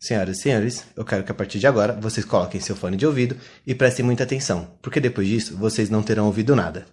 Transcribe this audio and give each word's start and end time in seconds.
Senhoras 0.00 0.38
e 0.38 0.42
senhores, 0.42 0.86
eu 0.94 1.04
quero 1.04 1.24
que 1.24 1.32
a 1.32 1.34
partir 1.34 1.58
de 1.58 1.66
agora 1.66 1.92
vocês 1.92 2.24
coloquem 2.24 2.60
seu 2.60 2.76
fone 2.76 2.96
de 2.96 3.04
ouvido 3.04 3.36
e 3.66 3.74
prestem 3.74 4.04
muita 4.04 4.22
atenção, 4.22 4.70
porque 4.80 5.00
depois 5.00 5.26
disso 5.26 5.56
vocês 5.56 5.90
não 5.90 6.04
terão 6.04 6.26
ouvido 6.26 6.54
nada. 6.54 6.86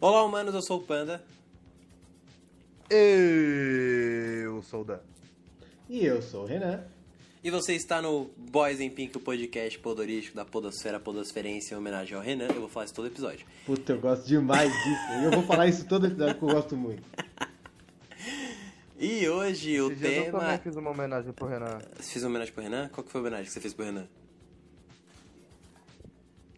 Olá, 0.00 0.24
humanos, 0.24 0.54
eu 0.54 0.62
sou 0.62 0.78
o 0.78 0.82
Panda. 0.82 1.22
Eu 2.88 4.62
sou 4.62 4.80
o 4.80 4.84
Dan. 4.84 5.00
E 5.90 6.06
eu 6.06 6.22
sou 6.22 6.44
o 6.44 6.46
Renan. 6.46 6.80
E 7.42 7.50
você 7.50 7.74
está 7.74 8.02
no 8.02 8.30
Boys 8.36 8.80
in 8.80 8.90
Pink, 8.90 9.16
o 9.16 9.20
podcast 9.20 9.78
podorístico 9.78 10.36
da 10.36 10.44
Podosfera 10.44 11.00
Podosferense 11.00 11.72
em 11.72 11.76
homenagem 11.76 12.14
ao 12.14 12.22
Renan. 12.22 12.48
Eu 12.48 12.60
vou 12.60 12.68
falar 12.68 12.84
isso 12.84 12.94
todo 12.94 13.06
episódio. 13.08 13.46
Puta, 13.64 13.92
eu 13.94 13.98
gosto 14.00 14.26
demais 14.26 14.70
disso. 14.70 15.12
E 15.20 15.24
eu 15.24 15.30
vou 15.30 15.42
falar 15.44 15.66
isso 15.66 15.86
todo 15.86 16.06
episódio 16.06 16.34
que 16.36 16.42
eu 16.44 16.48
gosto 16.48 16.76
muito. 16.76 17.02
E 19.02 19.26
hoje 19.26 19.80
o 19.80 19.86
Esses 19.86 19.98
dias 19.98 20.12
Eu 20.26 20.32
também 20.32 20.46
tema. 20.48 20.58
fiz 20.58 20.76
uma 20.76 20.90
homenagem 20.90 21.32
pro 21.32 21.46
Renan. 21.48 21.78
Você 21.98 22.12
fez 22.12 22.22
uma 22.22 22.28
homenagem 22.28 22.52
pro 22.52 22.62
Renan? 22.62 22.86
Qual 22.90 23.02
que 23.02 23.10
foi 23.10 23.18
a 23.18 23.22
homenagem 23.22 23.46
que 23.46 23.50
você 23.52 23.58
fez 23.58 23.72
pro 23.72 23.86
Renan? 23.86 24.06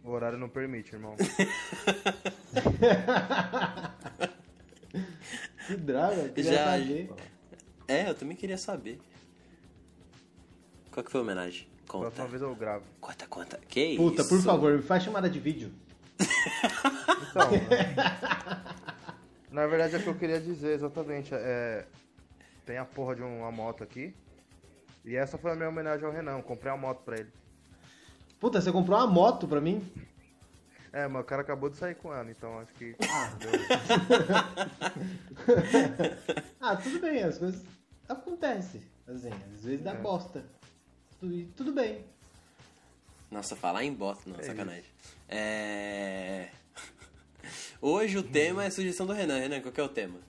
O 0.03 0.09
horário 0.11 0.37
não 0.37 0.49
permite, 0.49 0.91
irmão. 0.93 1.15
Que 5.67 5.75
droga, 5.77 6.15
eu 6.15 6.33
queria 6.33 6.51
Já- 6.51 6.65
saber. 6.65 7.09
É, 7.87 8.09
eu 8.09 8.13
também 8.15 8.35
queria 8.35 8.57
saber. 8.57 8.99
Qual 10.93 11.03
que 11.03 11.11
foi 11.11 11.19
a 11.21 11.23
homenagem? 11.23 11.67
Conta. 11.87 12.05
Próxima 12.05 12.27
vez 12.27 12.41
eu 12.41 12.55
gravo. 12.55 12.83
Conta, 13.01 13.27
conta. 13.27 13.59
Que 13.67 13.97
Puta, 13.97 14.21
isso? 14.21 14.29
por 14.29 14.41
favor, 14.41 14.73
me 14.77 14.81
faz 14.81 15.03
chamada 15.03 15.29
de 15.29 15.39
vídeo. 15.39 15.71
Então, 17.29 17.49
na 19.51 19.65
verdade 19.67 19.95
é 19.95 19.97
o 19.97 20.03
que 20.03 20.07
eu 20.07 20.15
queria 20.15 20.39
dizer 20.39 20.73
exatamente. 20.75 21.33
É, 21.33 21.85
tem 22.65 22.77
a 22.77 22.85
porra 22.85 23.15
de 23.15 23.21
uma 23.23 23.51
moto 23.51 23.83
aqui. 23.83 24.15
E 25.03 25.15
essa 25.15 25.37
foi 25.37 25.51
a 25.51 25.55
minha 25.55 25.67
homenagem 25.69 26.05
ao 26.05 26.11
Renan. 26.11 26.37
Eu 26.37 26.43
comprei 26.43 26.71
a 26.71 26.77
moto 26.77 26.99
pra 27.03 27.17
ele. 27.17 27.29
Puta, 28.39 28.61
você 28.61 28.71
comprou 28.71 28.97
uma 28.97 29.07
moto 29.07 29.47
pra 29.47 29.59
mim? 29.59 29.83
É, 30.93 31.07
mas 31.07 31.23
o 31.23 31.25
cara 31.25 31.41
acabou 31.41 31.69
de 31.71 31.75
sair 31.75 31.95
com 31.95 32.13
ela, 32.13 32.29
então 32.29 32.59
acho 32.59 32.71
que. 32.75 32.95
Ah, 36.61 36.75
tudo 36.81 36.99
bem, 36.99 37.23
as 37.23 37.37
coisas 37.39 37.63
acontecem. 38.07 38.81
Assim, 39.07 39.29
às 39.53 39.63
vezes 39.65 39.81
dá 39.83 39.91
É. 39.91 39.95
bosta. 39.95 40.45
Tudo, 41.23 41.45
tudo 41.55 41.71
bem. 41.71 42.03
Nossa, 43.31 43.55
falar 43.55 43.85
em 43.85 43.93
bota, 43.93 44.19
não, 44.25 44.37
É 44.41 44.43
sacanagem. 44.43 44.83
É. 45.29 46.49
Hoje 47.81 48.17
o 48.17 48.23
tema 48.23 48.65
é 48.65 48.69
sugestão 48.69 49.05
do 49.05 49.13
Renan. 49.13 49.39
Renan, 49.39 49.61
qual 49.61 49.71
que 49.71 49.79
é 49.79 49.83
o 49.85 49.87
tema? 49.87 50.19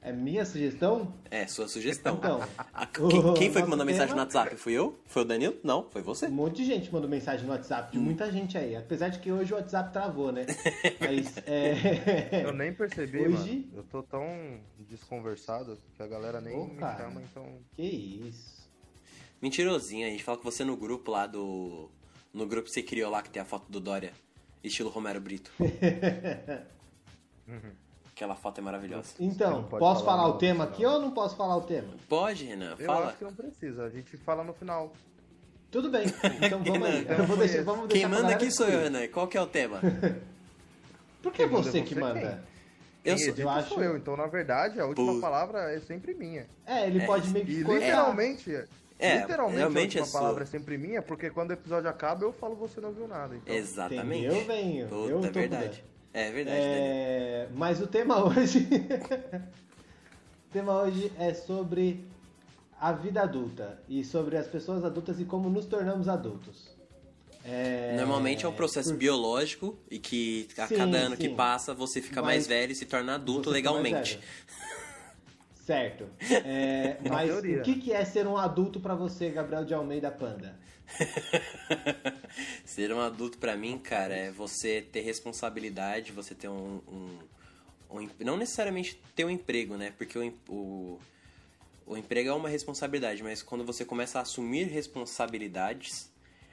É 0.00 0.12
minha 0.12 0.44
sugestão? 0.46 1.12
É, 1.32 1.48
sua 1.48 1.66
sugestão. 1.66 2.14
Então, 2.14 2.38
Ah, 2.72 2.86
quem, 2.86 3.34
quem 3.34 3.52
foi 3.52 3.62
que 3.62 3.68
mandou 3.68 3.78
nosso 3.78 3.86
mensagem 3.86 4.14
no 4.14 4.24
tema- 4.24 4.40
WhatsApp? 4.44 4.56
Fui 4.56 4.72
eu? 4.72 4.96
Foi 5.04 5.22
o 5.22 5.24
Danilo? 5.24 5.56
Não, 5.64 5.90
foi 5.90 6.00
você. 6.00 6.26
Um 6.26 6.30
monte 6.30 6.58
de 6.58 6.64
gente 6.64 6.92
mandou 6.92 7.10
mensagem 7.10 7.44
no 7.44 7.50
WhatsApp, 7.52 7.90
de 7.90 7.98
Hum. 7.98 8.02
muita 8.02 8.30
gente 8.30 8.56
aí. 8.56 8.76
Apesar 8.76 9.08
de 9.08 9.18
que 9.18 9.32
hoje 9.32 9.52
o 9.52 9.56
WhatsApp 9.56 9.92
travou, 9.92 10.30
né? 10.30 10.46
Mas, 11.00 11.36
é... 11.44 12.44
Eu 12.44 12.52
nem 12.52 12.72
percebi, 12.72 13.18
Hoje- 13.18 13.56
mano. 13.66 13.70
Eu 13.78 13.82
tô 13.82 14.00
tão 14.04 14.60
desconversado 14.88 15.76
que 15.96 16.02
a 16.04 16.06
galera 16.06 16.40
nem 16.40 16.56
Ô, 16.56 16.66
me 16.66 16.76
cara. 16.76 16.98
chama, 17.04 17.20
então. 17.20 17.58
Que 17.74 17.82
isso. 17.82 18.59
Mentirosinho, 19.40 20.06
a 20.06 20.10
gente 20.10 20.22
fala 20.22 20.36
com 20.38 20.44
você 20.44 20.64
no 20.64 20.76
grupo 20.76 21.10
lá 21.10 21.26
do. 21.26 21.88
No 22.32 22.46
grupo 22.46 22.66
que 22.68 22.72
você 22.74 22.82
criou 22.82 23.10
lá 23.10 23.22
que 23.22 23.30
tem 23.30 23.40
a 23.42 23.44
foto 23.44 23.64
do 23.70 23.80
Dória, 23.80 24.12
estilo 24.62 24.88
Romero 24.90 25.20
Brito. 25.20 25.50
Aquela 28.14 28.34
foto 28.36 28.58
é 28.58 28.60
maravilhosa. 28.62 29.14
Então, 29.18 29.64
posso 29.64 30.04
falar 30.04 30.18
falar 30.24 30.28
o 30.28 30.38
tema 30.38 30.64
aqui 30.64 30.84
ou 30.84 31.00
não 31.00 31.10
posso 31.10 31.36
falar 31.36 31.56
o 31.56 31.62
tema? 31.62 31.88
Pode, 32.08 32.44
Renan, 32.44 32.76
Eu 32.78 32.86
fala. 32.86 33.08
acho 33.08 33.16
que 33.18 33.24
não 33.24 33.34
precisa. 33.34 33.84
A 33.84 33.90
gente 33.90 34.16
fala 34.18 34.44
no 34.44 34.52
final. 34.52 34.92
Tudo 35.70 35.88
bem, 35.88 36.04
então 36.42 36.62
vamos 36.64 36.86
aí. 36.88 37.06
Eu 37.08 37.24
vou 37.26 37.36
deixar, 37.36 37.62
vamos 37.64 37.88
deixar 37.88 38.08
Quem 38.08 38.18
manda 38.18 38.34
aqui 38.34 38.50
sou 38.50 38.66
eu. 38.68 38.80
Renan. 38.82 39.06
Qual 39.08 39.26
que 39.26 39.38
é 39.38 39.40
o 39.40 39.46
tema? 39.46 39.80
Por 41.22 41.32
que 41.32 41.46
você 41.46 41.78
é 41.78 41.82
que 41.82 41.94
você, 41.94 42.00
manda? 42.00 42.42
Eu 43.04 43.14
Quem 43.14 43.18
sou. 43.18 43.26
edita 43.28 43.42
eu 43.42 43.48
acho- 43.50 43.68
sou 43.74 43.82
eu, 43.82 43.96
então 43.96 44.16
na 44.16 44.26
verdade 44.26 44.80
a 44.80 44.86
última 44.86 45.14
Pô. 45.14 45.20
palavra 45.20 45.72
é 45.72 45.80
sempre 45.80 46.12
minha. 46.14 46.46
É, 46.66 46.86
ele 46.86 47.00
É, 47.02 47.06
pode 47.06 47.28
meio 47.30 47.44
E 47.44 47.56
que 47.56 47.62
cortar. 47.64 47.80
literalmente, 47.80 48.54
É, 48.54 48.66
literalmente 49.20 49.58
realmente 49.58 49.98
a 49.98 50.02
é 50.02 50.06
palavra 50.06 50.42
é 50.42 50.46
sempre 50.46 50.76
minha, 50.78 51.00
porque 51.02 51.30
quando 51.30 51.50
o 51.50 51.52
episódio 51.54 51.88
acaba 51.88 52.24
eu 52.24 52.32
falo 52.32 52.54
você 52.54 52.80
não 52.80 52.92
viu 52.92 53.08
nada. 53.08 53.34
Então, 53.36 53.54
Exatamente. 53.54 54.26
Entendeu, 54.26 54.44
venho? 54.46 54.88
Puta, 54.88 55.10
Eu 55.10 55.20
tô 55.20 55.26
é 55.26 55.30
verdade. 55.30 55.84
É 56.12 56.30
verdade. 56.30 56.58
É, 56.60 57.48
mas 57.54 57.80
o 57.80 57.86
tema 57.86 58.22
hoje. 58.26 58.68
o 60.48 60.52
tema 60.52 60.82
hoje 60.82 61.12
é 61.18 61.32
sobre 61.34 62.04
a 62.80 62.92
vida 62.92 63.22
adulta 63.22 63.78
e 63.88 64.02
sobre 64.04 64.36
as 64.36 64.46
pessoas 64.46 64.84
adultas 64.84 65.20
e 65.20 65.24
como 65.24 65.48
nos 65.48 65.66
tornamos 65.66 66.08
adultos. 66.08 66.68
É, 67.44 67.94
Normalmente 67.96 68.44
é 68.44 68.48
um 68.48 68.52
processo 68.52 68.90
por- 68.90 68.98
biológico 68.98 69.78
e 69.90 69.98
que 69.98 70.46
a 70.58 70.66
Sim, 70.66 70.76
cada 70.76 70.98
ano 70.98 71.16
que 71.16 71.28
sim. 71.28 71.34
passa 71.34 71.72
você 71.72 72.02
fica 72.02 72.20
Mas 72.20 72.28
mais 72.30 72.46
velho 72.46 72.72
e 72.72 72.74
se 72.74 72.84
torna 72.84 73.14
adulto 73.14 73.48
você 73.50 73.56
fica 73.56 73.70
mais 73.72 73.82
legalmente. 73.84 74.20
Certo. 75.70 76.08
É, 76.44 76.96
mas 77.08 77.30
teoria. 77.30 77.60
o 77.60 77.62
que, 77.62 77.76
que 77.76 77.92
é 77.92 78.04
ser 78.04 78.26
um 78.26 78.36
adulto 78.36 78.80
pra 78.80 78.96
você, 78.96 79.30
Gabriel 79.30 79.64
de 79.64 79.72
Almeida 79.72 80.10
Panda? 80.10 80.58
Ser 82.64 82.92
um 82.92 83.00
adulto 83.00 83.38
pra 83.38 83.56
mim, 83.56 83.78
cara, 83.78 84.12
é 84.12 84.30
você 84.32 84.82
ter 84.82 85.02
responsabilidade, 85.02 86.10
você 86.10 86.34
ter 86.34 86.48
um, 86.48 86.80
um- 86.88 87.18
um 87.88 88.08
não 88.18 88.36
necessariamente 88.36 89.00
ter 89.14 89.24
um 89.24 89.30
emprego, 89.30 89.76
né? 89.76 89.92
Porque 89.96 90.18
o, 90.18 90.34
o, 90.48 91.00
o 91.86 91.96
emprego 91.96 92.30
é 92.30 92.32
uma 92.32 92.48
responsabilidade, 92.48 93.22
mas 93.22 93.40
quando 93.40 93.64
você 93.64 93.84
começa 93.84 94.18
a 94.18 94.22
assumir 94.22 94.64
responsabilidades, 94.64 96.10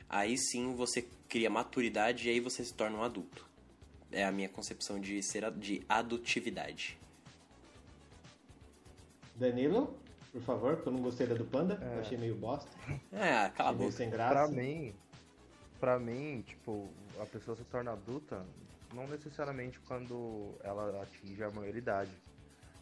aí 0.07 0.37
sim 0.37 0.75
você 0.75 1.07
cria 1.27 1.49
maturidade 1.49 2.27
e 2.27 2.31
aí 2.31 2.39
você 2.39 2.63
se 2.63 2.73
torna 2.75 2.99
um 2.99 3.03
adulto. 3.03 3.47
É 4.11 4.23
a 4.23 4.31
minha 4.31 4.49
concepção 4.49 4.99
de 4.99 5.21
ser 5.23 5.49
de 5.51 5.81
adultividade. 5.89 6.96
Danilo, 9.37 9.97
por 10.31 10.41
favor, 10.41 10.75
porque 10.75 10.89
eu 10.89 10.93
não 10.93 11.01
gostei 11.01 11.27
da 11.27 11.35
do 11.35 11.45
Panda, 11.45 11.79
eu 11.93 11.99
achei 12.01 12.17
meio 12.17 12.35
bosta. 12.35 12.69
É, 13.11 13.49
cala 13.49 13.69
a 13.69 13.73
achei 13.73 13.77
meio 13.77 13.77
boca. 13.77 13.91
sem 13.91 14.09
pra 14.09 14.17
graça. 14.29 14.51
mim, 14.51 14.93
pra 15.79 15.99
mim, 15.99 16.43
tipo, 16.45 16.89
a 17.21 17.25
pessoa 17.25 17.55
se 17.55 17.63
torna 17.65 17.91
adulta 17.91 18.45
não 18.93 19.07
necessariamente 19.07 19.79
quando 19.81 20.55
ela 20.63 21.03
atinge 21.03 21.43
a 21.43 21.51
maioridade, 21.51 22.11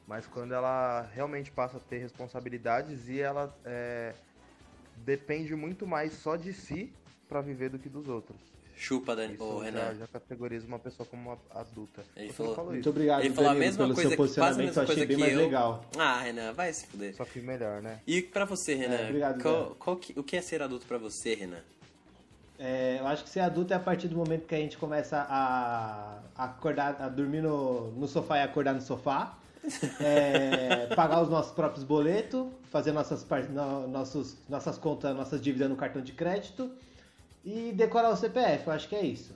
mas 0.07 0.27
quando 0.27 0.53
ela 0.53 1.01
realmente 1.13 1.51
passa 1.51 1.77
a 1.77 1.79
ter 1.79 1.97
responsabilidades 1.97 3.09
e 3.09 3.19
ela 3.19 3.55
é, 3.65 4.13
depende 4.97 5.55
muito 5.55 5.87
mais 5.87 6.13
só 6.13 6.35
de 6.35 6.53
si 6.53 6.93
pra 7.27 7.41
viver 7.41 7.69
do 7.69 7.79
que 7.79 7.89
dos 7.89 8.07
outros. 8.07 8.54
Chupa, 8.75 9.15
Dan... 9.15 9.27
Isso 9.27 9.43
Ô, 9.43 9.59
já, 9.59 9.65
Renan. 9.65 9.95
já 9.95 10.07
categoriza 10.07 10.67
uma 10.67 10.77
pessoa 10.79 11.07
como 11.09 11.29
uma 11.31 11.37
adulta. 11.59 12.03
Ele 12.15 12.31
falou- 12.33 12.53
falou 12.55 12.71
Muito 12.71 12.81
isso, 12.81 12.89
obrigado, 12.89 13.23
Ele 13.23 13.33
falou 13.33 13.51
a 13.51 13.53
mesma 13.55 13.83
pelo 13.85 13.93
coisa, 13.95 14.01
seu 14.01 14.09
que- 14.11 14.17
posicionamento, 14.17 14.57
mesma 14.65 14.79
eu 14.79 14.83
achei 14.83 14.95
coisa 14.95 15.07
bem 15.07 15.15
que 15.17 15.21
mais 15.21 15.33
eu. 15.33 15.39
legal. 15.39 15.85
Ah, 15.97 16.19
Renan, 16.19 16.53
vai 16.53 16.73
se 16.73 16.85
fuder. 16.87 17.15
só 17.15 17.23
que 17.25 17.39
melhor, 17.39 17.81
né? 17.81 17.99
E 18.05 18.21
pra 18.21 18.43
você, 18.45 18.75
Renan, 18.75 18.95
É, 18.95 19.05
obrigado, 19.05 19.41
qual, 19.41 19.75
qual 19.79 19.95
que- 19.97 20.19
o 20.19 20.23
que 20.23 20.35
é 20.35 20.41
ser 20.41 20.61
adulto 20.61 20.85
pra 20.85 20.97
você, 20.97 21.33
Renan? 21.35 21.59
É, 22.57 22.97
eu 22.99 23.07
acho 23.07 23.23
que 23.23 23.29
ser 23.29 23.41
adulto 23.41 23.73
é 23.73 23.75
a 23.75 23.79
partir 23.79 24.07
do 24.07 24.15
momento 24.15 24.45
que 24.45 24.55
a 24.55 24.57
gente 24.57 24.77
começa 24.77 25.17
a, 25.29 26.19
a 26.37 26.43
acordar, 26.45 26.95
a 27.01 27.09
dormir 27.09 27.41
no, 27.41 27.91
no 27.91 28.07
sofá 28.07 28.37
e 28.37 28.43
acordar 28.43 28.73
no 28.73 28.81
sofá. 28.81 29.37
É, 29.99 30.93
pagar 30.95 31.21
os 31.23 31.29
nossos 31.29 31.51
próprios 31.51 31.83
boletos, 31.83 32.45
fazer 32.71 32.91
nossas, 32.91 33.25
no- 33.49 33.87
nossos, 33.87 34.37
nossas 34.47 34.77
contas, 34.77 35.15
nossas 35.15 35.41
dívidas 35.41 35.67
no 35.69 35.75
cartão 35.75 36.01
de 36.03 36.11
crédito 36.11 36.71
e 37.45 37.71
decorar 37.71 38.09
o 38.09 38.17
CPF, 38.17 38.67
eu 38.67 38.73
acho 38.73 38.89
que 38.89 38.95
é 38.95 39.05
isso. 39.05 39.33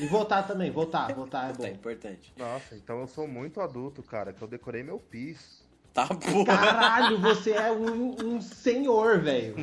E 0.00 0.06
votar 0.06 0.46
também, 0.46 0.70
votar, 0.70 1.14
votar 1.14 1.50
é 1.50 1.52
bom. 1.52 1.66
importante. 1.66 2.32
Nossa, 2.36 2.74
então 2.74 3.00
eu 3.00 3.06
sou 3.06 3.28
muito 3.28 3.60
adulto, 3.60 4.02
cara, 4.02 4.32
que 4.32 4.40
eu 4.42 4.48
decorei 4.48 4.82
meu 4.82 4.98
PIS. 4.98 5.62
Tá 5.94 6.06
porra. 6.06 6.44
Caralho, 6.44 7.18
você 7.20 7.52
é 7.52 7.70
um, 7.72 8.14
um 8.24 8.40
senhor, 8.40 9.20
velho. 9.20 9.54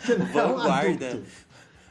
Você 0.00 0.16
não 0.16 0.26
é 0.26 0.28
um 0.28 0.32
Vanguarda. 0.56 1.08
adulto. 1.08 1.26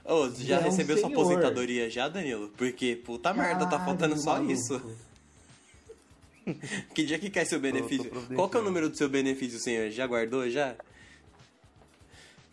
Ô, 0.05 0.29
você 0.29 0.43
já 0.43 0.57
É 0.57 0.59
um 0.59 0.63
recebeu 0.63 0.97
sua 0.97 1.07
senhor. 1.09 1.21
aposentadoria 1.21 1.89
já, 1.89 2.07
Danilo? 2.09 2.49
Porque, 2.57 2.95
puta 2.95 3.33
merda, 3.33 3.65
tá 3.65 3.79
faltando 3.83 4.17
só 4.17 4.33
Caralho, 4.33 4.51
isso. 4.51 4.73
maluco. 4.73 5.13
Que 6.93 7.05
dia 7.05 7.17
que 7.17 7.29
cai 7.29 7.45
seu 7.45 7.57
benefício? 7.59 7.99
providenciando. 8.09 8.35
Qual 8.35 8.49
que 8.49 8.57
é 8.57 8.59
o 8.59 8.63
número 8.63 8.89
do 8.89 8.97
seu 8.97 9.07
benefício, 9.07 9.57
senhor? 9.59 9.89
Já 9.91 10.05
guardou, 10.05 10.49
já? 10.49 10.75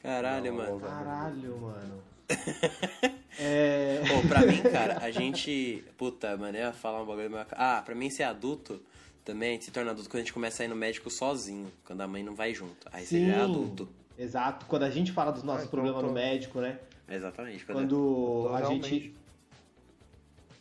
Caralho, 0.02 0.52
Não, 0.52 0.58
mano. 0.58 0.80
Caralho, 0.80 1.58
mano. 1.60 2.02
É... 3.42 4.02
Pô, 4.06 4.28
pra 4.28 4.44
mim, 4.44 4.60
cara, 4.60 4.98
a 5.00 5.10
gente. 5.10 5.82
Puta, 5.96 6.36
mano, 6.36 6.58
eu 6.58 6.64
ia 6.66 6.72
falar 6.74 7.02
um 7.02 7.06
bagulho 7.06 7.30
meu. 7.30 7.40
Ah, 7.52 7.80
pra 7.82 7.94
mim 7.94 8.10
ser 8.10 8.24
adulto 8.24 8.82
também, 9.24 9.50
a 9.50 9.52
gente 9.52 9.64
se 9.64 9.70
torna 9.70 9.92
adulto 9.92 10.10
quando 10.10 10.16
a 10.20 10.24
gente 10.24 10.32
começa 10.32 10.62
a 10.62 10.66
ir 10.66 10.68
no 10.68 10.76
médico 10.76 11.08
sozinho, 11.10 11.72
quando 11.86 12.02
a 12.02 12.06
mãe 12.08 12.22
não 12.22 12.34
vai 12.34 12.52
junto. 12.52 12.86
Aí 12.92 13.06
você 13.06 13.26
já 13.26 13.36
é 13.36 13.40
adulto. 13.42 13.88
Exato. 14.18 14.66
Quando 14.66 14.82
a 14.82 14.90
gente 14.90 15.10
fala 15.12 15.30
dos 15.30 15.42
nossos 15.42 15.64
Ah, 15.66 15.70
problemas 15.70 16.02
no 16.02 16.12
médico, 16.12 16.60
né? 16.60 16.78
Exatamente. 17.08 17.64
Quando 17.64 17.78
Quando 17.78 18.44
Então, 18.46 18.54
a 18.56 18.62
gente. 18.74 19.14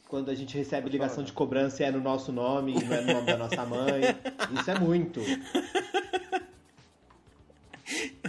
quando 0.08 0.32
a 0.32 0.36
gente 0.36 0.56
recebe 0.58 0.90
ligação 0.90 1.22
de 1.24 1.34
cobrança 1.34 1.84
e 1.84 1.86
é 1.86 1.92
no 1.92 2.00
nosso 2.00 2.32
nome, 2.32 2.76
não 2.82 2.96
é 2.96 3.02
no 3.02 3.14
nome 3.14 3.26
da 3.26 3.38
nossa 3.38 3.66
mãe. 3.66 4.02
Isso 4.58 4.72
é 4.72 4.80
muito. 4.80 5.20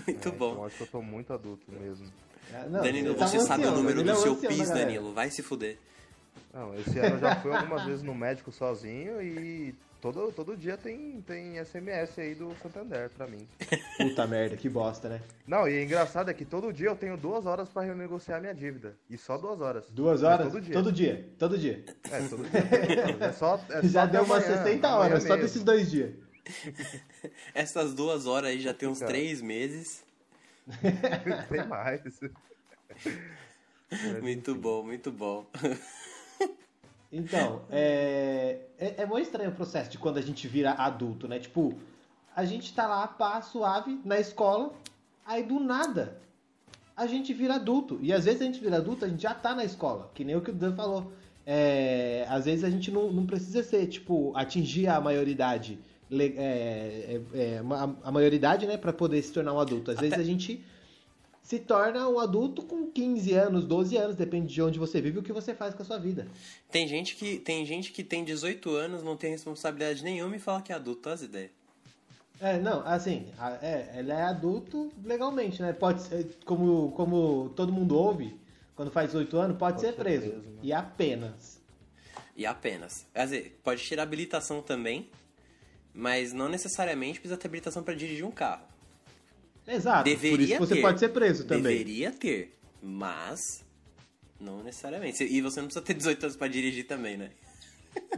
Muito 0.06 0.28
É, 0.28 0.32
bom. 0.32 0.52
Então 0.52 0.64
acho 0.64 0.76
que 0.76 0.82
eu 0.82 0.86
tô 0.86 1.02
muito 1.02 1.32
adulto 1.32 1.70
mesmo. 1.70 2.10
É, 2.52 2.68
Não, 2.68 2.82
Danilo, 2.82 3.14
tá 3.14 3.26
você 3.26 3.40
sabe 3.40 3.64
o 3.64 3.68
ancião, 3.68 3.76
número 3.82 4.02
do 4.02 4.10
é 4.10 4.14
seu 4.14 4.32
ancião 4.32 4.40
da 4.42 4.48
PIS, 4.48 4.68
galera. 4.68 4.86
Danilo. 4.86 5.12
Vai 5.12 5.30
se 5.30 5.42
fuder. 5.42 5.78
Não, 6.52 6.74
esse 6.74 6.98
ano 6.98 7.16
eu 7.16 7.20
já 7.20 7.36
fui 7.36 7.52
algumas 7.52 7.84
vezes 7.84 8.02
no 8.02 8.14
médico 8.14 8.50
sozinho 8.50 9.22
e 9.22 9.72
todo, 10.00 10.32
todo 10.32 10.56
dia 10.56 10.76
tem, 10.76 11.20
tem 11.20 11.64
SMS 11.64 12.18
aí 12.18 12.34
do 12.34 12.52
Santander 12.60 13.08
pra 13.10 13.28
mim. 13.28 13.46
Puta 13.98 14.26
merda, 14.26 14.56
que 14.56 14.68
bosta, 14.68 15.08
né? 15.08 15.20
Não, 15.46 15.68
e 15.68 15.84
engraçado 15.84 16.28
é 16.28 16.34
que 16.34 16.44
todo 16.44 16.72
dia 16.72 16.88
eu 16.88 16.96
tenho 16.96 17.16
duas 17.16 17.46
horas 17.46 17.68
pra 17.68 17.82
renegociar 17.82 18.40
minha 18.40 18.52
dívida. 18.54 18.96
E 19.08 19.16
só 19.16 19.38
duas 19.38 19.60
horas. 19.60 19.84
Duas 19.90 20.22
Mas 20.22 20.32
horas? 20.32 20.52
todo 20.52 20.60
dia. 20.60 20.74
Todo 20.74 20.92
dia. 20.92 21.28
Todo 21.38 21.58
dia. 21.58 21.84
É, 22.10 22.20
todo 22.28 22.42
dia. 22.42 23.26
É 23.28 23.32
só, 23.32 23.60
é 23.70 23.82
só 23.82 23.88
Já 23.88 24.06
deu 24.06 24.24
umas 24.24 24.44
amanhã, 24.44 24.64
60 24.64 24.88
amanhã 24.88 25.04
horas, 25.04 25.22
só 25.22 25.28
mesmo. 25.28 25.42
desses 25.42 25.62
dois 25.62 25.88
dias. 25.88 26.12
Essas 27.54 27.94
duas 27.94 28.26
horas 28.26 28.50
aí 28.50 28.60
já 28.60 28.74
tem 28.74 28.88
uns 28.88 28.98
Cara. 28.98 29.12
três 29.12 29.40
meses. 29.40 30.02
Tem 31.48 31.66
mais. 31.66 32.02
Muito 34.22 34.54
bom, 34.54 34.82
muito 34.84 35.10
bom. 35.10 35.46
Então, 37.12 37.62
é, 37.70 38.60
é, 38.78 39.02
é 39.02 39.06
muito 39.06 39.26
estranho 39.26 39.50
o 39.50 39.54
processo 39.54 39.90
de 39.90 39.98
quando 39.98 40.18
a 40.18 40.22
gente 40.22 40.46
vira 40.46 40.72
adulto, 40.72 41.26
né? 41.26 41.40
Tipo, 41.40 41.74
a 42.36 42.44
gente 42.44 42.72
tá 42.72 42.86
lá, 42.86 43.08
pá, 43.08 43.42
suave, 43.42 44.00
na 44.04 44.18
escola, 44.18 44.72
aí 45.26 45.42
do 45.42 45.58
nada 45.58 46.20
a 47.00 47.06
gente 47.06 47.32
vira 47.32 47.54
adulto. 47.54 47.98
E 48.02 48.12
às 48.12 48.26
vezes 48.26 48.42
a 48.42 48.44
gente 48.44 48.60
vira 48.60 48.76
adulto, 48.76 49.06
a 49.06 49.08
gente 49.08 49.22
já 49.22 49.32
tá 49.32 49.54
na 49.54 49.64
escola, 49.64 50.10
que 50.14 50.22
nem 50.22 50.36
o 50.36 50.42
que 50.42 50.50
o 50.50 50.54
Dan 50.54 50.76
falou. 50.76 51.10
É, 51.46 52.26
às 52.28 52.44
vezes 52.44 52.62
a 52.62 52.68
gente 52.68 52.90
não, 52.90 53.10
não 53.10 53.24
precisa 53.24 53.62
ser, 53.62 53.86
tipo, 53.86 54.32
atingir 54.36 54.86
a 54.86 55.00
maioridade, 55.00 55.78
é, 56.12 56.24
é, 56.36 57.20
é, 57.34 57.58
a, 57.58 58.08
a 58.08 58.12
maioridade, 58.12 58.66
né, 58.66 58.76
pra 58.76 58.92
poder 58.92 59.22
se 59.22 59.32
tornar 59.32 59.52
um 59.52 59.60
adulto. 59.60 59.90
Às 59.90 60.00
vezes 60.00 60.18
a 60.18 60.22
gente 60.22 60.62
se 61.42 61.58
torna 61.58 62.08
um 62.08 62.18
adulto 62.20 62.62
com 62.62 62.90
15 62.90 63.32
anos, 63.34 63.64
12 63.64 63.96
anos, 63.96 64.16
depende 64.16 64.52
de 64.52 64.62
onde 64.62 64.78
você 64.78 65.00
vive 65.00 65.16
e 65.16 65.20
o 65.20 65.22
que 65.22 65.32
você 65.32 65.54
faz 65.54 65.74
com 65.74 65.82
a 65.82 65.84
sua 65.86 65.98
vida. 65.98 66.26
Tem 66.70 66.86
gente 66.86 67.16
que 67.16 67.38
tem 67.38 67.64
gente 67.66 67.92
que 67.92 68.04
tem 68.04 68.24
18 68.24 68.70
anos, 68.74 69.02
não 69.02 69.16
tem 69.16 69.30
responsabilidade 69.32 70.02
nenhuma 70.04 70.36
e 70.36 70.38
fala 70.38 70.62
que 70.62 70.72
é 70.72 70.76
adulto, 70.76 71.08
as 71.08 71.22
ideias. 71.22 71.50
É, 72.40 72.58
não, 72.58 72.86
assim, 72.86 73.26
a- 73.38 73.58
é, 73.60 73.96
ele 73.98 74.10
é 74.12 74.22
adulto 74.22 74.90
legalmente, 75.04 75.60
né? 75.60 75.72
Pode 75.72 76.02
ser, 76.02 76.26
como, 76.44 76.90
como 76.92 77.50
todo 77.54 77.70
mundo 77.72 77.96
ouve, 77.98 78.34
quando 78.74 78.90
faz 78.90 79.08
18 79.08 79.36
anos, 79.36 79.56
pode, 79.58 79.74
Pode 79.74 79.80
ser 79.86 79.92
ser 79.92 79.98
preso. 79.98 80.22
preso, 80.30 80.36
né? 80.38 80.58
E 80.62 80.72
apenas. 80.72 81.60
E 82.36 82.46
apenas. 82.46 83.04
Quer 83.12 83.24
dizer, 83.24 83.60
pode 83.62 83.82
tirar 83.82 84.04
habilitação 84.04 84.62
também, 84.62 85.06
mas 85.94 86.32
não 86.32 86.48
necessariamente 86.48 87.20
precisa 87.20 87.36
ter 87.38 87.48
habilitação 87.48 87.82
para 87.82 87.94
dirigir 87.94 88.24
um 88.24 88.30
carro. 88.30 88.64
Exato. 89.66 90.04
Deveria 90.04 90.36
por 90.36 90.40
isso 90.42 90.58
você 90.58 90.74
ter. 90.76 90.80
pode 90.80 91.00
ser 91.00 91.08
preso 91.10 91.44
também. 91.44 91.62
Deveria 91.62 92.10
ter, 92.10 92.58
mas 92.82 93.64
não 94.40 94.62
necessariamente. 94.62 95.22
E 95.22 95.40
você 95.40 95.60
não 95.60 95.68
precisa 95.68 95.84
ter 95.84 95.94
18 95.94 96.24
anos 96.24 96.36
para 96.36 96.48
dirigir 96.48 96.86
também, 96.86 97.16
né? 97.16 97.30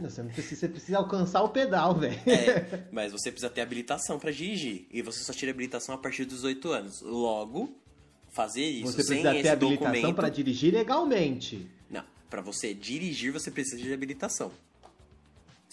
Você, 0.01 0.23
precisa, 0.23 0.55
você 0.55 0.69
precisa 0.69 0.97
alcançar 0.99 1.41
o 1.41 1.49
pedal, 1.49 1.95
velho. 1.95 2.19
É, 2.27 2.87
mas 2.91 3.11
você 3.11 3.31
precisa 3.31 3.49
ter 3.49 3.61
habilitação 3.61 4.19
para 4.19 4.31
dirigir. 4.31 4.85
E 4.91 5.01
você 5.01 5.23
só 5.23 5.33
tira 5.33 5.51
habilitação 5.51 5.95
a 5.95 5.97
partir 5.97 6.25
dos 6.25 6.41
18 6.41 6.71
anos. 6.71 7.01
Logo, 7.01 7.75
fazer 8.31 8.63
isso 8.63 8.91
Você 8.91 9.03
sem 9.03 9.21
precisa 9.21 9.31
ter 9.31 9.39
esse 9.39 9.49
habilitação 9.49 9.91
documento. 9.91 10.15
para 10.15 10.29
dirigir 10.29 10.73
legalmente. 10.73 11.67
Não, 11.89 12.03
para 12.29 12.41
você 12.41 12.73
dirigir 12.73 13.31
você 13.31 13.49
precisa 13.51 13.77
de 13.81 13.93
habilitação. 13.93 14.51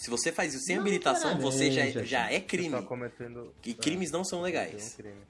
Se 0.01 0.09
você 0.09 0.31
faz 0.31 0.55
isso 0.55 0.65
sem 0.65 0.77
Não 0.77 0.81
habilitação, 0.81 1.37
você 1.37 1.69
já, 1.71 1.81
necessariamente, 1.83 2.09
já 2.09 2.25
é 2.31 2.39
Você 2.39 2.45
crime. 2.47 2.71
tá 2.71 2.81
cometendo... 2.81 3.53
E 3.63 3.71
crimes 3.75 4.09
não 4.09 4.23
são 4.23 4.39
é, 4.39 4.41
legais. 4.41 4.93
um 4.93 5.03
crime. 5.03 5.21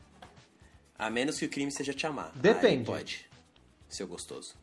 A 0.97 1.09
menos 1.09 1.37
que 1.37 1.43
o 1.43 1.49
crime 1.49 1.69
seja 1.69 1.93
te 1.93 2.07
amar. 2.07 2.31
Depende. 2.37 2.79
Aí 2.79 2.85
pode. 2.85 3.29
Seu 3.89 4.07
gostoso. 4.07 4.55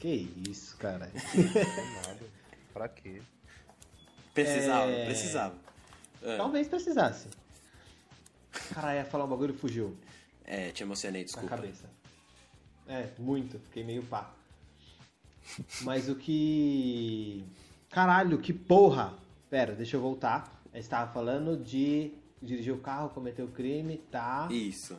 Que 0.00 0.28
isso, 0.48 0.76
cara. 0.78 1.12
Nada. 2.08 2.26
Pra 2.74 2.88
quê? 2.88 3.22
Precisava, 4.34 4.90
É. 4.90 5.04
precisava. 5.04 5.54
Ah, 6.24 6.36
Talvez 6.38 6.66
precisasse. 6.66 7.28
Caralho, 8.74 8.98
ia 8.98 9.04
falar 9.04 9.26
um 9.26 9.28
bagulho 9.28 9.54
e 9.54 9.56
fugiu 9.58 9.96
é, 10.44 10.72
te 10.72 10.82
emocionei, 10.82 11.20
na 11.22 11.26
desculpa. 11.26 11.50
cabeça. 11.50 11.88
É, 12.88 13.06
muito. 13.16 13.60
Fiquei 13.60 13.84
meio 13.84 14.02
pá. 14.02 14.34
Mas 15.82 16.08
o 16.08 16.14
que. 16.14 17.44
Caralho, 17.88 18.38
que 18.38 18.52
porra! 18.52 19.14
Pera, 19.48 19.74
deixa 19.74 19.96
eu 19.96 20.00
voltar. 20.00 20.62
Eu 20.72 20.80
estava 20.80 21.12
falando 21.12 21.56
de 21.56 22.12
dirigir 22.40 22.72
o 22.72 22.78
carro, 22.78 23.10
cometer 23.10 23.42
o 23.42 23.48
crime, 23.48 23.98
tá? 24.10 24.48
Isso. 24.50 24.96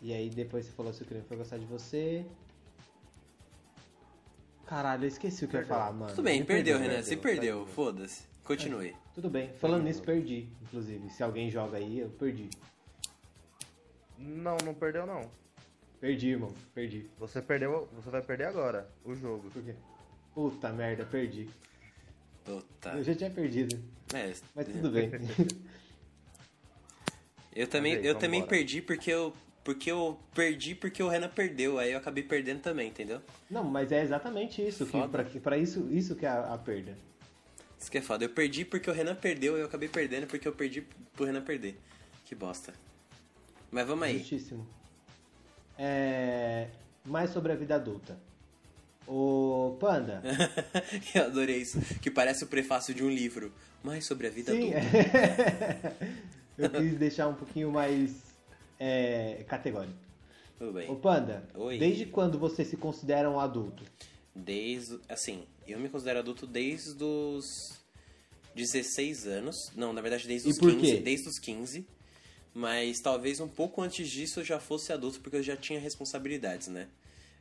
E 0.00 0.12
aí 0.12 0.30
depois 0.30 0.66
você 0.66 0.72
falou 0.72 0.92
se 0.92 1.02
o 1.02 1.06
crime 1.06 1.22
foi 1.28 1.36
gostar 1.36 1.58
de 1.58 1.66
você. 1.66 2.24
Caralho, 4.66 5.04
eu 5.04 5.08
esqueci 5.08 5.44
o 5.44 5.48
que 5.48 5.56
eu 5.56 5.60
ia 5.60 5.66
Perdeu. 5.66 5.84
falar, 5.84 5.92
mano. 5.92 6.10
Tudo 6.14 6.24
bem, 6.24 6.44
perdeu, 6.44 6.78
perdoa. 6.78 6.92
Renan. 6.96 7.04
Se 7.04 7.16
perdeu, 7.16 7.66
foda-se. 7.66 8.24
Continue. 8.42 8.96
Tudo 9.14 9.28
bem. 9.28 9.50
Falando 9.60 9.84
nisso, 9.84 10.02
perdi, 10.02 10.48
inclusive. 10.62 11.10
Se 11.10 11.22
alguém 11.22 11.50
joga 11.50 11.76
aí, 11.76 11.98
eu 12.00 12.08
perdi. 12.08 12.48
Não, 14.18 14.56
não 14.64 14.72
perdeu 14.72 15.06
não. 15.06 15.30
Perdi, 16.02 16.30
irmão. 16.30 16.52
Perdi. 16.74 17.06
Você 17.16 17.40
perdeu, 17.40 17.88
você 17.94 18.10
vai 18.10 18.20
perder 18.20 18.46
agora 18.46 18.90
o 19.04 19.14
jogo. 19.14 19.48
Por 19.52 19.62
quê? 19.62 19.72
Puta 20.34 20.72
merda, 20.72 21.04
perdi. 21.04 21.48
Puta. 22.44 22.88
Eu 22.88 23.04
já 23.04 23.14
tinha 23.14 23.30
perdido. 23.30 23.80
É, 24.12 24.32
Mas 24.52 24.66
tudo 24.66 24.90
bem. 24.90 25.12
eu 27.54 27.68
também, 27.68 27.94
aí, 27.94 28.04
eu 28.04 28.18
também 28.18 28.44
perdi 28.44 28.82
porque 28.82 29.12
eu. 29.12 29.32
Porque 29.62 29.92
eu 29.92 30.18
perdi 30.34 30.74
porque 30.74 31.00
o 31.00 31.06
Renan 31.06 31.28
perdeu. 31.28 31.78
Aí 31.78 31.92
eu 31.92 31.98
acabei 31.98 32.24
perdendo 32.24 32.60
também, 32.60 32.88
entendeu? 32.88 33.22
Não, 33.48 33.62
mas 33.62 33.92
é 33.92 34.02
exatamente 34.02 34.60
isso. 34.60 34.84
Que, 34.84 35.06
pra, 35.06 35.22
que- 35.22 35.38
pra 35.38 35.56
isso, 35.56 35.86
isso 35.88 36.16
que 36.16 36.26
é 36.26 36.30
a, 36.30 36.54
a 36.54 36.58
perda. 36.58 36.98
Isso 37.78 37.88
que 37.88 37.98
é 37.98 38.02
foda. 38.02 38.24
Eu 38.24 38.30
perdi 38.30 38.64
porque 38.64 38.90
o 38.90 38.92
Renan 38.92 39.14
perdeu 39.14 39.56
e 39.56 39.60
eu 39.60 39.66
acabei 39.66 39.88
perdendo 39.88 40.26
porque 40.26 40.48
eu 40.48 40.52
perdi 40.52 40.84
pro 41.14 41.26
Renan 41.26 41.42
perder. 41.42 41.78
Que 42.24 42.34
bosta. 42.34 42.74
Mas 43.70 43.86
vamos 43.86 44.02
aí. 44.02 44.18
Justíssimo. 44.18 44.66
É, 45.78 46.68
mais 47.04 47.30
sobre 47.30 47.52
a 47.52 47.54
vida 47.54 47.74
adulta. 47.74 48.18
O 49.06 49.76
Panda. 49.80 50.22
eu 51.14 51.24
adorei 51.24 51.58
isso. 51.58 51.80
Que 52.00 52.10
parece 52.10 52.44
o 52.44 52.46
prefácio 52.46 52.94
de 52.94 53.02
um 53.02 53.10
livro. 53.10 53.52
Mais 53.82 54.06
sobre 54.06 54.28
a 54.28 54.30
vida 54.30 54.52
Sim, 54.52 54.72
adulta. 54.74 55.96
eu 56.56 56.70
quis 56.70 56.94
deixar 56.96 57.26
um 57.26 57.34
pouquinho 57.34 57.70
mais 57.72 58.12
é, 58.78 59.44
categórico. 59.48 59.98
Tudo 60.58 60.70
Ô 60.70 60.72
bem. 60.72 60.94
Panda, 60.96 61.42
Oi. 61.54 61.78
desde 61.78 62.06
quando 62.06 62.38
você 62.38 62.64
se 62.64 62.76
considera 62.76 63.28
um 63.28 63.40
adulto? 63.40 63.82
Desde. 64.34 65.00
Assim, 65.08 65.44
eu 65.66 65.80
me 65.80 65.88
considero 65.88 66.20
adulto 66.20 66.46
desde 66.46 67.02
os 67.02 67.76
16 68.54 69.26
anos. 69.26 69.56
Não, 69.74 69.92
na 69.92 70.00
verdade, 70.00 70.28
desde 70.28 70.48
os 70.48 70.58
por 70.58 70.70
15. 70.70 70.80
quê? 70.80 71.00
Desde 71.00 71.28
os 71.28 71.38
15. 71.40 71.84
Mas 72.54 73.00
talvez 73.00 73.40
um 73.40 73.48
pouco 73.48 73.80
antes 73.80 74.08
disso 74.10 74.40
eu 74.40 74.44
já 74.44 74.60
fosse 74.60 74.92
adulto, 74.92 75.20
porque 75.20 75.36
eu 75.36 75.42
já 75.42 75.56
tinha 75.56 75.80
responsabilidades, 75.80 76.68
né? 76.68 76.86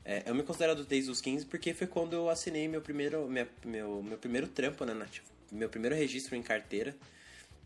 É, 0.06 0.24
eu 0.26 0.34
me 0.34 0.42
considero 0.42 0.72
adulto 0.72 0.90
desde 0.90 1.12
os 1.12 1.22
15 1.22 1.46
porque 1.46 1.74
foi 1.74 1.86
quando 1.86 2.14
eu 2.14 2.30
assinei 2.30 2.68
meu 2.68 2.82
primeiro, 2.82 3.28
minha- 3.28 3.48
meu, 3.66 4.02
meu 4.02 4.18
primeiro 4.18 4.48
trampo, 4.48 4.84
né? 4.86 5.06
tipo, 5.12 5.28
meu 5.52 5.70
primeiro 5.70 5.96
registro 5.96 6.36
em 6.36 6.42
carteira. 6.42 6.96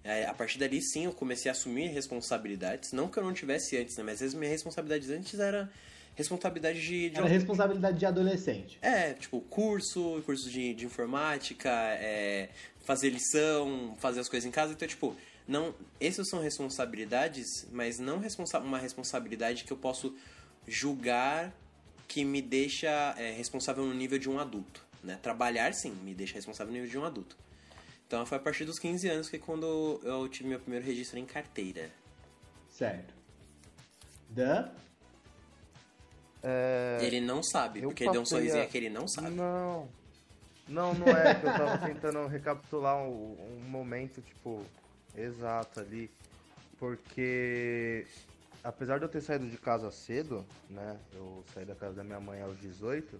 É, 0.04 0.26
a 0.26 0.34
partir 0.34 0.58
dali, 0.60 0.82
sim, 0.82 1.06
eu 1.06 1.14
comecei 1.14 1.50
a 1.50 1.54
assumir 1.54 1.88
responsabilidades. 1.88 2.92
Não 2.92 3.08
que 3.08 3.18
eu 3.18 3.24
não 3.24 3.34
tivesse 3.34 3.78
antes, 3.78 3.96
né? 3.98 4.04
Mas 4.04 4.16
às 4.16 4.20
vezes 4.22 4.36
minhas 4.36 4.52
responsabilidades 4.52 5.10
antes 5.10 5.40
era 5.40 5.72
responsabilidade 6.16 6.80
de, 6.82 7.10
de 7.10 7.18
Era 7.18 7.28
responsabilidade 7.28 7.98
de 7.98 8.06
adolescente. 8.06 8.78
é, 8.82 9.14
tipo, 9.14 9.42
curso, 9.42 10.22
curso 10.26 10.50
de, 10.50 10.74
de 10.74 10.86
informática, 10.86 11.70
é, 12.00 12.50
fazer 12.84 13.10
lição, 13.10 13.96
fazer 14.00 14.20
as 14.20 14.30
coisas 14.30 14.48
em 14.48 14.52
casa. 14.52 14.74
Então, 14.74 14.88
tipo, 14.88 15.16
não, 15.48 15.74
essas 16.00 16.28
são 16.30 16.40
responsabilidades, 16.42 17.68
mas 17.72 18.00
não 18.00 18.20
responsa 18.20 18.60
uma 18.60 18.78
responsabilidade 18.80 19.64
que 19.64 19.72
eu 19.72 19.78
posso 19.78 20.16
julgar 20.68 21.54
que 22.08 22.24
me 22.24 22.42
deixa 22.42 22.88
é, 23.18 23.32
responsável 23.32 23.86
no 23.86 23.94
nível 23.94 24.18
de 24.20 24.30
um 24.30 24.40
adulto. 24.40 24.84
Né? 25.04 25.20
Trabalhar, 25.22 25.74
sim, 25.74 25.92
me 26.04 26.14
deixa 26.14 26.34
responsável 26.36 26.72
no 26.72 26.80
nível 26.80 26.90
de 26.90 26.98
um 26.98 27.06
adulto. 27.06 27.38
Então, 28.08 28.26
foi 28.26 28.38
a 28.38 28.42
partir 28.42 28.66
dos 28.66 28.78
15 28.80 29.08
anos 29.10 29.30
que 29.30 29.38
quando 29.40 30.00
eu 30.04 30.28
tive 30.30 30.50
meu 30.50 30.60
primeiro 30.60 30.86
registro 30.86 31.18
em 31.20 31.26
carteira. 31.26 31.90
Certo. 32.70 33.14
Dan? 34.30 34.70
É, 36.44 37.00
Ele 37.02 37.20
não 37.22 37.42
sabe, 37.42 37.80
eu 37.80 37.90
porque 37.90 38.04
ele 38.04 38.12
deu 38.12 38.22
um 38.22 38.26
sorrisinho 38.26 38.64
a- 38.64 38.68
que 38.68 38.78
ele 38.78 38.90
não 38.90 39.08
sabe. 39.08 39.30
Não. 39.32 39.88
Não, 40.68 40.94
não 40.96 41.08
é 41.08 41.36
que 41.36 41.46
eu 41.46 41.52
tava 41.54 41.78
tentando 41.88 42.26
recapitular 42.28 42.98
um, 42.98 43.36
um 43.58 43.70
momento, 43.70 44.22
tipo, 44.22 44.64
exato 45.18 45.80
ali. 45.80 46.10
Porque 46.80 48.06
apesar 48.64 48.98
de 48.98 49.06
eu 49.06 49.10
ter 49.10 49.22
saído 49.22 49.48
de 49.48 49.58
casa 49.58 49.92
cedo, 49.92 50.46
né? 50.70 50.98
Eu 51.14 51.44
saí 51.54 51.66
da 51.66 51.76
casa 51.76 51.96
da 51.96 52.04
minha 52.04 52.20
mãe 52.20 52.42
aos 52.42 52.58
18, 52.60 53.20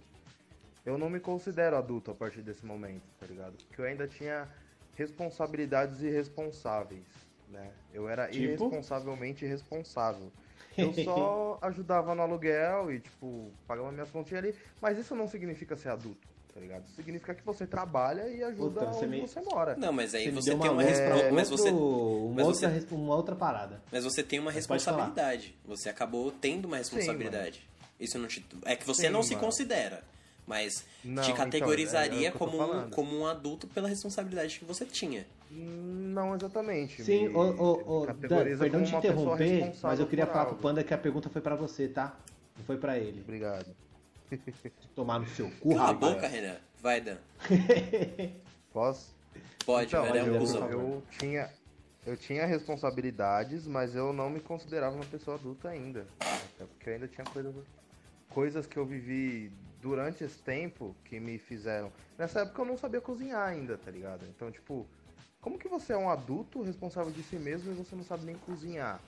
eu 0.84 0.98
não 0.98 1.08
me 1.08 1.20
considero 1.20 1.76
adulto 1.76 2.10
a 2.10 2.14
partir 2.14 2.42
desse 2.42 2.66
momento, 2.66 3.02
tá 3.18 3.26
ligado? 3.26 3.54
Porque 3.68 3.80
eu 3.80 3.84
ainda 3.84 4.06
tinha 4.06 4.48
responsabilidades 4.94 6.02
irresponsáveis, 6.02 7.04
né? 7.48 7.70
Eu 7.92 8.08
era 8.08 8.26
Tipo? 8.28 8.42
irresponsavelmente 8.44 9.44
irresponsável. 9.44 10.30
Eu 10.76 10.92
só 10.92 11.58
ajudava 11.62 12.14
no 12.14 12.22
aluguel 12.22 12.92
e, 12.92 13.00
tipo, 13.00 13.50
pagava 13.66 13.90
minhas 13.92 14.10
continhas 14.10 14.44
ali, 14.44 14.54
mas 14.80 14.98
isso 14.98 15.14
não 15.14 15.26
significa 15.28 15.76
ser 15.76 15.90
adulto, 15.90 16.26
tá 16.56 16.60
ligado? 16.60 16.88
Significa 16.96 17.34
que 17.34 17.44
você 17.44 17.66
trabalha 17.66 18.26
e 18.28 18.42
ajuda 18.42 18.80
Puta, 18.80 18.92
você 18.92 19.04
onde 19.04 19.16
me- 19.20 19.20
você 19.28 19.40
mora. 19.42 19.76
Não, 19.76 19.92
mas 19.92 20.14
aí 20.14 20.24
Você 20.24 20.30
você 20.30 20.56
tem 20.56 20.70
uma 20.70 20.82
é, 20.82 21.30
mas 21.30 21.50
você 21.50 21.68
uma, 21.70 22.34
mas 22.34 22.46
outra, 22.46 22.70
você- 22.70 22.94
uma 22.94 23.14
outra 23.14 23.36
parada. 23.36 23.82
Mas 23.92 24.04
você 24.04 24.22
tem 24.22 24.38
uma 24.38 24.50
responsabilidade. 24.50 25.54
Você 25.66 25.90
acabou 25.90 26.32
tendo 26.32 26.64
uma 26.64 26.78
responsabilidade. 26.78 27.62
Isso 28.00 28.18
não 28.18 28.26
te... 28.26 28.42
É 28.64 28.74
que 28.74 28.86
você 28.86 29.02
Sim, 29.02 29.10
não 29.10 29.22
se 29.22 29.34
mano. 29.34 29.44
considera. 29.44 30.02
Mas 30.46 30.84
Não, 31.04 31.22
te 31.22 31.32
então, 31.32 31.44
categorizaria 31.44 32.26
é- 32.26 32.28
é 32.28 32.30
tô 32.30 32.38
como, 32.38 32.62
um, 32.62 32.90
como 32.90 33.18
um 33.18 33.26
adulto 33.26 33.66
pela 33.66 33.88
responsabilidade 33.88 34.58
que 34.58 34.64
você 34.64 34.86
tinha. 34.86 35.26
Não 35.50 36.34
exatamente. 36.34 37.02
Sim, 37.04 37.28
me- 37.28 37.34
Dan, 37.34 38.14
perdão 38.14 38.44
como 38.70 38.84
te 38.84 38.96
interromper, 38.96 39.72
mas 39.82 40.00
eu 40.00 40.06
queria 40.06 40.26
falar 40.26 40.46
pro. 40.46 40.56
Panda 40.56 40.82
que 40.82 40.94
a 40.94 40.98
pergunta 40.98 41.28
foi 41.28 41.42
pra 41.42 41.54
você, 41.54 41.86
tá? 41.88 42.16
Não 42.56 42.64
foi 42.64 42.76
pra 42.78 42.96
ele. 42.98 43.20
Obrigado. 43.20 43.66
Tomar 44.94 45.20
no 45.20 45.28
seu 45.28 45.50
cu, 45.60 45.74
Cala 45.74 45.90
a 45.90 45.92
boca, 45.92 46.26
Renan. 46.26 46.56
Vai, 46.80 47.00
Dan. 47.00 47.16
Posso? 48.72 49.14
Pode, 49.64 49.88
então, 49.88 50.06
por 50.06 50.38
cuzão. 50.38 50.60
favor. 50.60 50.78
eu 50.78 51.02
tinha 51.18 51.50
eu 52.06 52.16
tinha 52.16 52.46
responsabilidades, 52.46 53.66
mas 53.66 53.96
eu 53.96 54.12
não 54.12 54.30
me 54.30 54.38
considerava 54.38 54.94
uma 54.94 55.04
pessoa 55.04 55.36
adulta 55.36 55.68
ainda. 55.68 56.06
Até 56.20 56.64
porque 56.64 56.88
eu 56.88 56.94
ainda 56.94 57.08
tinha 57.08 57.24
coisas 57.24 57.54
coisas 58.28 58.66
que 58.66 58.76
eu 58.76 58.84
vivi 58.86 59.50
durante 59.80 60.22
esse 60.22 60.38
tempo 60.38 60.94
que 61.04 61.18
me 61.18 61.38
fizeram. 61.38 61.90
Nessa 62.18 62.40
época 62.40 62.62
eu 62.62 62.66
não 62.66 62.76
sabia 62.76 63.00
cozinhar 63.00 63.48
ainda, 63.48 63.76
tá 63.76 63.90
ligado? 63.90 64.24
Então, 64.28 64.50
tipo, 64.52 64.86
como 65.40 65.58
que 65.58 65.68
você 65.68 65.92
é 65.92 65.96
um 65.96 66.10
adulto 66.10 66.62
responsável 66.62 67.10
de 67.10 67.22
si 67.22 67.36
mesmo 67.36 67.72
e 67.72 67.74
você 67.74 67.96
não 67.96 68.04
sabe 68.04 68.24
nem 68.24 68.36
cozinhar? 68.36 69.00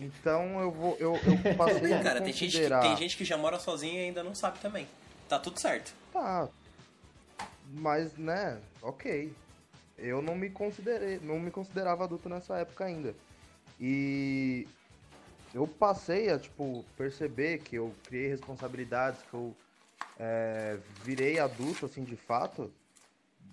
Então 0.00 0.60
eu 0.60 0.70
vou 0.70 0.96
eu, 0.98 1.14
eu 1.14 1.56
passei 1.56 1.92
a 1.92 2.02
Cara, 2.02 2.20
tem 2.20 2.32
gente, 2.32 2.58
que, 2.58 2.68
tem 2.68 2.96
gente 2.96 3.16
que 3.16 3.24
já 3.24 3.36
mora 3.36 3.58
sozinha 3.58 4.02
e 4.02 4.04
ainda 4.06 4.22
não 4.22 4.34
sabe 4.34 4.58
também. 4.60 4.86
Tá 5.28 5.38
tudo 5.38 5.58
certo. 5.58 5.92
Tá. 6.12 6.48
Mas, 7.72 8.16
né, 8.16 8.60
ok. 8.80 9.32
Eu 9.98 10.20
não 10.22 10.34
me 10.34 10.50
considerei, 10.50 11.18
não 11.22 11.40
me 11.40 11.50
considerava 11.50 12.04
adulto 12.04 12.28
nessa 12.28 12.56
época 12.58 12.84
ainda. 12.84 13.14
E 13.80 14.68
eu 15.54 15.66
passei 15.66 16.30
a, 16.30 16.38
tipo, 16.38 16.84
perceber 16.96 17.58
que 17.58 17.76
eu 17.76 17.92
criei 18.04 18.28
responsabilidades, 18.28 19.22
que 19.22 19.34
eu 19.34 19.56
é, 20.18 20.78
virei 21.02 21.38
adulto, 21.38 21.86
assim, 21.86 22.04
de 22.04 22.16
fato, 22.16 22.72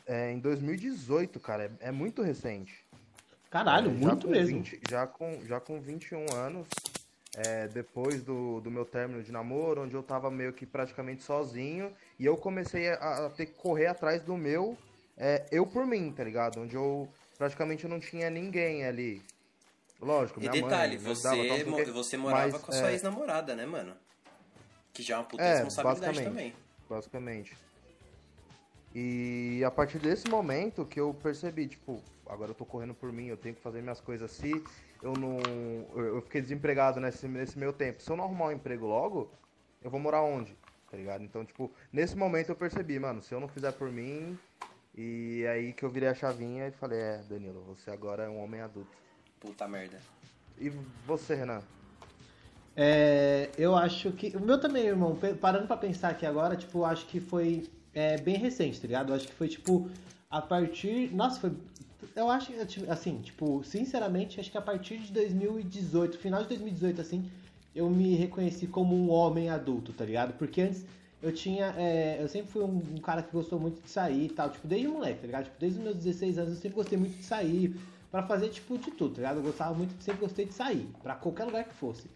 é, 0.05 0.31
em 0.31 0.39
2018, 0.39 1.39
cara. 1.39 1.71
É, 1.79 1.87
é 1.89 1.91
muito 1.91 2.21
recente. 2.21 2.82
Caralho, 3.53 3.91
É, 3.91 3.93
já 3.93 3.99
muito 3.99 4.25
com 4.25 4.31
mesmo. 4.31 4.57
20 4.57 4.79
já, 4.89 5.05
com, 5.05 5.45
já 5.45 5.59
com 5.59 5.79
21 5.79 6.25
anos, 6.33 6.67
é, 7.35 7.67
depois 7.67 8.23
do, 8.23 8.59
do 8.61 8.71
meu 8.71 8.83
término 8.83 9.21
de 9.21 9.31
namoro, 9.31 9.83
onde 9.83 9.93
eu 9.93 10.01
tava 10.01 10.31
meio 10.31 10.51
que 10.53 10.65
praticamente 10.65 11.21
sozinho, 11.21 11.91
e 12.17 12.25
eu 12.25 12.35
comecei 12.35 12.89
a, 12.89 13.27
a 13.27 13.29
ter 13.29 13.45
que 13.45 13.53
correr 13.53 13.85
atrás 13.85 14.23
do 14.23 14.35
meu, 14.35 14.75
é, 15.15 15.45
eu 15.51 15.67
por 15.67 15.85
mim, 15.85 16.11
tá 16.11 16.23
ligado? 16.23 16.61
Onde 16.61 16.75
eu 16.75 17.07
praticamente 17.37 17.87
não 17.87 17.99
tinha 17.99 18.27
ninguém 18.27 18.85
ali. 18.87 19.21
Lógico, 20.01 20.39
E 20.39 20.49
minha 20.49 20.51
detalhe, 20.51 20.95
mãe 20.95 21.05
me 21.05 21.11
ajudava, 21.11 21.35
você, 21.35 21.63
mo- 21.63 21.93
você 21.93 22.17
morava 22.17 22.51
mas, 22.53 22.61
com 22.63 22.71
a 22.71 22.73
sua 22.73 22.89
é, 22.89 22.93
ex-namorada, 22.93 23.55
né, 23.55 23.67
mano? 23.67 23.93
Que 24.91 25.03
já 25.03 25.13
é 25.13 25.17
uma 25.19 25.25
puta 25.25 25.43
É, 25.43 25.53
responsabilidade 25.53 26.05
basicamente. 26.17 26.27
também. 26.27 26.55
basicamente. 26.89 27.57
E 28.95 29.63
a 29.63 29.69
partir 29.69 29.99
desse 29.99 30.27
momento 30.27 30.85
que 30.85 30.99
eu 30.99 31.13
percebi, 31.13 31.67
tipo, 31.67 32.01
agora 32.27 32.51
eu 32.51 32.55
tô 32.55 32.65
correndo 32.65 32.93
por 32.93 33.11
mim, 33.11 33.27
eu 33.27 33.37
tenho 33.37 33.55
que 33.55 33.61
fazer 33.61 33.81
minhas 33.81 34.01
coisas. 34.01 34.31
Se 34.31 34.63
eu 35.01 35.13
não. 35.13 35.39
Eu 35.95 36.21
fiquei 36.21 36.41
desempregado 36.41 36.99
nesse, 36.99 37.27
nesse 37.27 37.57
meu 37.57 37.73
tempo. 37.73 38.01
Se 38.01 38.09
eu 38.09 38.15
não 38.15 38.25
arrumar 38.25 38.47
um 38.47 38.51
emprego 38.51 38.85
logo, 38.85 39.31
eu 39.81 39.89
vou 39.89 39.99
morar 39.99 40.21
onde? 40.21 40.55
Tá 40.89 40.97
ligado? 40.97 41.23
Então, 41.23 41.43
tipo, 41.43 41.71
nesse 41.91 42.15
momento 42.15 42.49
eu 42.49 42.55
percebi, 42.55 42.99
mano, 42.99 43.21
se 43.21 43.33
eu 43.33 43.39
não 43.39 43.47
fizer 43.47 43.71
por 43.71 43.91
mim. 43.91 44.37
E 44.95 45.43
aí 45.47 45.73
que 45.73 45.83
eu 45.83 45.89
virei 45.89 46.09
a 46.09 46.13
chavinha 46.13 46.67
e 46.67 46.71
falei, 46.71 46.99
é, 46.99 47.23
Danilo, 47.27 47.63
você 47.63 47.89
agora 47.89 48.23
é 48.23 48.29
um 48.29 48.43
homem 48.43 48.61
adulto. 48.61 48.95
Puta 49.39 49.67
merda. 49.67 49.99
E 50.59 50.69
você, 51.05 51.33
Renan? 51.33 51.63
É, 52.75 53.49
eu 53.57 53.75
acho 53.75 54.11
que. 54.11 54.35
O 54.37 54.39
meu 54.39 54.59
também, 54.59 54.85
irmão, 54.85 55.17
parando 55.41 55.67
pra 55.67 55.77
pensar 55.77 56.09
aqui 56.09 56.25
agora, 56.25 56.55
tipo, 56.55 56.85
acho 56.85 57.05
que 57.07 57.19
foi 57.19 57.67
é, 57.93 58.17
bem 58.17 58.37
recente, 58.37 58.79
tá 58.79 58.87
ligado? 58.87 59.11
Eu 59.11 59.15
acho 59.15 59.27
que 59.27 59.33
foi, 59.33 59.47
tipo, 59.47 59.89
a 60.29 60.41
partir. 60.41 61.13
Nossa, 61.13 61.39
foi. 61.39 61.51
Eu 62.15 62.29
acho 62.29 62.51
que, 62.51 62.89
assim, 62.89 63.21
tipo, 63.21 63.63
sinceramente, 63.63 64.39
acho 64.39 64.51
que 64.51 64.57
a 64.57 64.61
partir 64.61 64.97
de 64.99 65.11
2018, 65.11 66.17
final 66.17 66.43
de 66.43 66.49
2018, 66.49 67.01
assim, 67.01 67.29
eu 67.75 67.89
me 67.89 68.15
reconheci 68.15 68.67
como 68.67 68.95
um 68.95 69.09
homem 69.09 69.49
adulto, 69.49 69.91
tá 69.93 70.05
ligado? 70.05 70.33
Porque 70.33 70.61
antes 70.61 70.85
eu 71.21 71.33
tinha. 71.33 71.73
é, 71.77 72.21
eu 72.21 72.27
sempre 72.27 72.51
fui 72.51 72.63
um, 72.63 72.81
um 72.95 72.97
cara 72.99 73.23
que 73.23 73.31
gostou 73.31 73.59
muito 73.59 73.81
de 73.81 73.89
sair 73.89 74.25
e 74.25 74.29
tal, 74.29 74.49
tipo, 74.49 74.67
desde 74.67 74.87
moleque, 74.87 75.21
tá 75.21 75.25
ligado? 75.25 75.45
Tipo, 75.45 75.59
desde 75.59 75.79
os 75.79 75.83
meus 75.83 75.95
16 75.97 76.37
anos 76.37 76.53
eu 76.53 76.59
sempre 76.59 76.75
gostei 76.75 76.97
muito 76.97 77.17
de 77.17 77.23
sair, 77.23 77.75
pra 78.11 78.21
fazer, 78.21 78.49
tipo, 78.49 78.77
de 78.77 78.91
tudo, 78.91 79.15
tá 79.15 79.21
ligado? 79.21 79.37
Eu 79.37 79.43
gostava 79.43 79.73
muito, 79.73 79.95
sempre 80.03 80.21
gostei 80.21 80.45
de 80.45 80.53
sair, 80.53 80.87
pra 81.01 81.15
qualquer 81.15 81.45
lugar 81.45 81.63
que 81.63 81.73
fosse. 81.73 82.07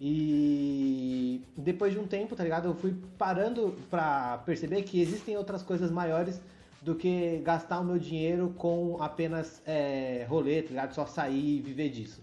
E 0.00 1.42
depois 1.56 1.92
de 1.92 1.98
um 1.98 2.06
tempo, 2.06 2.34
tá 2.34 2.44
ligado? 2.44 2.66
Eu 2.68 2.74
fui 2.74 2.96
parando 3.18 3.76
pra 3.90 4.38
perceber 4.46 4.82
que 4.84 5.00
existem 5.00 5.36
outras 5.36 5.62
coisas 5.62 5.90
maiores 5.90 6.40
do 6.88 6.94
que 6.94 7.38
gastar 7.44 7.80
o 7.80 7.84
meu 7.84 7.98
dinheiro 7.98 8.54
com 8.56 8.96
apenas 9.02 9.60
é, 9.66 10.24
rolê, 10.26 10.62
tá 10.62 10.68
ligado? 10.70 10.94
Só 10.94 11.04
sair 11.04 11.58
e 11.58 11.60
viver 11.60 11.90
disso. 11.90 12.22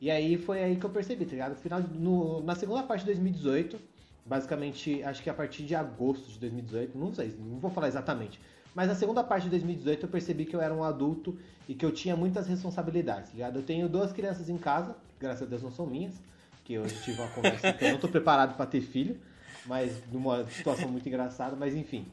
E 0.00 0.08
aí 0.12 0.36
foi 0.38 0.62
aí 0.62 0.76
que 0.76 0.86
eu 0.86 0.90
percebi, 0.90 1.24
tá 1.24 1.32
ligado? 1.32 1.50
No 1.50 1.56
Final, 1.56 1.80
no- 1.92 2.40
na 2.44 2.54
segunda 2.54 2.84
parte 2.84 3.00
de 3.00 3.06
2018, 3.06 3.76
basicamente, 4.24 5.02
acho 5.02 5.20
que 5.24 5.28
a 5.28 5.34
partir 5.34 5.64
de 5.64 5.74
agosto 5.74 6.30
de 6.30 6.38
2018, 6.38 6.96
não 6.96 7.12
sei, 7.12 7.34
não 7.36 7.58
vou 7.58 7.68
falar 7.70 7.88
exatamente. 7.88 8.38
Mas 8.76 8.86
na 8.86 8.94
segunda 8.94 9.24
parte 9.24 9.44
de 9.44 9.50
2018 9.50 10.04
eu 10.04 10.08
percebi 10.08 10.44
que 10.44 10.54
eu 10.54 10.60
era 10.60 10.72
um 10.72 10.84
adulto 10.84 11.36
e 11.68 11.74
que 11.74 11.84
eu 11.84 11.90
tinha 11.90 12.14
muitas 12.14 12.46
responsabilidades, 12.46 13.30
tá 13.30 13.34
ligado? 13.34 13.56
Eu 13.58 13.62
tenho 13.64 13.88
duas 13.88 14.12
crianças 14.12 14.48
em 14.48 14.56
casa, 14.58 14.94
graças 15.18 15.42
a 15.42 15.46
Deus 15.46 15.62
não 15.64 15.70
são 15.72 15.84
minhas, 15.86 16.14
que 16.62 16.74
eu 16.74 16.84
tive 16.86 17.20
uma 17.20 17.28
conversa 17.30 17.72
que 17.72 17.84
eu 17.84 17.90
não 17.92 17.98
tô 17.98 18.06
preparado 18.08 18.54
para 18.56 18.66
ter 18.66 18.82
filho, 18.82 19.16
mas 19.66 19.92
numa 20.12 20.46
situação 20.48 20.88
muito 20.88 21.08
engraçada, 21.08 21.56
mas 21.56 21.74
enfim. 21.74 22.06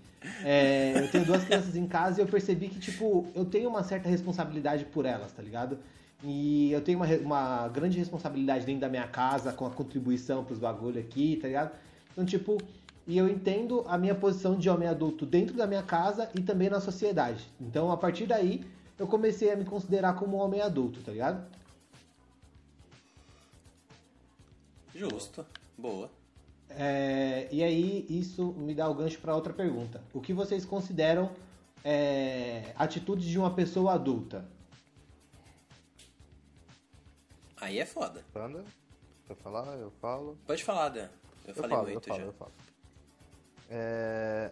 É, 0.43 0.93
eu 0.98 1.12
tenho 1.12 1.25
duas 1.25 1.43
crianças 1.43 1.75
em 1.75 1.86
casa 1.86 2.19
e 2.19 2.24
eu 2.24 2.27
percebi 2.27 2.69
que, 2.69 2.79
tipo, 2.79 3.27
eu 3.36 3.45
tenho 3.45 3.69
uma 3.69 3.83
certa 3.83 4.07
responsabilidade 4.07 4.86
por 4.86 5.05
elas, 5.05 5.31
tá 5.31 5.41
ligado? 5.41 5.77
E 6.24 6.72
eu 6.72 6.81
tenho 6.81 6.98
uma, 6.98 7.07
uma 7.17 7.67
grande 7.67 7.98
responsabilidade 8.00 8.65
dentro 8.65 8.81
da 8.81 8.89
minha 8.89 9.07
casa, 9.07 9.51
com 9.51 9.65
a 9.65 9.69
contribuição 9.69 10.43
pros 10.43 10.60
bagulho 10.60 11.00
aqui, 11.00 11.38
tá 11.41 11.48
ligado? 11.48 11.72
Então, 12.13 12.25
tipo, 12.25 12.57
e 13.05 13.17
eu 13.17 13.27
entendo 13.27 13.83
a 13.88 13.98
minha 13.98 14.15
posição 14.15 14.57
de 14.57 14.69
homem 14.69 14.88
adulto 14.88 15.25
dentro 15.25 15.55
da 15.55 15.67
minha 15.67 15.83
casa 15.83 16.29
e 16.33 16.41
também 16.41 16.69
na 16.69 16.79
sociedade. 16.79 17.45
Então, 17.60 17.91
a 17.91 17.98
partir 17.98 18.25
daí, 18.25 18.63
eu 18.98 19.05
comecei 19.05 19.51
a 19.51 19.55
me 19.57 19.65
considerar 19.65 20.13
como 20.13 20.38
um 20.38 20.39
homem 20.39 20.62
adulto, 20.62 21.01
tá 21.01 21.12
ligado? 21.12 21.45
Justo. 24.95 25.45
Boa. 25.77 26.10
É, 26.75 27.48
e 27.51 27.63
aí, 27.63 28.06
isso 28.10 28.53
me 28.53 28.74
dá 28.74 28.89
o 28.89 28.94
gancho 28.96 29.20
para 29.20 29.36
outra 29.36 29.53
pergunta. 29.53 30.01
O 30.13 30.20
que 30.22 30.34
vocês 30.34 30.65
consideram 30.65 31.32
é, 31.84 32.74
atitudes 32.75 33.25
de 33.25 33.38
uma 33.38 33.53
pessoa 33.53 33.94
adulta? 33.94 34.46
Aí 37.58 37.80
é 37.80 37.86
foda. 37.86 38.24
Panda? 38.34 38.63
Quer 39.27 39.36
falar? 39.38 39.75
Eu 39.77 39.92
falo. 40.01 40.38
Pode 40.46 40.63
falar, 40.63 40.89
Dan. 40.89 41.08
Eu, 41.46 41.50
Eu 41.50 41.56
falei 41.56 41.70
falo, 41.77 41.88
eu 41.88 41.92
muito 41.94 42.08
falo, 42.08 42.20
já. 42.20 42.25
eu 42.25 42.34
falo. 42.34 42.51
É, 43.70 44.51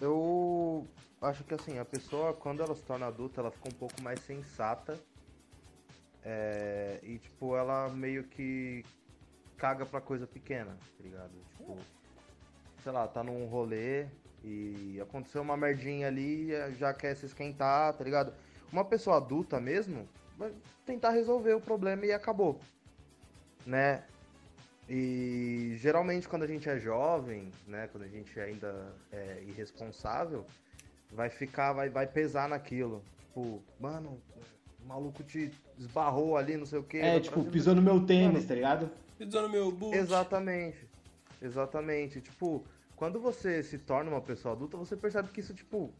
Eu 0.00 0.86
acho 1.20 1.44
que 1.44 1.54
assim, 1.54 1.78
a 1.78 1.84
pessoa 1.84 2.32
quando 2.32 2.62
ela 2.62 2.74
se 2.74 2.82
torna 2.82 3.06
adulta, 3.06 3.40
ela 3.40 3.50
fica 3.50 3.68
um 3.68 3.72
pouco 3.72 4.00
mais 4.02 4.20
sensata. 4.20 4.98
É, 6.24 6.98
E 7.02 7.18
tipo, 7.18 7.56
ela 7.56 7.88
meio 7.90 8.24
que 8.24 8.84
caga 9.58 9.84
pra 9.84 10.00
coisa 10.00 10.26
pequena, 10.26 10.70
tá 10.96 11.04
ligado? 11.04 11.32
Tipo, 11.50 11.76
sei 12.82 12.92
lá, 12.92 13.06
tá 13.06 13.22
num 13.22 13.46
rolê 13.46 14.06
e 14.44 14.98
aconteceu 15.02 15.42
uma 15.42 15.56
merdinha 15.56 16.06
ali, 16.06 16.50
já 16.78 16.94
quer 16.94 17.14
se 17.16 17.26
esquentar, 17.26 17.92
tá 17.92 18.04
ligado? 18.04 18.32
Uma 18.72 18.84
pessoa 18.84 19.16
adulta 19.16 19.60
mesmo 19.60 20.08
vai 20.38 20.52
tentar 20.86 21.10
resolver 21.10 21.52
o 21.54 21.60
problema 21.60 22.06
e 22.06 22.12
acabou. 22.12 22.60
Né? 23.66 24.02
E 24.88 25.76
geralmente 25.78 26.28
quando 26.28 26.44
a 26.44 26.46
gente 26.46 26.68
é 26.68 26.78
jovem, 26.78 27.50
né, 27.66 27.88
quando 27.92 28.04
a 28.04 28.08
gente 28.08 28.38
ainda 28.40 28.92
é 29.12 29.42
irresponsável, 29.46 30.46
vai 31.12 31.28
ficar, 31.28 31.72
vai, 31.72 31.90
vai 31.90 32.06
pesar 32.06 32.48
naquilo. 32.48 33.02
Tipo, 33.26 33.60
mano, 33.78 34.18
o 34.82 34.88
maluco 34.88 35.22
te 35.22 35.50
esbarrou 35.78 36.36
ali, 36.36 36.56
não 36.56 36.64
sei 36.64 36.78
o 36.78 36.82
que. 36.82 36.98
É, 36.98 37.20
tipo, 37.20 37.44
pisou 37.44 37.74
no 37.74 37.82
meu 37.82 38.06
tênis, 38.06 38.46
tá 38.46 38.54
ligado? 38.54 38.90
Pisou 39.18 39.42
no 39.42 39.48
meu 39.48 39.70
boot. 39.72 39.96
Exatamente. 39.96 40.78
Exatamente. 41.42 42.20
Tipo, 42.20 42.64
quando 42.96 43.20
você 43.20 43.62
se 43.62 43.78
torna 43.78 44.10
uma 44.10 44.20
pessoa 44.20 44.54
adulta, 44.54 44.76
você 44.76 44.96
percebe 44.96 45.28
que 45.28 45.40
isso, 45.40 45.52
tipo, 45.54 45.92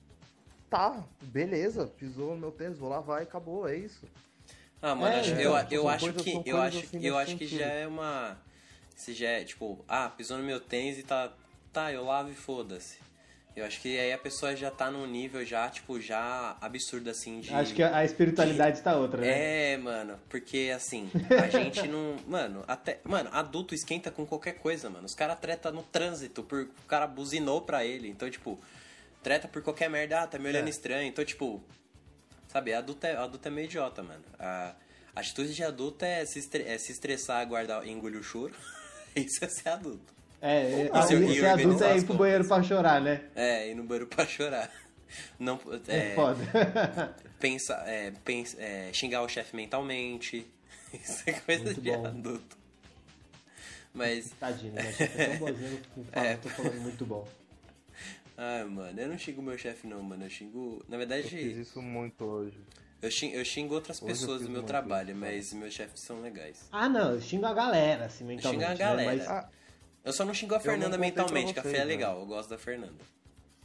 tá, 0.71 1.05
beleza, 1.23 1.87
pisou 1.87 2.35
no 2.35 2.41
meu 2.41 2.51
tênis, 2.53 2.79
vou 2.79 2.89
lavar 2.89 3.21
e 3.21 3.25
acabou, 3.25 3.69
é 3.69 3.77
isso. 3.77 4.07
Ah, 4.81 4.95
mano, 4.95 5.15
É, 5.17 5.21
acho- 5.21 5.31
então, 5.31 5.43
eu, 5.43 5.51
são 5.53 5.69
eu 5.71 5.89
acho 5.89 6.05
coisas- 6.05 6.23
que 6.23 6.43
eu 6.51 6.61
acho, 6.61 6.79
assim 6.79 7.05
eu 7.05 7.17
acho 7.19 7.37
que 7.37 7.47
já 7.47 7.67
é 7.67 7.87
uma 7.87 8.39
se 8.95 9.13
já 9.13 9.29
é 9.29 9.45
tipo, 9.45 9.85
ah, 9.89 10.09
pisou 10.09 10.39
no 10.39 10.45
meu 10.45 10.61
tênis 10.61 10.99
e 10.99 11.03
tá 11.03 11.33
tá, 11.73 11.93
eu 11.93 12.05
lavo 12.05 12.31
e 12.31 12.35
foda-se. 12.35 12.99
Eu 13.59 13.67
acho 13.67 13.81
que 13.81 13.99
aí 13.99 14.13
a 14.13 14.19
pessoa 14.19 14.55
já 14.57 14.71
tá 14.71 14.91
num 14.91 15.07
nível 15.07 15.45
já, 15.45 15.69
tipo, 15.69 16.01
já 16.01 16.57
absurdo 16.61 17.11
assim 17.11 17.41
de 17.41 17.53
Acho 17.53 17.75
que 17.75 17.83
a 17.83 18.05
espiritualidade 18.05 18.79
está 18.79 18.97
outra, 18.97 19.21
né? 19.21 19.73
É, 19.73 19.77
mano, 19.77 20.19
porque 20.29 20.73
assim, 20.75 21.11
a 21.43 21.49
gente 21.51 21.87
não. 21.89 22.17
Mano, 22.27 22.65
até. 22.69 23.01
Mano, 23.05 23.31
adulto 23.33 23.75
esquenta 23.75 24.11
com 24.11 24.25
qualquer 24.27 24.55
coisa, 24.55 24.89
mano. 24.89 25.07
Os 25.07 25.15
caras 25.15 25.39
treta 25.41 25.71
no 25.73 25.83
trânsito, 25.83 26.43
por, 26.43 26.63
o 26.63 26.87
cara 26.87 27.07
buzinou 27.07 27.61
pra 27.63 27.85
ele. 27.85 28.09
Então, 28.09 28.31
tipo, 28.31 28.59
treta 29.23 29.49
por 29.49 29.63
qualquer 29.63 29.91
merda, 29.91 30.23
ah, 30.23 30.27
tá 30.27 30.39
me 30.39 30.49
olhando 30.49 30.67
É. 30.67 30.71
estranho. 30.71 31.07
Então, 31.09 31.25
tipo. 31.25 31.63
Sabe, 32.49 32.73
adulto 32.73 33.07
é, 33.07 33.15
adulto 33.17 33.47
é 33.47 33.51
meio 33.51 33.67
idiota, 33.67 34.03
mano. 34.03 34.25
A, 34.39 34.75
a 35.15 35.21
atitude 35.21 35.55
de 35.55 35.63
adulto 35.63 36.05
é 36.05 36.25
se, 36.25 36.39
estre- 36.39 36.65
é 36.65 36.79
se 36.79 36.93
estressar, 36.93 37.47
guardar, 37.47 37.87
engolir 37.87 38.19
o 38.19 38.23
choro. 38.23 38.55
Isso 39.15 39.45
é 39.45 39.49
ser 39.49 39.69
adulto. 39.69 40.15
É, 40.41 40.89
ser, 41.07 41.21
não, 41.21 41.31
e 41.31 41.35
ser 41.37 41.47
adulto 41.47 41.85
é 41.85 41.97
ir 41.99 42.05
pro 42.05 42.15
banheiro 42.15 42.45
pra 42.47 42.63
chorar, 42.63 43.01
né? 43.01 43.23
É, 43.35 43.69
ir 43.71 43.75
no 43.75 43.83
banheiro 43.85 44.07
pra 44.07 44.25
chorar. 44.27 44.71
Não, 45.41 45.59
É, 45.89 46.11
é, 46.11 46.15
foda. 46.15 47.17
pensa, 47.41 47.75
é, 47.87 48.13
pensa, 48.25 48.57
é, 48.61 48.91
xingar 48.93 49.23
o 49.23 49.29
chefe 49.29 49.57
mentalmente. 49.57 50.47
Isso 50.93 51.23
é 51.27 51.33
coisa 51.33 51.65
Muito 51.65 51.81
de 51.81 51.91
bom. 51.91 52.07
adulto. 52.07 52.57
Mas, 53.95 54.31
Tadinho, 54.39 54.75
né? 54.75 54.83
Chefe 54.93 55.21
é 55.21 55.27
tão 55.29 55.37
boazinho, 55.39 55.81
eu 55.97 56.05
falo, 56.05 56.27
É. 56.27 56.37
tô 56.37 56.49
falando 56.51 56.81
muito 56.83 57.07
bom. 57.07 57.27
ai, 58.37 58.65
mano, 58.65 59.01
eu 59.01 59.09
não 59.09 59.19
xingo 59.19 59.41
meu 59.43 59.57
chefe 59.59 59.87
não, 59.87 60.03
mano. 60.03 60.25
Eu 60.25 60.31
xingo. 60.31 60.85
Na 60.89 60.97
Eu 60.97 61.01
fiz 61.01 61.09
verdade, 61.31 61.61
isso 61.63 61.81
muito 61.83 62.23
hoje. 62.25 62.59
eu 63.01 63.11
xingo, 63.11 63.35
eu 63.37 63.45
xingo 63.45 63.75
outras 63.75 64.01
Hoje 64.03 64.13
eu 64.13 64.15
pessoas 64.19 64.43
do 64.43 64.51
meu 64.51 64.63
trabalho, 64.63 65.11
isso, 65.13 65.19
mas 65.19 65.53
meus 65.55 65.73
chefes 65.75 66.01
são 66.03 66.21
legais. 66.21 66.69
Ah, 66.71 66.89
não, 66.89 67.13
eu 67.15 67.21
xingo 67.21 67.47
a 67.47 67.55
galera, 67.55 68.05
assim, 68.05 68.25
mentalmente. 68.25 68.61
Xingo 68.63 68.65
a 68.67 68.75
né? 68.75 69.05
galera. 69.05 69.17
Mas- 69.17 69.27
Ah, 69.29 69.49
Eu 70.09 70.13
só 70.15 70.25
não 70.25 70.33
xingo 70.33 70.55
a 70.55 70.57
não 70.57 70.65
Fernanda 70.65 70.97
mentalmente, 70.97 71.53
que 71.53 71.61
a 71.61 71.63
Fê 71.63 71.77
é 71.77 71.79
né? 71.81 71.85
legal. 71.85 72.19
Eu 72.21 72.25
gosto 72.25 72.49
da 72.49 72.57
Fernanda. 72.57 72.95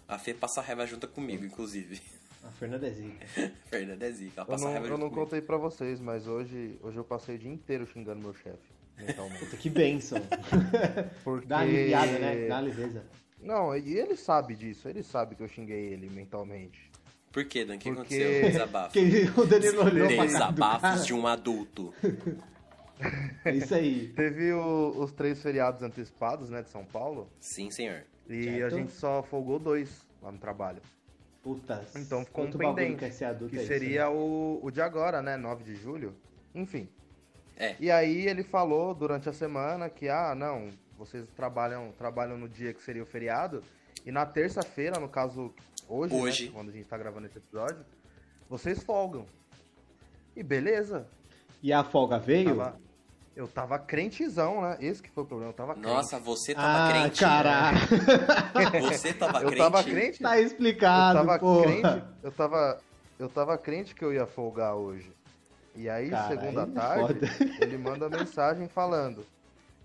A 0.05 0.19
Fê 0.19 0.33
passa 0.33 0.59
raiva 0.62 0.85
junto 0.85 1.07
comigo, 1.07 1.45
inclusive. 1.45 2.01
A 2.43 2.51
Fernanda 2.51 2.85
é 2.85 2.91
zica. 2.91 3.25
A 3.25 3.50
Fernanda 3.69 4.05
é 4.05 4.12
zica, 4.12 4.41
ela 4.41 4.45
eu 4.47 4.51
passa 4.51 4.65
não, 4.65 4.71
raiva 4.73 4.88
eu 4.88 4.97
não 4.97 5.09
comigo. 5.09 5.15
contei 5.21 5.41
pra 5.41 5.55
vocês, 5.55 6.01
mas 6.01 6.27
hoje, 6.27 6.77
hoje 6.83 6.97
eu 6.97 7.03
passei 7.05 7.35
o 7.35 7.39
dia 7.39 7.50
inteiro 7.50 7.88
xingando 7.88 8.19
meu 8.19 8.33
chefe, 8.33 8.57
mentalmente. 8.97 9.39
Puta, 9.45 9.55
que 9.55 9.69
bênção. 9.69 10.19
Porque... 11.23 11.47
Dá 11.47 11.59
aliviada, 11.59 12.19
né? 12.19 12.47
Dá 12.50 12.55
uma 12.55 12.62
leveza. 12.62 13.05
Não, 13.39 13.77
e 13.77 13.97
ele 13.97 14.17
sabe 14.17 14.53
disso, 14.53 14.89
ele 14.89 15.01
sabe 15.01 15.35
que 15.35 15.43
eu 15.43 15.47
xinguei 15.47 15.93
ele 15.93 16.09
mentalmente. 16.09 16.91
Por 17.31 17.45
quê, 17.45 17.63
Dan? 17.63 17.75
O 17.75 17.79
que 17.79 17.89
Porque- 17.89 18.15
aconteceu? 18.21 18.51
Desabafo. 18.51 18.91
Porque 19.00 19.39
o 19.41 19.45
Danilo 19.45 19.85
olhou 19.85 20.07
Desabafos 20.09 21.05
de 21.05 21.13
um 21.13 21.25
adulto. 21.25 21.93
É 23.43 23.51
isso 23.51 23.73
aí. 23.75 24.09
Teve 24.15 24.53
o- 24.53 24.93
os 24.97 25.12
três 25.12 25.41
feriados 25.41 25.81
antecipados, 25.81 26.50
né, 26.50 26.62
de 26.62 26.69
São 26.69 26.85
Paulo, 26.85 27.29
Sim, 27.39 27.69
senhor. 27.71 28.03
e 28.29 28.43
Certo. 28.43 28.65
a 28.65 28.69
gente 28.77 28.91
só 28.93 29.23
folgou 29.23 29.59
dois 29.59 30.05
lá 30.21 30.31
no 30.31 30.38
trabalho. 30.38 30.81
Puta. 31.41 31.83
Então 31.97 32.23
ficou 32.23 32.45
um 32.45 32.51
pendente, 32.51 32.95
que 33.00 33.05
é 33.05 33.09
que 33.09 33.23
é 33.23 33.59
isso, 33.59 33.67
seria 33.67 34.05
né? 34.05 34.07
o, 34.15 34.59
o 34.63 34.71
de 34.71 34.81
agora, 34.81 35.21
né, 35.21 35.35
9 35.35 35.63
de 35.63 35.75
julho. 35.75 36.15
Enfim. 36.55 36.88
É. 37.57 37.75
E 37.79 37.91
aí 37.91 38.27
ele 38.27 38.43
falou 38.43 38.93
durante 38.95 39.27
a 39.27 39.33
semana 39.33 39.89
que, 39.89 40.07
ah, 40.07 40.33
não, 40.33 40.69
vocês 40.97 41.25
trabalham, 41.35 41.91
trabalham 41.97 42.38
no 42.38 42.47
dia 42.47 42.73
que 42.73 42.81
seria 42.81 43.03
o 43.03 43.05
feriado, 43.05 43.62
e 44.05 44.12
na 44.12 44.25
terça-feira, 44.25 45.00
no 45.00 45.09
caso 45.09 45.53
hoje, 45.89 46.15
Hoje. 46.15 46.45
né, 46.45 46.51
quando 46.53 46.69
a 46.69 46.71
gente 46.71 46.85
tá 46.88 46.97
gravando 46.97 47.25
esse 47.27 47.38
episódio, 47.38 47.83
vocês 48.50 48.81
folgam. 48.81 49.25
E 50.35 50.41
beleza. 50.41 51.07
E 51.63 51.71
a 51.73 51.83
folga 51.83 52.19
veio? 52.19 52.55
Tava- 52.57 52.77
eu 53.35 53.47
tava 53.47 53.79
crentezão, 53.79 54.61
né? 54.61 54.77
Esse 54.79 55.01
que 55.01 55.09
foi 55.09 55.23
o 55.23 55.25
problema, 55.25 55.49
eu 55.51 55.55
tava 55.55 55.73
crente. 55.73 55.87
Nossa, 55.87 56.19
você 56.19 56.53
tava 56.53 56.67
Ah, 56.85 56.91
crente. 56.91 57.21
né? 57.23 57.27
caralho. 57.29 57.77
Você 58.91 59.13
tava 59.13 59.39
eu 59.41 59.47
crente. 59.47 59.57
tava 59.57 59.83
crente. 59.83 60.19
Tá 60.21 60.39
Eu 60.39 60.45
explicado, 60.45 61.17
tava 61.19 61.39
porra. 61.39 61.63
crente, 61.63 62.03
eu 62.21 62.31
tava, 62.31 62.79
eu 63.17 63.29
tava 63.29 63.57
crente 63.57 63.95
que 63.95 64.05
eu 64.05 64.13
ia 64.13 64.27
folgar 64.27 64.75
hoje. 64.75 65.11
E 65.75 65.89
aí, 65.89 66.11
segunda 66.27 66.61
é 66.61 66.65
tarde, 66.67 67.01
foda. 67.27 67.27
ele 67.59 67.77
manda 67.79 68.07
mensagem 68.07 68.67
falando. 68.67 69.25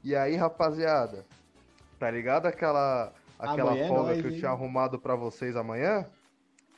E 0.04 0.14
aí, 0.14 0.36
rapaziada, 0.36 1.24
tá 1.98 2.10
ligado 2.10 2.44
aquela 2.46 3.12
aquela 3.38 3.70
Amanhã 3.70 3.84
é 3.84 3.88
folga 3.88 4.02
nóis, 4.02 4.20
que 4.20 4.26
eu 4.26 4.32
hein? 4.32 4.38
tinha 4.40 4.50
arrumado 4.50 4.98
pra 4.98 5.14
vocês 5.16 5.56
amanhã? 5.56 6.04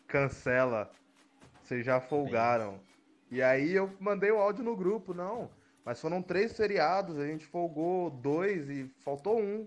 Cancela. 0.07 0.89
Vocês 1.65 1.85
já 1.85 2.01
folgaram. 2.01 2.75
E 3.31 3.41
aí 3.43 3.73
eu 3.73 3.91
mandei 4.01 4.31
o 4.31 4.39
áudio 4.39 4.65
no 4.65 4.77
grupo, 4.77 5.15
não. 5.15 5.49
Mas 5.85 6.01
foram 6.01 6.21
três 6.21 6.57
feriados, 6.57 7.19
a 7.19 7.27
gente 7.27 7.47
folgou 7.47 8.11
dois 8.11 8.69
e 8.69 8.91
faltou 8.99 9.41
um. 9.41 9.67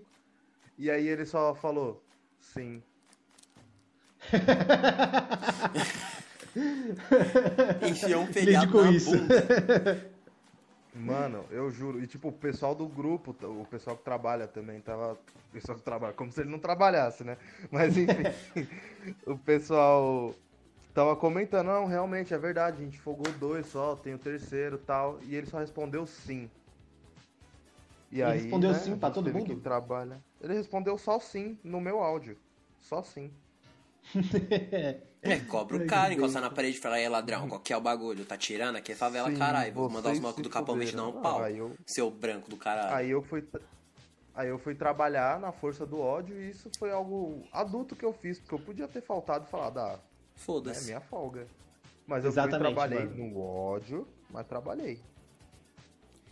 E 0.78 0.90
aí 0.90 1.06
ele 1.08 1.24
só 1.24 1.54
falou, 1.54 2.02
sim. 2.38 2.82
Enfiou 7.82 8.22
um 8.22 8.26
feriado 8.26 8.70
com 8.70 8.82
na 8.82 8.90
isso. 8.90 9.10
bunda. 9.10 10.14
Mano, 10.94 11.44
eu 11.50 11.70
juro. 11.70 12.00
E 12.02 12.06
tipo, 12.06 12.28
o 12.28 12.32
pessoal 12.32 12.74
do 12.74 12.86
grupo, 12.86 13.34
o 13.42 13.66
pessoal 13.66 13.96
que 13.96 14.04
trabalha 14.04 14.46
também 14.46 14.80
tava. 14.80 15.14
O 15.14 15.52
pessoal 15.52 15.76
que 15.76 15.84
trabalha, 15.84 16.12
como 16.12 16.30
se 16.30 16.40
ele 16.40 16.50
não 16.50 16.58
trabalhasse, 16.58 17.24
né? 17.24 17.36
Mas 17.70 17.96
enfim, 17.96 18.22
o 19.26 19.36
pessoal 19.36 20.34
tava 20.94 21.16
comentando, 21.16 21.66
não, 21.66 21.86
realmente 21.86 22.32
é 22.32 22.38
verdade, 22.38 22.80
a 22.80 22.84
gente 22.84 22.98
folgou 22.98 23.30
dois 23.32 23.66
só, 23.66 23.96
tem 23.96 24.14
o 24.14 24.18
terceiro 24.18 24.76
e 24.76 24.86
tal. 24.86 25.18
E 25.22 25.34
ele 25.34 25.46
só 25.46 25.58
respondeu 25.58 26.06
sim. 26.06 26.48
E 28.10 28.20
Ele 28.20 28.30
aí, 28.30 28.40
respondeu 28.42 28.72
né, 28.72 28.78
sim 28.78 28.96
pra 28.96 29.10
todo 29.10 29.32
mundo? 29.32 29.44
Que 29.44 29.56
trabalha. 29.56 30.20
Ele 30.40 30.54
respondeu 30.54 30.96
só 30.96 31.18
sim 31.18 31.58
no 31.64 31.80
meu 31.80 32.00
áudio. 32.00 32.38
Só 32.80 33.02
sim. 33.02 33.30
É, 35.26 35.40
cobra 35.40 35.78
o 35.78 35.86
cara, 35.86 36.12
encostar 36.12 36.42
na 36.42 36.50
parede 36.50 36.76
e 36.76 36.80
falar, 36.80 36.96
aí 36.96 37.08
ladrão, 37.08 37.48
qual 37.48 37.58
que 37.58 37.72
é 37.72 37.76
o 37.78 37.80
bagulho? 37.80 38.26
Tá 38.26 38.36
tirando 38.36 38.76
aqui 38.76 38.92
é 38.92 38.94
favela, 38.94 39.30
Sim, 39.30 39.38
caralho. 39.38 39.72
Vou 39.72 39.88
mandar 39.88 40.12
os 40.12 40.20
malucos 40.20 40.42
do 40.42 40.50
Capão 40.50 40.78
te 40.78 40.94
dar 40.94 41.06
um 41.06 41.12
pau. 41.12 41.42
Ah, 41.42 41.50
eu- 41.50 41.74
Seu 41.86 42.10
branco 42.10 42.50
do 42.50 42.58
caralho. 42.58 42.94
Aí 42.94 43.10
eu 43.10 43.22
fui. 43.22 43.42
Aí 44.34 44.48
eu 44.48 44.58
fui 44.58 44.74
trabalhar 44.74 45.40
na 45.40 45.50
força 45.50 45.86
do 45.86 45.98
ódio 45.98 46.38
e 46.38 46.50
isso 46.50 46.70
foi 46.78 46.92
algo 46.92 47.42
adulto 47.50 47.96
que 47.96 48.04
eu 48.04 48.12
fiz, 48.12 48.38
porque 48.38 48.54
eu 48.54 48.58
podia 48.58 48.86
ter 48.86 49.00
faltado 49.00 49.46
e 49.46 49.50
falado, 49.50 49.78
ah, 49.78 49.98
é 50.34 50.38
Foda-se. 50.40 50.86
minha 50.86 51.00
folga. 51.00 51.46
Mas 52.06 52.24
eu 52.24 52.32
fui 52.32 52.48
trabalhei 52.48 53.04
mano. 53.04 53.16
no 53.28 53.40
ódio, 53.40 54.06
mas 54.30 54.46
trabalhei. 54.46 55.00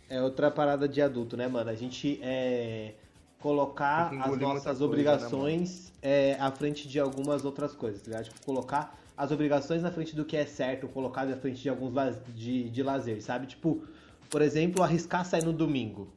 É 0.09 0.21
outra 0.21 0.51
parada 0.51 0.87
de 0.87 1.01
adulto, 1.01 1.35
né, 1.35 1.47
mano? 1.47 1.69
A 1.69 1.73
gente 1.75 2.19
é, 2.21 2.93
colocar 3.39 4.13
as 4.21 4.37
nossas 4.37 4.63
coisa, 4.63 4.85
obrigações 4.85 5.91
é, 6.01 6.35
à 6.39 6.51
frente 6.51 6.87
de 6.87 6.99
algumas 6.99 7.43
outras 7.43 7.73
coisas, 7.73 8.01
tá 8.01 8.11
ligado? 8.11 8.25
Tipo, 8.25 8.45
colocar 8.45 8.99
as 9.17 9.31
obrigações 9.31 9.81
na 9.81 9.91
frente 9.91 10.15
do 10.15 10.23
que 10.25 10.37
é 10.37 10.45
certo, 10.45 10.87
colocar 10.87 11.25
na 11.25 11.35
frente 11.37 11.61
de 11.61 11.69
alguns 11.69 11.93
laz- 11.93 12.17
de, 12.35 12.69
de 12.69 12.83
lazer, 12.83 13.21
sabe? 13.23 13.47
Tipo, 13.47 13.81
por 14.29 14.41
exemplo, 14.41 14.83
arriscar 14.83 15.25
sair 15.25 15.43
no 15.43 15.53
domingo. 15.53 16.07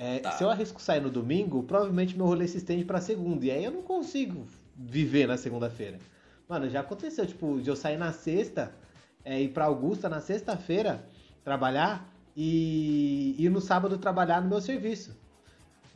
É, 0.00 0.32
se 0.32 0.42
eu 0.42 0.50
arrisco 0.50 0.82
sair 0.82 1.00
no 1.00 1.10
domingo, 1.10 1.62
provavelmente 1.62 2.16
meu 2.16 2.26
rolê 2.26 2.48
se 2.48 2.56
estende 2.56 2.84
pra 2.84 3.00
segunda. 3.00 3.44
E 3.46 3.50
aí 3.52 3.64
eu 3.64 3.70
não 3.70 3.82
consigo 3.82 4.44
viver 4.74 5.28
na 5.28 5.36
segunda-feira. 5.36 5.98
Mano, 6.48 6.68
já 6.68 6.80
aconteceu, 6.80 7.26
tipo, 7.26 7.60
de 7.60 7.68
eu 7.68 7.76
sair 7.76 7.96
na 7.96 8.12
sexta, 8.12 8.72
é, 9.24 9.40
ir 9.40 9.48
pra 9.48 9.64
Augusta 9.64 10.08
na 10.08 10.20
sexta-feira 10.20 11.04
trabalhar 11.42 12.08
e 12.36 13.34
ir 13.38 13.50
no 13.50 13.60
sábado 13.60 13.98
trabalhar 13.98 14.40
no 14.40 14.48
meu 14.48 14.60
serviço. 14.60 15.16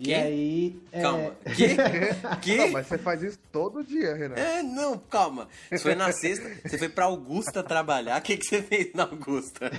E 0.02 0.14
aí. 0.14 0.80
é, 0.92 1.02
Calma. 1.02 1.30
Que? 1.54 1.76
que? 2.40 2.56
Não, 2.56 2.70
mas 2.70 2.86
você 2.86 2.96
faz 2.96 3.22
isso 3.22 3.38
todo 3.52 3.84
dia, 3.84 4.14
Renan. 4.14 4.34
É, 4.34 4.62
não, 4.62 4.96
calma. 4.96 5.46
Você 5.68 5.78
foi 5.78 5.94
na 5.94 6.10
sexta, 6.10 6.48
você 6.66 6.78
foi 6.78 6.88
pra 6.88 7.04
Augusta 7.04 7.62
trabalhar. 7.62 8.18
O 8.18 8.22
que, 8.22 8.38
que 8.38 8.46
você 8.46 8.62
fez 8.62 8.94
na 8.94 9.02
Augusta? 9.02 9.70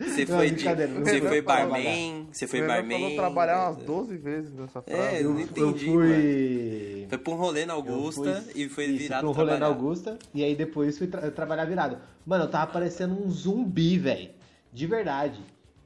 Você 0.00 0.24
Não, 0.24 0.36
foi 0.38 0.50
de. 0.50 0.64
Você 0.64 1.20
foi 1.20 1.28
foi 1.28 1.42
barman, 1.42 2.28
você 2.32 2.46
foi 2.46 2.60
Renan 2.60 2.74
barman. 2.74 3.00
falou 3.02 3.16
trabalhar 3.16 3.70
umas 3.70 3.84
12 3.84 4.16
vezes 4.16 4.52
nessa 4.54 4.80
frase. 4.80 5.16
É, 5.16 5.20
eu 5.22 5.30
não 5.30 5.40
eu 5.40 5.44
entendi, 5.44 5.84
fui. 5.86 7.06
Foi 7.08 7.18
pra 7.18 7.32
um 7.34 7.36
rolê 7.36 7.66
na 7.66 7.74
Eu 7.74 7.78
Augusta 7.80 8.42
fui- 8.50 8.62
e 8.62 8.68
foi 8.68 8.84
isso, 8.86 8.98
virado 8.98 9.20
pra 9.20 9.28
um 9.30 9.32
rolê 9.32 9.58
na. 9.58 9.66
Augusta 9.66 10.18
e 10.34 10.42
aí 10.42 10.54
depois 10.56 10.96
fui 10.96 11.06
tra- 11.06 11.30
trabalhar 11.30 11.64
virado. 11.66 11.98
Mano, 12.24 12.44
eu 12.44 12.48
tava 12.50 12.72
parecendo 12.72 13.14
um 13.14 13.28
zumbi, 13.30 13.98
velho. 13.98 14.30
De 14.72 14.86
verdade. 14.86 15.38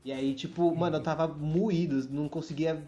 E 0.04 0.12
aí, 0.12 0.34
tipo, 0.34 0.74
mano, 0.74 0.96
eu 0.96 1.02
tava 1.02 1.28
moído, 1.28 2.08
não 2.10 2.28
conseguia 2.28 2.82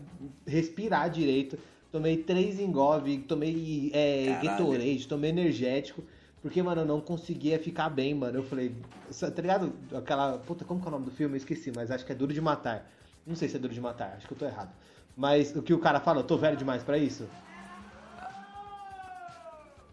respirar 0.46 1.10
direito. 1.10 1.58
Tomei 1.90 2.16
três 2.16 2.58
engove, 2.58 3.18
tomei 3.18 3.90
é. 3.92 4.40
Gatorade, 4.42 5.06
tomei 5.06 5.30
energético. 5.30 6.02
Porque, 6.40 6.62
mano, 6.62 6.80
eu 6.80 6.86
não 6.86 7.00
conseguia 7.00 7.58
ficar 7.58 7.88
bem, 7.90 8.14
mano. 8.14 8.38
Eu 8.38 8.42
falei, 8.42 8.74
tá 9.20 9.42
ligado? 9.42 9.72
Aquela. 9.94 10.38
Puta, 10.38 10.64
como 10.64 10.80
que 10.80 10.86
é 10.86 10.88
o 10.88 10.92
nome 10.92 11.04
do 11.04 11.10
filme? 11.10 11.34
Eu 11.34 11.36
esqueci, 11.36 11.70
mas 11.74 11.90
acho 11.90 12.04
que 12.04 12.12
é 12.12 12.14
Duro 12.14 12.32
de 12.32 12.40
Matar. 12.40 12.90
Não 13.26 13.36
sei 13.36 13.48
se 13.48 13.56
é 13.56 13.58
Duro 13.58 13.74
de 13.74 13.80
Matar, 13.80 14.14
acho 14.16 14.26
que 14.26 14.32
eu 14.32 14.38
tô 14.38 14.46
errado. 14.46 14.70
Mas 15.16 15.54
o 15.54 15.62
que 15.62 15.74
o 15.74 15.78
cara 15.78 16.00
fala, 16.00 16.20
eu 16.20 16.24
tô 16.24 16.36
velho 16.38 16.56
demais 16.56 16.82
pra 16.82 16.96
isso? 16.98 17.28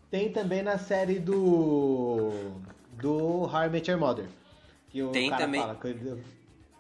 Tem 0.10 0.32
também 0.32 0.64
na 0.64 0.78
série 0.78 1.20
do. 1.20 2.32
Do 2.94 3.44
How 3.44 3.66
I 3.66 3.70
Met 3.70 3.90
Your 3.92 4.00
Mother. 4.00 4.26
Que 4.90 5.04
o 5.04 5.10
Tem 5.12 5.30
cara 5.30 5.44
também- 5.44 5.62
fala. 5.62 5.76
que 5.76 5.88
ele- 5.88 6.24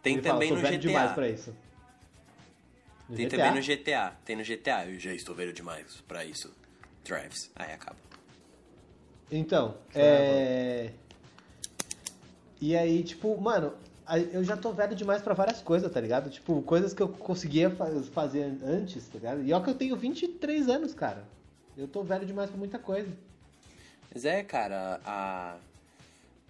Tem 0.01 0.13
ele 0.13 0.21
fala, 0.21 0.33
também 0.35 0.47
"Sou 0.49 0.57
no 0.57 0.63
velho 0.63 0.79
demais 0.79 1.03
GTA. 1.09 1.15
pra 1.15 1.29
isso. 1.29 1.55
No 3.09 3.15
Tem 3.15 3.25
GTA? 3.27 3.38
também 3.38 3.55
no 3.55 3.62
GTA. 3.62 4.13
Tem 4.25 4.35
no 4.35 4.43
GTA. 4.43 4.85
Eu 4.85 4.99
já 4.99 5.13
estou 5.13 5.35
velho 5.35 5.51
demais 5.53 6.01
pra 6.07 6.23
isso. 6.25 6.53
Travis. 7.03 7.49
Aí 7.55 7.71
acaba. 7.73 7.97
Então, 9.31 9.75
é. 9.93 10.91
E 12.62 12.75
aí, 12.75 13.03
tipo, 13.03 13.39
mano, 13.39 13.73
eu 14.31 14.43
já 14.43 14.57
tô 14.57 14.71
velho 14.73 14.95
demais 14.95 15.21
pra 15.21 15.33
várias 15.33 15.62
coisas, 15.62 15.91
tá 15.91 15.99
ligado? 16.01 16.29
Tipo, 16.29 16.62
coisas 16.63 16.93
que 16.93 17.01
eu 17.01 17.07
conseguia 17.09 17.69
fa- 17.69 17.89
fazer 18.12 18.57
antes, 18.63 19.07
tá 19.07 19.13
ligado? 19.17 19.43
E 19.43 19.53
ó 19.53 19.59
que 19.59 19.69
eu 19.69 19.75
tenho 19.75 19.95
23 19.95 20.67
anos, 20.67 20.93
cara. 20.93 21.23
Eu 21.77 21.88
tô 21.88 22.03
velho 22.03 22.25
demais 22.25 22.49
pra 22.49 22.57
muita 22.59 22.77
coisa. 22.77 23.09
Mas 24.13 24.25
é, 24.25 24.43
cara, 24.43 24.99
a... 25.05 25.57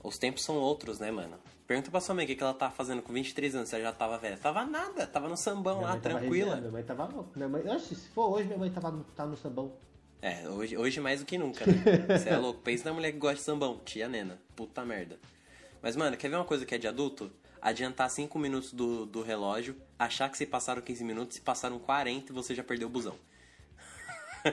os 0.03 0.17
tempos 0.17 0.43
são 0.43 0.55
outros, 0.57 0.99
né, 0.99 1.11
mano? 1.11 1.37
Pergunta 1.69 1.91
pra 1.91 2.01
sua 2.01 2.15
mãe 2.15 2.25
o 2.25 2.27
que, 2.27 2.35
que 2.35 2.41
ela 2.41 2.55
tá 2.55 2.71
fazendo 2.71 2.99
com 3.03 3.13
23 3.13 3.53
anos, 3.53 3.69
se 3.69 3.75
ela 3.75 3.83
já 3.83 3.91
tava 3.91 4.17
velha. 4.17 4.35
Tava 4.35 4.65
nada, 4.65 5.05
tava 5.05 5.29
no 5.29 5.37
sambão 5.37 5.77
Minha 5.77 5.89
lá, 5.89 5.97
tava 5.97 6.17
tranquila. 6.17 6.55
Minha 6.55 6.71
mãe 6.71 6.83
tava 6.83 7.05
louca. 7.05 7.29
Minha 7.35 7.47
mãe, 7.47 7.79
se 7.79 7.95
for 8.09 8.31
hoje, 8.31 8.47
minha 8.47 8.57
mãe 8.57 8.71
tava 8.71 8.89
no, 8.89 9.03
tá 9.03 9.23
no 9.23 9.37
sambão. 9.37 9.71
É, 10.19 10.49
hoje, 10.49 10.75
hoje 10.75 10.99
mais 10.99 11.19
do 11.19 11.27
que 11.27 11.37
nunca, 11.37 11.63
né? 11.67 11.75
Você 12.17 12.29
é 12.29 12.37
louco. 12.37 12.59
Pensa 12.61 12.85
na 12.85 12.93
mulher 12.95 13.11
que 13.11 13.19
gosta 13.19 13.35
de 13.35 13.41
sambão. 13.43 13.79
Tia 13.85 14.09
Nena. 14.09 14.41
Puta 14.55 14.83
merda. 14.83 15.19
Mas, 15.79 15.95
mano, 15.95 16.17
quer 16.17 16.29
ver 16.29 16.37
uma 16.37 16.43
coisa 16.43 16.65
que 16.65 16.73
é 16.73 16.77
de 16.79 16.87
adulto? 16.87 17.31
Adiantar 17.61 18.09
5 18.09 18.39
minutos 18.39 18.73
do, 18.73 19.05
do 19.05 19.21
relógio, 19.21 19.75
achar 19.99 20.27
que 20.27 20.39
se 20.39 20.47
passaram 20.47 20.81
15 20.81 21.03
minutos, 21.03 21.35
se 21.35 21.41
passaram 21.41 21.77
40 21.77 22.31
e 22.31 22.33
você 22.33 22.55
já 22.55 22.63
perdeu 22.63 22.87
o 22.87 22.91
busão. 22.91 23.13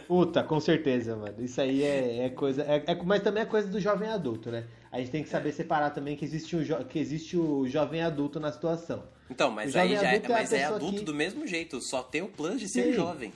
Puta, 0.06 0.42
com 0.42 0.60
certeza, 0.60 1.16
mano. 1.16 1.36
Isso 1.38 1.60
aí 1.60 1.82
é, 1.82 2.26
é 2.26 2.28
coisa. 2.28 2.62
É, 2.62 2.84
é- 2.86 3.02
mas 3.02 3.22
também 3.22 3.42
é 3.42 3.46
coisa 3.46 3.68
do 3.68 3.80
jovem 3.80 4.08
adulto, 4.08 4.50
né? 4.50 4.66
A 4.96 5.00
gente 5.00 5.10
tem 5.10 5.22
que 5.22 5.28
saber 5.28 5.52
separar 5.52 5.90
também 5.90 6.16
que 6.16 6.24
existe, 6.24 6.56
um 6.56 6.62
jo- 6.62 6.84
que 6.86 6.98
existe 6.98 7.36
o 7.36 7.66
jovem 7.68 8.02
adulto 8.02 8.40
na 8.40 8.50
situação. 8.50 9.02
Então, 9.30 9.50
mas 9.50 9.76
aí 9.76 9.94
já 9.94 10.02
é, 10.02 10.08
adulto 10.14 10.32
é 10.32 10.34
mas 10.34 10.52
é 10.52 10.58
pessoa 10.60 10.76
adulto 10.76 10.98
que- 11.00 11.04
do 11.04 11.14
mesmo 11.14 11.46
jeito, 11.46 11.80
só 11.82 12.02
tem 12.02 12.22
o 12.22 12.28
plano 12.28 12.56
de 12.56 12.68
ser 12.68 12.84
Sim. 12.84 12.92
jovem. 12.94 13.32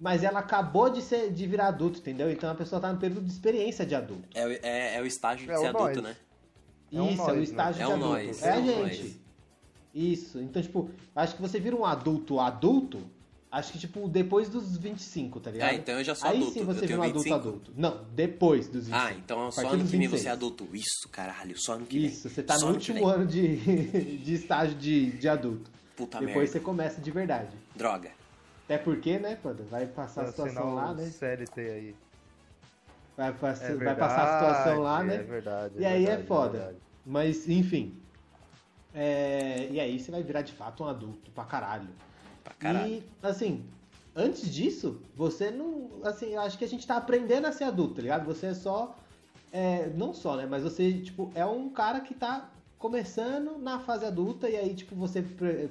Mas 0.00 0.24
ela 0.24 0.40
acabou 0.40 0.90
de, 0.90 1.00
ser, 1.00 1.30
de 1.32 1.46
virar 1.46 1.68
adulto, 1.68 2.00
entendeu? 2.00 2.30
Então 2.30 2.50
a 2.50 2.54
pessoa 2.56 2.80
tá 2.80 2.92
no 2.92 2.98
período 2.98 3.24
de 3.24 3.30
experiência 3.32 3.86
de 3.86 3.94
adulto. 3.94 4.28
É, 4.34 4.44
o- 4.46 4.50
é, 4.50 4.96
é 4.96 5.00
o 5.02 5.06
estágio 5.06 5.46
de 5.46 5.52
É 5.52 5.56
o 5.56 5.60
ser 5.60 5.66
adulto, 5.68 5.84
nós. 5.84 6.02
né? 6.02 6.16
É 6.92 7.00
um 7.00 7.10
Isso, 7.10 7.22
é 7.22 7.26
nós, 7.26 7.32
o 7.32 7.36
né? 7.36 7.42
estágio 7.44 7.82
É 7.82 7.84
de 7.84 7.90
um 7.90 7.94
adulto. 7.94 8.12
nós, 8.12 8.42
é 8.42 8.46
é 8.48 8.52
a 8.52 8.58
um 8.58 8.64
gente. 8.66 9.02
nós. 9.02 9.16
Isso. 9.94 10.38
Então, 10.40 10.60
tipo, 10.62 10.90
acho 11.14 11.36
que 11.36 11.42
você 11.42 11.60
vira 11.60 11.76
um 11.76 11.84
adulto 11.84 12.40
adulto, 12.40 13.02
acho 13.52 13.72
que, 13.72 13.78
tipo, 13.78 14.08
depois 14.08 14.48
dos 14.48 14.76
25, 14.76 15.38
tá 15.38 15.50
ligado? 15.50 15.68
Ah, 15.70 15.74
então 15.74 15.94
eu 15.98 16.02
já 16.04 16.14
sou 16.14 16.28
Aí 16.28 16.36
adulto, 16.38 16.52
sim 16.54 16.60
eu 16.60 16.66
você 16.66 16.86
vira 16.86 16.98
um 16.98 17.02
adulto 17.02 17.18
25. 17.22 17.34
adulto. 17.48 17.72
Não, 17.76 18.04
depois 18.14 18.66
dos 18.66 18.86
25. 18.88 18.96
Ah, 18.96 19.12
então 19.12 19.50
só 19.52 19.60
ano 19.68 19.70
dos 19.82 19.90
que 19.90 19.96
vem 19.98 20.00
26. 20.08 20.22
você 20.22 20.28
é 20.28 20.30
adulto. 20.32 20.68
Isso, 20.72 21.08
caralho, 21.12 21.56
só 21.60 21.74
ano 21.74 21.86
que 21.86 21.98
vem. 22.00 22.08
Isso, 22.08 22.28
você 22.28 22.42
tá 22.42 22.58
Só 22.58 22.66
no 22.66 22.72
último 22.72 23.06
ano 23.06 23.26
de, 23.26 23.56
de 24.18 24.34
estágio 24.34 24.74
de, 24.76 25.12
de 25.12 25.28
adulto. 25.28 25.70
Puta 25.94 26.18
Depois 26.18 26.36
merda. 26.36 26.52
você 26.52 26.60
começa 26.60 27.00
de 27.00 27.10
verdade. 27.10 27.54
Droga. 27.76 28.10
Até 28.64 28.78
porque, 28.78 29.18
né, 29.18 29.38
quando 29.42 29.68
vai 29.68 29.86
passar 29.86 30.22
a 30.22 30.26
situação 30.28 30.74
lá, 30.74 30.94
né? 30.94 31.04
CLT 31.10 31.60
aí. 31.60 31.94
Vai, 33.16 33.32
pass- 33.34 33.60
É 33.62 33.74
vai 33.74 33.94
passar 33.94 34.22
a 34.24 34.38
situação 34.38 34.82
lá, 34.82 34.98
verdade, 35.02 35.18
né? 35.18 35.24
É 35.24 35.26
verdade. 35.30 35.74
E 35.78 35.84
aí 35.84 36.02
é 36.04 36.06
verdade, 36.06 36.26
foda. 36.26 36.58
verdade. 36.58 36.76
Mas, 37.04 37.46
enfim. 37.48 37.94
É, 38.94 39.68
E 39.70 39.78
aí 39.80 39.98
você 39.98 40.10
vai 40.10 40.22
virar 40.22 40.42
de 40.42 40.52
fato 40.52 40.82
um 40.84 40.86
adulto 40.86 41.30
pra 41.32 41.44
caralho. 41.44 41.88
Pra 42.44 42.54
caralho. 42.54 42.92
E, 42.94 43.02
assim, 43.22 43.64
antes 44.14 44.52
disso, 44.52 45.00
você 45.16 45.50
não. 45.50 45.90
Assim, 46.04 46.30
eu 46.34 46.40
acho 46.40 46.58
que 46.58 46.64
a 46.64 46.68
gente 46.68 46.86
tá 46.86 46.96
aprendendo 46.96 47.46
a 47.46 47.52
ser 47.52 47.64
adulto, 47.64 47.94
tá 47.94 48.02
ligado? 48.02 48.24
Você 48.26 48.46
é 48.46 48.54
só. 48.54 48.96
é, 49.52 49.90
não 49.96 50.12
só, 50.14 50.36
né? 50.36 50.46
Mas 50.48 50.62
você, 50.62 50.92
tipo, 50.94 51.30
é 51.34 51.44
um 51.44 51.68
cara 51.70 52.00
que 52.00 52.14
tá 52.14 52.48
começando 52.78 53.58
na 53.58 53.78
fase 53.78 54.04
adulta 54.04 54.48
e 54.48 54.56
aí, 54.56 54.74
tipo, 54.74 54.94
você 54.96 55.22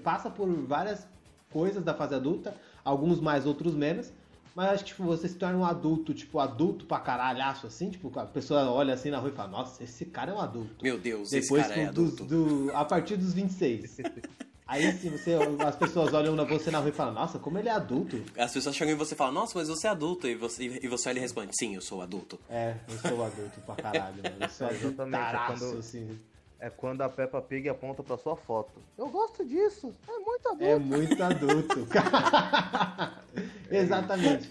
passa 0.04 0.30
por 0.30 0.48
várias 0.66 1.06
coisas 1.52 1.84
da 1.84 1.94
fase 1.94 2.16
adulta, 2.16 2.56
alguns 2.86 3.20
mais, 3.20 3.46
outros 3.46 3.74
menos. 3.76 4.12
Mas 4.56 4.70
acho 4.72 4.84
que 4.84 4.90
tipo, 4.92 5.04
você 5.04 5.30
se 5.30 5.36
torna 5.36 5.58
um 5.58 5.66
adulto, 5.66 6.14
tipo, 6.14 6.38
adulto 6.38 6.86
pra 6.86 7.00
caralhaço, 7.00 7.68
assim, 7.68 7.90
tipo, 7.90 8.12
a 8.20 8.26
pessoa 8.26 8.70
olha 8.70 8.94
assim 8.94 9.10
na 9.10 9.18
rua 9.18 9.30
e 9.30 9.34
fala, 9.34 9.50
nossa, 9.50 9.82
esse 9.84 10.06
cara 10.06 10.32
é 10.32 10.36
um 10.36 10.42
adulto. 10.42 10.84
Meu 10.84 10.98
Deus, 11.00 11.30
Depois, 11.30 11.64
esse 11.66 11.74
cara 11.74 11.82
é 11.88 11.92
dos- 11.92 12.14
adulto. 12.14 12.26
do- 12.26 12.72
a 12.76 12.84
partir 12.84 13.16
dos 13.16 13.34
26. 13.34 13.98
Aí 14.72 14.90
você, 14.94 15.38
as 15.68 15.76
pessoas 15.76 16.14
olham 16.14 16.34
na 16.36 16.46
você 16.46 16.72
na 16.72 16.80
rua 16.80 16.90
e 16.90 16.94
falam, 16.94 17.14
nossa, 17.14 17.38
como 17.38 17.60
ele 17.60 17.68
é 17.68 17.74
adulto. 17.74 18.24
As 18.38 18.54
pessoas 18.54 18.74
chegam 18.76 18.94
em 18.94 18.98
você 18.98 19.14
e 19.14 19.18
falam, 19.18 19.34
nossa, 19.34 19.58
mas 19.60 19.68
você 19.68 19.88
é 19.88 19.90
adulto. 19.90 20.28
E 20.28 20.36
você, 20.36 20.64
e 20.82 20.88
você 20.88 21.10
ele 21.10 21.20
responde, 21.20 21.52
sim, 21.58 21.76
eu 21.76 21.82
sou 21.82 22.02
adulto. 22.02 22.40
É, 22.50 22.76
eu 22.88 22.98
sou 23.10 23.24
adulto 23.26 23.60
pra 23.66 23.76
caralho, 23.76 24.16
mano. 24.24 24.36
Eu 24.40 24.50
sou 24.50 24.68
Exatamente, 24.70 25.16
é 25.16 25.18
adultaraço, 25.20 25.66
quando- 25.66 25.80
assim. 25.80 26.20
É 26.64 26.70
quando 26.70 27.02
a 27.02 27.10
Peppa 27.10 27.42
Pig 27.42 27.68
aponta 27.70 28.04
pra 28.04 28.18
sua 28.20 28.36
foto. 28.36 28.72
Eu 28.96 29.10
gosto 29.10 29.44
disso. 29.44 29.92
É 30.08 30.20
muito 30.20 30.48
adulto. 30.48 30.64
É 30.64 30.78
muito 30.78 31.24
adulto. 31.24 31.88
Exatamente. 33.70 34.48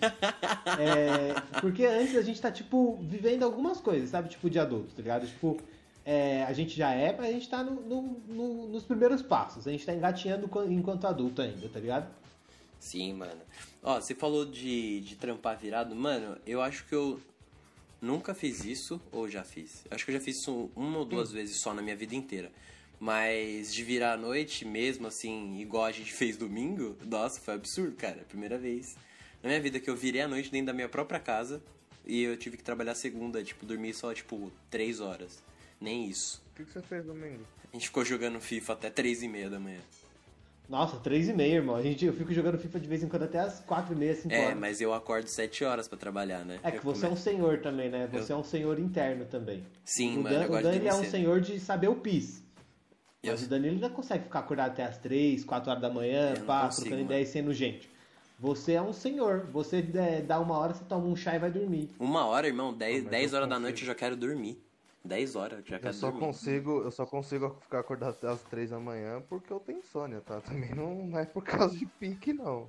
É, 0.79 1.61
porque 1.61 1.85
antes 1.87 2.17
a 2.17 2.23
gente 2.23 2.41
tá, 2.41 2.51
tipo, 2.51 2.99
vivendo 3.03 3.45
algumas 3.45 3.81
coisas, 3.81 4.11
sabe? 4.11 4.29
Tipo, 4.29 4.51
de 4.51 4.59
adulto, 4.59 4.89
tá 4.95 5.03
ligado? 5.03 5.27
Tipo, 5.27 5.57
é, 6.05 6.43
a 6.45 6.53
gente 6.53 6.77
já 6.77 6.93
é, 6.93 7.15
mas 7.17 7.27
a 7.29 7.33
gente 7.33 7.49
tá 7.49 7.63
no- 7.63 7.81
no- 7.83 8.21
no- 8.29 8.69
nos 8.69 8.83
primeiros 8.85 9.23
passos. 9.23 9.67
A 9.67 9.71
gente 9.71 9.85
tá 9.87 9.95
engatinhando 9.95 10.49
enquanto 10.71 11.07
adulto 11.07 11.43
ainda, 11.43 11.69
tá 11.69 11.79
ligado? 11.81 12.09
Sim, 12.79 13.13
mano. 13.15 13.41
Ó, 13.83 14.01
você 14.01 14.15
falou 14.15 14.45
de, 14.47 15.01
de 15.01 15.17
trampar 15.17 15.59
virado. 15.59 15.95
Mano, 15.95 16.37
eu 16.47 16.63
acho 16.63 16.85
que 16.87 16.95
eu 16.95 17.21
nunca 18.01 18.33
fiz 18.35 18.65
isso, 18.65 19.01
ou 19.13 19.29
já 19.29 19.45
fiz. 19.45 19.85
Acho 19.91 20.05
que 20.05 20.11
eu 20.11 20.15
já 20.19 20.21
fiz 20.25 20.39
isso 20.39 20.71
uma 20.75 20.99
ou 20.99 21.05
duas 21.05 21.31
vezes 21.31 21.61
só 21.61 21.75
na 21.75 21.83
minha 21.83 21.97
vida 21.97 22.15
inteira. 22.15 22.51
Mas 22.99 23.73
de 23.73 23.83
virar 23.83 24.13
à 24.13 24.17
noite 24.17 24.65
mesmo, 24.65 25.07
assim, 25.07 25.59
igual 25.61 25.85
a 25.85 25.93
gente 25.93 26.13
fez 26.15 26.37
domingo, 26.37 26.97
nossa, 27.07 27.41
foi 27.41 27.55
absurdo, 27.55 27.97
cara. 27.97 28.25
Primeira 28.29 28.59
vez 28.59 28.97
na 29.43 29.49
minha 29.49 29.61
vida 29.61 29.81
que 29.81 29.89
eu 29.89 29.97
virei 29.97 30.21
à 30.23 30.29
noite 30.29 30.51
dentro 30.51 30.67
da 30.67 30.73
minha 30.75 30.89
própria 30.89 31.19
casa 31.19 31.63
e 32.07 32.23
eu 32.23 32.37
tive 32.37 32.57
que 32.59 32.63
trabalhar 32.63 32.95
segunda, 32.95 33.43
tipo, 33.43 33.65
dormir 33.65 33.95
só, 33.95 34.13
tipo, 34.13 34.51
três 34.71 35.01
horas. 35.01 35.43
Nem 35.81 36.05
isso. 36.07 36.43
O 36.53 36.57
que, 36.57 36.65
que 36.65 36.73
você 36.73 36.83
fez 36.83 37.05
domingo? 37.07 37.43
A 37.73 37.77
gente 37.77 37.87
ficou 37.87 38.05
jogando 38.05 38.41
FIFA 38.41 38.73
até 38.75 38.91
três 38.91 39.23
e 39.23 39.29
meia 39.29 39.49
da 39.49 39.59
manhã. 39.59 39.81
Nossa, 40.69 40.99
três 40.99 41.29
e 41.29 41.33
meia, 41.33 41.55
irmão. 41.55 41.75
A 41.75 41.83
gente, 41.83 42.05
eu 42.05 42.13
fico 42.13 42.33
jogando 42.33 42.57
FIFA 42.59 42.79
de 42.79 42.89
vez 42.89 43.03
em 43.03 43.09
quando 43.09 43.25
até 43.25 43.41
as 43.41 43.59
quatro 43.61 43.93
e 43.93 43.97
meia, 43.97 44.15
cinco 44.15 44.33
É, 44.35 44.47
horas. 44.47 44.59
mas 44.59 44.81
eu 44.81 44.95
acordo 44.95 45.27
sete 45.27 45.65
horas 45.65 45.89
pra 45.89 45.99
trabalhar, 45.99 46.45
né? 46.45 46.61
É 46.63 46.71
que 46.71 46.77
Eu 46.79 46.83
você 46.83 47.07
é 47.07 47.09
um 47.09 47.13
come- 47.13 47.23
senhor 47.23 47.59
também, 47.61 47.89
né? 47.91 48.09
Você 48.13 48.33
é 48.33 48.37
um 48.37 48.45
senhor 48.45 48.79
interno 48.79 49.25
também. 49.25 49.65
Sim, 49.85 50.19
o 50.19 50.23
mano, 50.23 50.29
Dan, 50.37 50.43
eu 50.43 50.47
o 50.47 50.49
gosto 50.49 50.63
Dan 50.63 50.71
de 50.73 50.77
ele 50.79 50.89
é 50.89 50.95
um 50.95 51.05
senhor 51.05 51.41
de 51.41 51.59
saber 51.59 51.89
o 51.89 51.97
pis. 51.97 52.43
Eu- 53.23 53.33
Mas 53.33 53.43
o 53.43 53.49
Danilo 53.49 53.75
ainda 53.75 53.91
consegue 53.91 54.25
ficar 54.25 54.39
acordado 54.41 54.71
até 54.71 54.85
as 54.85 54.97
3, 54.99 55.45
4 55.45 55.71
horas 55.71 55.83
da 55.83 55.91
manhã, 55.91 56.35
Eu 56.37 56.45
pá, 56.45 56.67
consigo, 56.67 56.83
trocando 56.83 57.03
mano. 57.03 57.07
ideia 57.13 57.23
e 57.23 57.27
sendo 57.27 57.53
gente. 57.53 57.91
Você 58.39 58.73
é 58.73 58.81
um 58.83 58.93
senhor. 58.93 59.47
Você 59.53 59.85
é, 59.95 60.23
dá 60.23 60.39
uma 60.39 60.57
hora, 60.57 60.73
você 60.73 60.85
toma 60.85 61.05
um 61.07 61.17
chá 61.17 61.35
e 61.35 61.39
vai 61.39 61.51
dormir. 61.51 61.91
Uma 61.99 62.25
hora, 62.27 62.47
irmão, 62.47 62.73
10, 62.73 63.03
mas 63.03 63.11
10 63.11 63.33
eu 63.33 63.37
horas 63.39 63.49
da 63.51 63.59
noite 63.59 63.83
eu 63.83 63.87
já 63.89 63.95
quero 63.95 64.17
dormir. 64.17 64.63
10 65.05 65.35
horas 65.37 65.59
eu 65.61 65.65
já 65.67 65.77
Eu 65.77 65.81
quero 65.81 65.95
só 65.95 66.11
dormir. 66.11 66.27
consigo, 66.27 66.83
eu 66.83 66.91
só 66.91 67.07
consigo 67.07 67.57
ficar 67.63 67.81
acordado 67.81 68.11
até 68.11 68.29
as 68.29 68.43
três 68.43 68.71
da 68.71 68.79
manhã 68.79 69.23
porque 69.29 69.53
eu 69.53 69.59
tenho 69.61 69.79
insônia, 69.79 70.21
tá? 70.21 70.41
Também 70.43 70.75
não, 70.75 71.07
não 71.07 71.19
é 71.19 71.25
por 71.25 71.43
causa 71.43 71.77
de 71.77 71.87
pique, 71.87 72.33
não. 72.33 72.69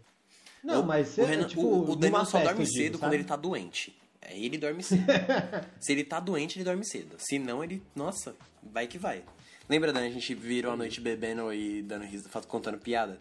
Não, 0.64 0.82
O- 0.82 0.86
mas 0.86 1.08
você, 1.10 1.22
o, 1.22 1.26
Renan, 1.26 1.48
tipo, 1.48 1.62
o, 1.62 1.92
o 1.92 1.96
Daniel 1.96 2.26
só 2.26 2.40
dorme 2.40 2.62
eu 2.62 2.66
digo, 2.66 2.78
cedo 2.78 3.00
quando 3.00 3.14
ele 3.14 3.24
tá 3.24 3.36
doente. 3.36 3.98
Aí 4.22 4.46
ele 4.46 4.58
dorme 4.58 4.84
cedo. 4.84 5.04
Se 5.80 5.92
ele 5.92 6.04
tá 6.04 6.20
doente, 6.20 6.58
ele 6.58 6.64
dorme 6.66 6.86
cedo. 6.86 7.16
Se 7.18 7.40
não, 7.40 7.64
ele. 7.64 7.84
Nossa, 7.96 8.36
vai 8.62 8.86
que 8.88 8.98
vai. 9.00 9.24
Lembra, 9.68 9.92
Dan, 9.92 10.02
a 10.06 10.10
gente 10.10 10.34
virou 10.36 10.72
a 10.72 10.78
noite 10.78 11.02
bebendo 11.02 11.52
e 11.54 11.82
dando 11.82 12.06
risa, 12.06 12.30
fa- 12.30 12.42
contando 12.44 12.78
piada? 12.78 13.20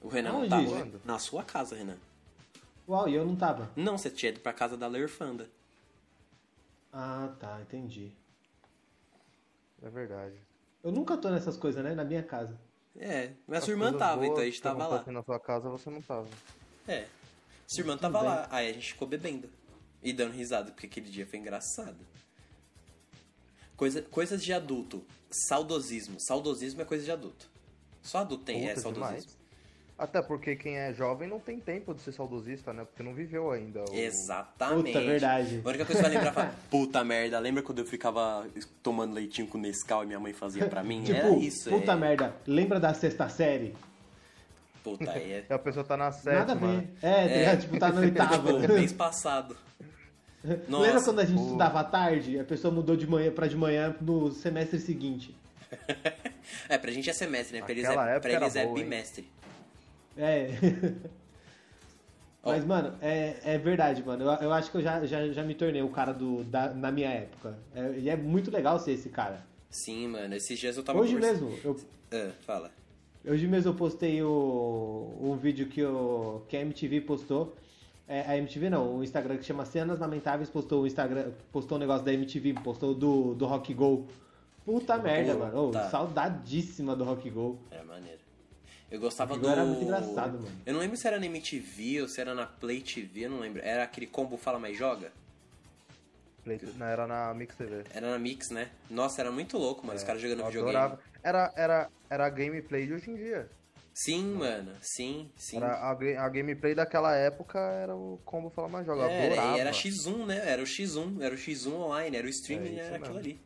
O 0.00 0.08
Renan 0.08 0.32
não 0.32 0.48
tava. 0.48 0.88
Na 1.04 1.18
sua 1.18 1.42
casa, 1.42 1.74
Renan. 1.74 1.96
Uau, 2.88 3.08
e 3.08 3.14
eu 3.14 3.24
não 3.26 3.34
tava. 3.34 3.70
Não, 3.74 3.96
você 3.98 4.10
tinha 4.10 4.30
ido 4.30 4.40
pra 4.40 4.52
casa 4.52 4.76
da 4.76 4.86
Lerfanda. 4.86 5.48
Ah, 6.96 7.34
tá, 7.40 7.60
entendi. 7.60 8.12
É 9.82 9.90
verdade. 9.90 10.36
Eu 10.82 10.92
nunca 10.92 11.16
tô 11.16 11.28
nessas 11.28 11.56
coisas, 11.56 11.82
né? 11.82 11.92
Na 11.94 12.04
minha 12.04 12.22
casa. 12.22 12.56
É, 12.96 13.32
mas 13.48 13.58
As 13.58 13.64
sua 13.64 13.72
irmã 13.72 13.92
tava, 13.92 14.16
boas 14.18 14.28
então 14.30 14.42
a 14.42 14.44
gente 14.44 14.54
que 14.56 14.62
tava 14.62 14.86
lá. 14.86 15.04
na 15.06 15.22
sua 15.24 15.40
casa, 15.40 15.68
você 15.68 15.90
não 15.90 16.00
tava. 16.00 16.28
É. 16.86 17.08
Sua 17.66 17.80
irmã 17.80 17.96
tava 17.98 18.22
lá. 18.22 18.46
Aí 18.50 18.70
a 18.70 18.72
gente 18.72 18.92
ficou 18.92 19.08
bebendo. 19.08 19.50
E 20.02 20.12
dando 20.12 20.32
risada, 20.32 20.70
porque 20.70 20.86
aquele 20.86 21.10
dia 21.10 21.26
foi 21.26 21.38
engraçado. 21.40 21.96
Coisa, 23.76 24.00
coisas 24.02 24.42
de 24.44 24.52
adulto. 24.52 25.04
Saudosismo. 25.30 26.20
Saudosismo 26.20 26.82
é 26.82 26.84
coisa 26.84 27.04
de 27.04 27.10
adulto. 27.10 27.50
Só 28.02 28.18
adulto 28.18 28.44
tem, 28.44 28.66
é 28.66 28.74
Puta, 28.74 28.80
saudosismo. 28.82 29.16
demais. 29.18 29.38
Até 29.96 30.20
porque 30.20 30.56
quem 30.56 30.76
é 30.76 30.92
jovem 30.92 31.28
não 31.28 31.38
tem 31.38 31.60
tempo 31.60 31.94
de 31.94 32.00
ser 32.00 32.10
saudosista, 32.10 32.72
né? 32.72 32.84
Porque 32.84 33.00
não 33.02 33.14
viveu 33.14 33.52
ainda. 33.52 33.84
o- 33.88 33.94
Exatamente. 33.94 34.86
Puta, 34.88 35.00
verdade. 35.00 35.62
A 35.64 35.68
única 35.68 35.84
coisa 35.84 36.02
que 36.02 36.08
vai 36.08 36.10
lembrar 36.16 36.30
é 36.30 36.32
falar, 36.32 36.54
puta 36.68 37.04
merda, 37.04 37.38
lembra 37.38 37.62
quando 37.62 37.78
eu 37.78 37.86
ficava 37.86 38.44
tomando 38.82 39.14
leitinho 39.14 39.46
com 39.46 39.56
Nescau 39.56 40.02
e 40.02 40.06
minha 40.06 40.18
mãe 40.18 40.32
fazia 40.32 40.66
pra 40.66 40.82
mim? 40.82 41.02
Tipo, 41.04 41.16
Era 41.18 41.30
isso, 41.36 41.70
puta 41.70 41.92
é. 41.92 41.96
merda, 41.96 42.34
lembra 42.44 42.80
da 42.80 42.92
sexta 42.92 43.28
série? 43.28 43.72
Puta, 44.82 45.12
aí 45.12 45.32
é. 45.32 45.44
A 45.54 45.58
pessoa 45.60 45.84
tá 45.84 45.96
na 45.96 46.06
Nada 46.10 46.16
a 46.16 46.20
sétima. 46.20 46.66
ver. 46.80 46.88
É, 47.00 47.28
tá 47.28 47.34
ligado? 47.36 47.60
tipo, 47.60 47.78
tá 47.78 47.88
no 47.90 48.00
oitavo. 48.00 48.60
Tipo, 48.60 48.72
mês 48.74 48.92
passado. 48.92 49.56
Nossa, 50.68 50.82
Lembra 50.86 51.02
quando 51.04 51.20
a 51.20 51.24
gente 51.24 51.38
pô. 51.38 51.44
estudava 51.44 51.80
à 51.80 51.84
tarde? 51.84 52.38
A 52.38 52.44
pessoa 52.44 52.74
mudou 52.74 52.96
de 52.96 53.06
manhã 53.06 53.30
pra 53.32 53.46
de 53.46 53.56
manhã 53.56 53.94
no 54.00 54.30
semestre 54.32 54.78
seguinte. 54.80 55.34
É, 56.68 56.76
pra 56.76 56.90
gente 56.90 57.08
é 57.08 57.12
semestre, 57.12 57.58
né? 57.58 57.62
Pra 57.64 57.72
eles 57.72 57.84
Aquela 57.86 58.10
é, 58.10 58.16
época 58.16 58.20
pra 58.28 58.32
eles 58.42 58.56
é 58.56 58.66
boa, 58.66 58.78
hein? 58.78 58.84
É. 60.16 60.48
Mas, 62.44 62.62
mano, 62.64 62.94
é, 63.00 63.36
é 63.42 63.58
verdade, 63.58 64.02
mano. 64.04 64.22
Eu, 64.24 64.30
eu 64.42 64.52
acho 64.52 64.70
que 64.70 64.76
eu 64.76 64.82
já, 64.82 65.04
já, 65.06 65.26
já 65.28 65.42
me 65.42 65.54
tornei 65.54 65.80
o 65.82 65.88
cara 65.88 66.12
do, 66.12 66.44
da, 66.44 66.74
na 66.74 66.92
minha 66.92 67.08
época. 67.08 67.56
É, 67.74 67.94
e 67.98 68.08
é 68.10 68.16
muito 68.16 68.50
legal 68.50 68.78
ser 68.78 68.92
esse 68.92 69.08
cara. 69.08 69.42
Sim, 69.70 70.08
mano. 70.08 70.34
Esses 70.34 70.58
dias 70.58 70.76
eu 70.76 70.82
tava 70.82 70.98
Hoje 71.00 71.14
conversando- 71.14 71.46
mesmo, 71.50 71.60
eu, 71.64 71.80
Ah, 72.12 72.30
fala. 72.42 72.70
hoje 73.26 73.46
mesmo 73.46 73.70
eu 73.70 73.74
postei 73.74 74.22
o, 74.22 75.16
um 75.22 75.36
vídeo 75.36 75.66
que, 75.68 75.82
o, 75.82 76.42
que 76.46 76.56
a 76.56 76.60
MTV 76.60 77.00
postou. 77.00 77.56
É, 78.06 78.20
a 78.20 78.36
MTV 78.36 78.68
não, 78.68 78.98
o 78.98 79.02
Instagram 79.02 79.38
que 79.38 79.44
chama 79.44 79.64
Cenas 79.64 79.98
Lamentáveis 79.98 80.50
postou 80.50 80.82
o 80.82 80.86
Instagram, 80.86 81.32
postou 81.50 81.78
um 81.78 81.80
negócio 81.80 82.04
da 82.04 82.12
MTV, 82.12 82.52
postou 82.62 82.92
do, 82.94 83.34
do 83.34 83.46
Rock 83.46 83.72
Go. 83.72 84.06
Puta 84.66 84.98
merda, 84.98 85.32
Go, 85.32 85.38
mano. 85.40 85.70
Tá. 85.70 85.88
Saudadíssima 85.88 86.94
do 86.94 87.04
Rock 87.04 87.30
Go. 87.30 87.58
Era 87.70 87.82
maneiro. 87.84 88.18
Eu 88.94 89.00
gostava 89.00 89.34
Aquilo 89.34 89.48
do. 89.48 89.52
era 89.52 89.64
muito 89.64 89.82
engraçado, 89.82 90.34
mano. 90.40 90.56
Eu 90.64 90.72
não 90.72 90.80
lembro 90.80 90.96
se 90.96 91.04
era 91.06 91.18
na 91.18 91.26
MTV 91.26 92.02
ou 92.02 92.08
se 92.08 92.20
era 92.20 92.32
na 92.32 92.46
Play 92.46 92.80
TV, 92.80 93.22
eu 93.26 93.30
não 93.30 93.40
lembro. 93.40 93.60
Era 93.60 93.82
aquele 93.82 94.06
combo 94.06 94.36
Fala 94.36 94.58
Mais 94.58 94.76
Joga? 94.78 95.10
Play- 96.44 96.60
não, 96.76 96.86
era 96.86 97.04
na 97.06 97.34
Mix 97.34 97.56
TV. 97.56 97.82
Era 97.92 98.10
na 98.10 98.18
Mix, 98.20 98.50
né? 98.50 98.70
Nossa, 98.88 99.20
era 99.20 99.32
muito 99.32 99.58
louco, 99.58 99.84
mano. 99.84 99.96
Os 99.98 100.04
caras 100.04 100.22
jogando 100.22 100.42
É, 100.42 100.46
videogame. 100.46 100.76
adorava. 100.76 101.00
Era, 101.24 101.52
era, 101.56 101.90
era 102.08 102.26
a 102.26 102.30
gameplay 102.30 102.86
de 102.86 102.92
hoje 102.92 103.10
em 103.10 103.16
dia. 103.16 103.50
Sim, 103.92 104.34
mano. 104.34 104.72
Sim, 104.80 105.28
sim. 105.36 105.56
Era 105.56 105.74
a, 105.74 105.90
a 105.90 106.28
gameplay 106.28 106.74
daquela 106.74 107.16
época 107.16 107.58
era 107.58 107.96
o 107.96 108.20
combo 108.24 108.48
Fala 108.50 108.68
Mais 108.68 108.86
Joga. 108.86 109.04
Era, 109.10 109.32
adorava. 109.34 109.58
era 109.58 109.70
X1, 109.72 110.26
né? 110.26 110.48
Era 110.50 110.62
o 110.62 110.66
X1, 110.66 111.20
era 111.20 111.34
o 111.34 111.38
X1 111.38 111.72
online, 111.72 112.16
era 112.16 112.26
o 112.26 112.30
streaming, 112.30 112.76
É, 112.76 112.80
era 112.84 112.96
aquilo 112.96 113.14
mesmo. 113.14 113.18
ali. 113.18 113.40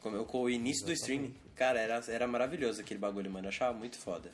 Como, 0.00 0.24
com 0.24 0.42
o 0.42 0.48
início 0.50 0.86
do 0.86 0.92
streaming. 0.92 1.34
Cara, 1.54 1.78
era, 1.80 2.02
era 2.08 2.26
maravilhoso 2.26 2.80
aquele 2.80 2.98
bagulho, 2.98 3.30
mano. 3.30 3.46
Eu 3.46 3.50
achava 3.50 3.76
muito 3.76 3.96
foda. 3.96 4.30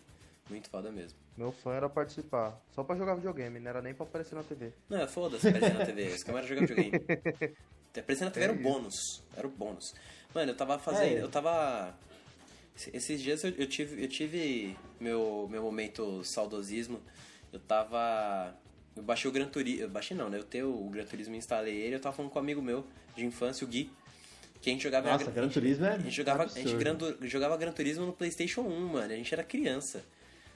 Muito 0.48 0.68
foda 0.68 0.90
mesmo. 0.90 1.16
Meu 1.36 1.52
sonho 1.52 1.76
era 1.76 1.88
participar. 1.88 2.60
Só 2.74 2.82
pra 2.82 2.96
jogar 2.96 3.14
videogame, 3.14 3.60
não 3.60 3.70
era 3.70 3.80
nem 3.80 3.94
pra 3.94 4.04
aparecer 4.04 4.34
na 4.34 4.42
TV. 4.42 4.72
Não, 4.88 5.06
foda-se 5.06 5.48
aparecer 5.48 5.74
na 5.74 5.86
TV. 5.86 6.08
Os 6.08 6.24
caras 6.24 6.48
jogando 6.48 6.66
videogame. 6.66 7.04
Aparecer 7.96 8.24
na 8.24 8.30
TV 8.30 8.44
era 8.44 8.52
o 8.52 8.56
É 8.56 8.58
bônus. 8.62 9.22
Era 9.36 9.46
o 9.46 9.50
bônus. 9.50 9.94
Mano, 10.34 10.52
eu 10.52 10.56
tava 10.56 10.78
fazendo. 10.78 11.18
É. 11.18 11.22
Eu 11.22 11.28
tava. 11.28 11.92
Esses 12.92 13.20
dias 13.20 13.42
eu, 13.42 13.50
eu 13.50 13.66
tive, 13.66 14.02
eu 14.04 14.08
tive 14.08 14.76
meu, 15.00 15.48
meu 15.50 15.62
momento 15.62 16.22
saudosismo. 16.24 17.00
Eu 17.52 17.58
tava. 17.58 18.54
Eu 18.94 19.02
baixei 19.02 19.28
o 19.28 19.32
Gran 19.32 19.48
Turismo. 19.48 19.82
Eu 19.82 19.88
baixei 19.88 20.16
não, 20.16 20.28
né? 20.28 20.38
Eu 20.38 20.44
tenho 20.44 20.68
o 20.68 20.88
Gran 20.88 21.04
Turismo 21.04 21.34
e 21.34 21.38
instalei 21.38 21.76
ele. 21.76 21.96
Eu 21.96 22.00
tava 22.00 22.14
falando 22.14 22.30
com 22.30 22.38
um 22.38 22.42
amigo 22.42 22.62
meu 22.62 22.86
de 23.16 23.24
infância, 23.24 23.64
o 23.64 23.68
Gui. 23.68 23.90
Que 24.60 24.70
a 24.70 24.72
gente 24.72 24.82
jogava. 24.82 25.10
Nossa, 25.10 25.30
Gran 25.30 25.48
Turismo 25.48 25.86
é 25.86 25.94
A 25.94 25.98
gente 25.98 26.10
jogava, 26.10 26.44
a 26.44 26.48
gente 26.48 26.74
gran- 26.76 26.96
jogava 27.22 27.56
Gran 27.56 27.72
Turismo 27.72 28.04
no 28.06 28.12
PlayStation 28.12 28.60
1, 28.62 28.80
mano. 28.88 29.12
A 29.12 29.16
gente 29.16 29.32
era 29.32 29.42
criança. 29.42 30.04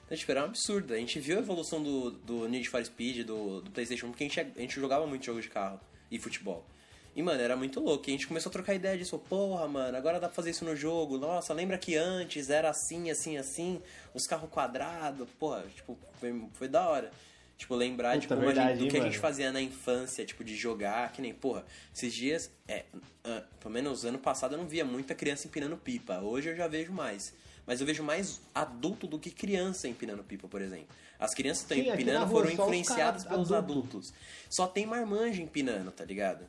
Então, 0.05 0.15
tipo, 0.17 0.31
era 0.31 0.41
um 0.41 0.45
absurdo. 0.45 0.93
A 0.93 0.97
gente 0.97 1.19
viu 1.19 1.37
a 1.37 1.39
evolução 1.39 1.81
do, 1.81 2.11
do 2.11 2.47
Need 2.47 2.69
for 2.69 2.83
Speed, 2.85 3.25
do, 3.25 3.61
do 3.61 3.71
PlayStation 3.71 4.05
1, 4.07 4.09
porque 4.11 4.23
a 4.25 4.27
gente, 4.27 4.39
a 4.39 4.61
gente 4.61 4.75
jogava 4.79 5.07
muito 5.07 5.25
jogo 5.25 5.41
de 5.41 5.49
carro 5.49 5.79
e 6.11 6.19
futebol. 6.19 6.63
E, 7.15 7.23
mano, 7.23 7.41
era 7.41 7.55
muito 7.55 7.79
louco. 7.79 8.07
E 8.07 8.09
a 8.09 8.11
gente 8.11 8.27
começou 8.27 8.49
a 8.49 8.53
trocar 8.53 8.75
ideia 8.75 8.95
disso. 8.97 9.17
Porra, 9.17 9.67
mano, 9.67 9.97
agora 9.97 10.19
dá 10.19 10.27
pra 10.27 10.35
fazer 10.35 10.51
isso 10.51 10.63
no 10.65 10.75
jogo. 10.75 11.17
Nossa, 11.17 11.53
lembra 11.53 11.77
que 11.77 11.95
antes 11.95 12.49
era 12.51 12.69
assim, 12.69 13.09
assim, 13.09 13.37
assim, 13.37 13.81
os 14.13 14.27
carros 14.27 14.49
quadrados. 14.51 15.27
Porra, 15.39 15.63
tipo, 15.73 15.97
foi, 16.19 16.43
foi 16.53 16.67
da 16.67 16.87
hora. 16.87 17.09
Tipo, 17.57 17.73
lembrar 17.75 18.17
de 18.17 18.27
Puta, 18.27 18.35
como 18.35 18.47
a 18.47 18.51
gente- 18.51 18.55
verdade, 18.57 18.79
do 18.79 18.83
hein, 18.85 18.89
que 18.91 18.97
a 18.97 18.99
mano? 18.99 19.11
gente 19.11 19.21
fazia 19.21 19.51
na 19.51 19.61
infância, 19.61 20.25
tipo, 20.25 20.43
de 20.43 20.55
jogar, 20.55 21.11
que 21.13 21.21
nem, 21.21 21.33
porra, 21.33 21.65
esses 21.93 22.13
dias, 22.13 22.51
é, 22.67 22.83
ah, 23.23 23.43
pelo 23.61 23.73
menos 23.73 24.03
ano 24.03 24.19
passado 24.19 24.55
eu 24.55 24.57
não 24.59 24.67
via 24.67 24.83
muita 24.83 25.15
criança 25.15 25.47
empinando 25.47 25.77
pipa. 25.77 26.19
Hoje 26.19 26.49
eu 26.49 26.55
já 26.55 26.67
vejo 26.67 26.91
mais. 26.91 27.33
Mas 27.65 27.79
eu 27.79 27.87
vejo 27.87 28.03
mais 28.03 28.41
adulto 28.53 29.07
do 29.07 29.17
que 29.17 29.31
criança 29.31 29.87
empinando 29.87 30.23
pipa, 30.23 30.47
por 30.47 30.61
exemplo. 30.61 30.87
As 31.17 31.33
crianças 31.33 31.63
estão 31.63 31.77
empinando 31.77 32.29
foram 32.29 32.51
influenciadas 32.51 33.23
pelos 33.23 33.51
adulto. 33.51 33.81
adultos. 33.97 34.13
Só 34.49 34.67
tem 34.67 34.85
marmanja 34.85 35.41
empinando, 35.41 35.89
tá 35.91 36.03
ligado? 36.05 36.45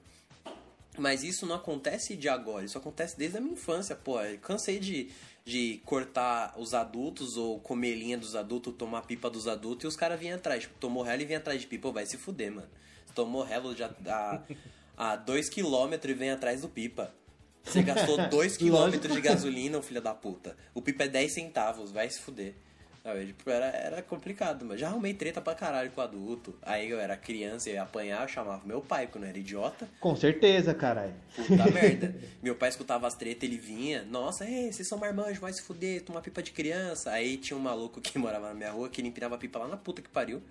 Mas 0.99 1.23
isso 1.23 1.47
não 1.47 1.55
acontece 1.57 2.17
de 2.17 2.29
agora, 2.29 2.65
isso 2.65 2.77
acontece 2.79 3.17
desde 3.19 3.37
a 3.37 3.41
minha 3.41 3.53
infância, 3.53 3.95
pô. 3.95 4.21
Eu 4.21 4.39
cansei 4.39 4.79
de, 4.79 5.11
de 5.47 5.81
cortar 5.85 6.55
os 6.59 6.75
adultos 6.75 7.37
ou 7.37 7.61
comer 7.61 7.95
linha 7.95 8.19
dos 8.19 8.35
adultos, 8.35 8.75
tomar 8.77 9.03
pipa 9.03 9.31
dos 9.31 9.47
adultos 9.47 9.85
e 9.85 9.87
os 9.87 9.95
caras 9.97 10.19
vinham 10.19 10.35
atrás. 10.37 10.63
Tipo, 10.63 10.75
tomou 10.81 11.05
relo 11.05 11.23
e 11.23 11.25
vinha 11.25 11.39
atrás 11.39 11.61
de 11.61 11.69
pipa. 11.69 11.83
Pô, 11.83 11.93
vai 11.93 12.05
se 12.05 12.17
fuder, 12.17 12.51
mano. 12.51 12.69
Tomou 13.15 13.45
relo 13.45 13.75
já 13.75 13.89
a, 14.09 14.43
a 14.97 15.17
2km 15.17 16.05
e 16.05 16.15
vem 16.15 16.31
atrás 16.33 16.63
do 16.63 16.69
pipa. 16.69 17.15
Você 17.63 17.81
gastou 17.81 18.19
2km 18.19 18.71
Lógico. 18.71 19.07
de 19.09 19.21
gasolina, 19.21 19.79
ô 19.79 19.83
filho 19.83 20.03
da 20.03 20.13
puta. 20.13 20.57
O 20.75 20.83
pipa 20.83 21.05
é 21.05 21.09
10 21.09 21.33
centavos, 21.33 21.93
vai 21.93 22.11
se 22.11 22.19
fuder. 22.19 22.57
Sabe, 23.07 23.27
Tipo, 23.27 23.49
era, 23.51 23.67
era 23.67 24.03
complicado, 24.03 24.65
mas 24.65 24.81
já 24.81 24.89
arrumei 24.89 25.15
treta 25.15 25.41
pra 25.41 25.55
caralho 25.55 25.93
com 25.93 26.01
adulto. 26.01 26.53
Aí 26.61 26.91
eu 26.91 26.99
era 26.99 27.17
criança, 27.17 27.71
eu 27.71 27.75
ia 27.75 27.83
apanhar, 27.83 28.23
eu 28.23 28.27
chamava 28.29 28.67
meu 28.67 28.81
pai, 28.81 29.07
quando 29.07 29.23
eu 29.23 29.31
era 29.31 29.39
idiota. 29.39 29.89
Com 30.01 30.17
certeza, 30.17 30.75
caralho. 30.75 31.15
Puta 31.37 31.71
merda. 31.71 32.13
Meu 32.43 32.57
pai 32.57 32.69
escutava 32.69 33.07
as 33.07 33.15
tretas, 33.15 33.45
ele 33.45 33.59
vinha. 33.59 34.03
Nossa, 34.03 34.45
ei, 34.45 34.73
vocês 34.73 34.89
são 34.89 34.99
marmanjos, 34.99 35.39
vai 35.39 35.53
se 35.53 35.63
fuder, 35.63 36.03
tomar 36.03 36.21
pipa 36.21 36.43
de 36.43 36.51
criança. 36.51 37.13
Aí 37.13 37.37
tinha 37.37 37.57
um 37.57 37.61
maluco 37.61 38.01
que 38.01 38.19
morava 38.19 38.49
na 38.49 38.55
minha 38.55 38.73
rua, 38.73 38.89
que 38.89 39.01
ele 39.01 39.07
empinava 39.07 39.39
pipa 39.39 39.61
lá 39.61 39.69
na 39.69 39.77
puta 39.77 40.03
que 40.03 40.09
pariu. 40.09 40.43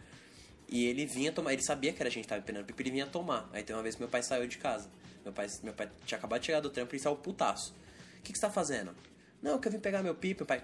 E 0.70 0.86
ele 0.86 1.06
vinha 1.06 1.34
tomar, 1.34 1.52
ele 1.52 1.62
sabia 1.62 1.92
que 1.92 2.02
era 2.02 2.08
a 2.08 2.12
gente 2.12 2.24
que 2.24 2.30
tava 2.30 2.40
empinando 2.40 2.66
pipa, 2.66 2.82
ele 2.82 2.92
vinha 2.92 3.06
tomar. 3.06 3.50
Aí 3.52 3.64
tem 3.64 3.76
uma 3.76 3.84
vez 3.84 3.96
que 3.96 4.02
meu 4.02 4.10
pai 4.10 4.24
saiu 4.24 4.48
de 4.48 4.58
casa. 4.58 4.90
Meu 5.26 5.34
pai, 5.34 5.48
meu 5.62 5.74
pai 5.74 5.90
tinha 6.06 6.18
acabado 6.18 6.40
de 6.40 6.46
chegar 6.46 6.62
do 6.62 6.70
trampo 6.70 6.94
e 6.94 6.96
ele 6.96 7.04
saiu 7.04 7.18
putaço. 7.18 7.76
O 8.18 8.22
que, 8.22 8.32
que 8.32 8.40
você 8.40 8.46
tá 8.46 8.50
fazendo? 8.50 8.96
Não, 9.42 9.60
que 9.60 9.68
eu 9.68 9.72
vim 9.74 9.80
pegar 9.80 10.02
meu 10.02 10.16
pipa, 10.16 10.40
meu 10.40 10.48
pai. 10.48 10.64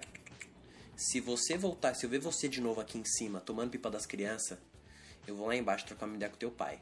Se 0.96 1.20
você 1.20 1.56
voltar, 1.56 1.94
se 1.94 2.04
eu 2.06 2.10
ver 2.10 2.18
você 2.20 2.48
de 2.48 2.60
novo 2.60 2.80
aqui 2.80 2.98
em 2.98 3.04
cima, 3.04 3.40
tomando 3.40 3.70
pipa 3.70 3.90
das 3.90 4.06
crianças, 4.06 4.58
eu 5.26 5.34
vou 5.36 5.46
lá 5.48 5.56
embaixo 5.56 5.86
trocar 5.86 6.06
uma 6.06 6.14
ideia 6.16 6.30
com 6.30 6.36
teu 6.36 6.50
pai. 6.50 6.78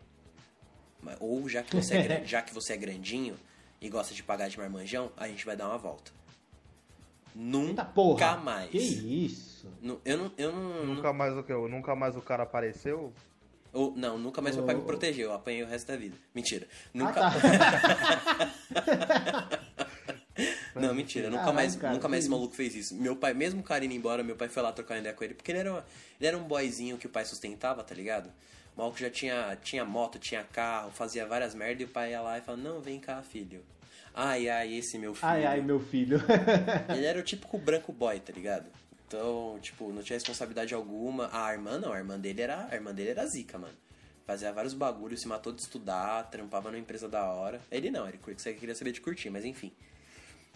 Mas- 1.03 1.17
Ou 1.21 1.49
já 1.49 1.63
que 1.63 1.75
você 1.75 1.97
é, 1.97 2.25
já 2.27 2.43
que 2.43 2.53
você 2.53 2.75
é 2.75 2.77
grandinho 2.77 3.39
e 3.81 3.89
gosta 3.89 4.13
de 4.15 4.23
pagar 4.23 4.49
de 4.49 4.59
marmanjão, 4.59 5.11
a 5.17 5.27
gente 5.29 5.47
vai 5.47 5.57
dar 5.57 5.69
uma 5.69 5.79
volta. 5.79 6.11
Nunca 7.35 7.71
Eita 7.71 7.85
porra. 7.85 8.37
mais. 8.39 8.71
Que 8.71 8.79
isso? 8.79 9.69
Eu 10.05 10.19
não. 10.19 10.33
Eu 10.37 10.53
não, 10.53 10.87
Nunca 10.87 11.13
mais 11.13 11.37
o 11.37 11.43
que? 11.45 11.53
Nunca 11.53 11.95
mais 11.95 12.17
o 12.17 12.21
cara 12.21 12.43
apareceu? 12.43 13.13
ou- 13.73 13.95
não, 13.97 14.19
nunca 14.19 14.43
mais 14.43 14.57
meu 14.57 14.67
pai 14.67 14.75
me 14.75 14.81
Oh. 14.81 14.85
protegeu. 14.85 15.29
Eu 15.29 15.35
apanhei 15.35 15.63
o 15.63 15.67
resto 15.67 15.87
da 15.87 15.97
vida. 15.97 16.17
Mentira. 16.35 16.67
Ah, 16.73 16.89
Nunca. 16.93 17.21
tá. 17.21 17.31
Não, 20.75 20.95
mentira. 20.95 21.31
Nunca 21.31 21.53
mais, 21.53 21.77
cara, 21.77 21.93
nunca 21.93 22.09
mais 22.09 22.25
esse 22.25 22.31
maluco 22.31 22.55
fez 22.55 22.75
isso. 22.75 22.95
Meu 22.95 23.17
pai, 23.17 23.35
mesmo 23.35 23.61
o 23.61 23.63
cara 23.63 23.85
indo 23.85 23.95
embora, 23.95 24.23
meu 24.23 24.37
pai 24.37 24.49
foi 24.49 24.63
lá 24.63 24.73
trocar 24.73 24.99
ideia 24.99 25.15
com 25.15 25.25
ele. 25.25 25.35
Porque 25.35 25.51
ele 25.51 25.59
era, 25.59 25.85
ele 26.19 26.27
era 26.29 26.39
um 26.39 26.45
boyzinho 26.45 26.97
que 26.97 27.07
o 27.07 27.11
pai 27.11 27.25
sustentava, 27.25 27.83
tá 27.83 27.95
ligado? 27.95 28.27
O 28.77 28.81
maluco 28.81 28.99
já 28.99 29.11
tinha, 29.11 29.59
tinha 29.63 29.85
moto, 29.85 30.19
tinha 30.19 30.45
carro, 30.45 30.91
fazia 30.91 31.27
várias 31.27 31.55
merdas. 31.55 31.81
E 31.81 31.85
o 31.85 31.89
pai 31.89 32.11
ia 32.11 32.21
lá 32.21 32.39
e 32.39 32.41
falava, 32.41 32.63
não, 32.63 32.81
vem 32.81 33.01
cá, 33.01 33.23
filho. 33.23 33.63
Ai, 34.15 34.49
ai, 34.49 34.75
esse 34.75 34.99
meu 34.99 35.15
filho. 35.15 35.29
Ai, 35.29 35.45
ai, 35.45 35.61
meu 35.61 35.81
filho. 35.81 36.21
Ele 36.95 37.07
era 37.07 37.19
o 37.19 37.23
típico 37.23 37.59
branco 37.59 37.93
boy, 37.93 38.19
tá 38.21 38.33
ligado? 38.33 38.67
Então, 39.07 39.59
tipo, 39.61 39.93
não 39.93 40.03
tinha 40.03 40.17
responsabilidade 40.17 40.75
alguma. 40.75 41.29
A 41.33 41.53
irmã 41.53 41.79
não, 41.79 41.93
a 41.93 41.99
irmã 41.99 42.19
dele 42.19 42.43
era, 42.43 42.69
a 42.71 42.75
irmã 42.75 42.95
dele 42.95 43.11
era 43.11 43.27
zica, 43.27 43.59
mano. 43.59 43.75
Fazia 44.27 44.53
vários 44.53 44.75
bagulhos, 44.75 45.21
se 45.21 45.27
matou 45.27 45.53
de 45.53 45.61
estudar, 45.61 46.31
trampava 46.31 46.71
numa 46.71 46.79
empresa 46.79 47.09
da 47.09 47.25
hora. 47.33 47.61
Ele 47.71 47.91
não, 47.91 48.07
ele 48.07 48.19
queria 48.19 48.75
saber 48.75 48.93
de 48.93 49.01
curtir, 49.01 49.29
mas 49.31 49.45
enfim. 49.45 49.73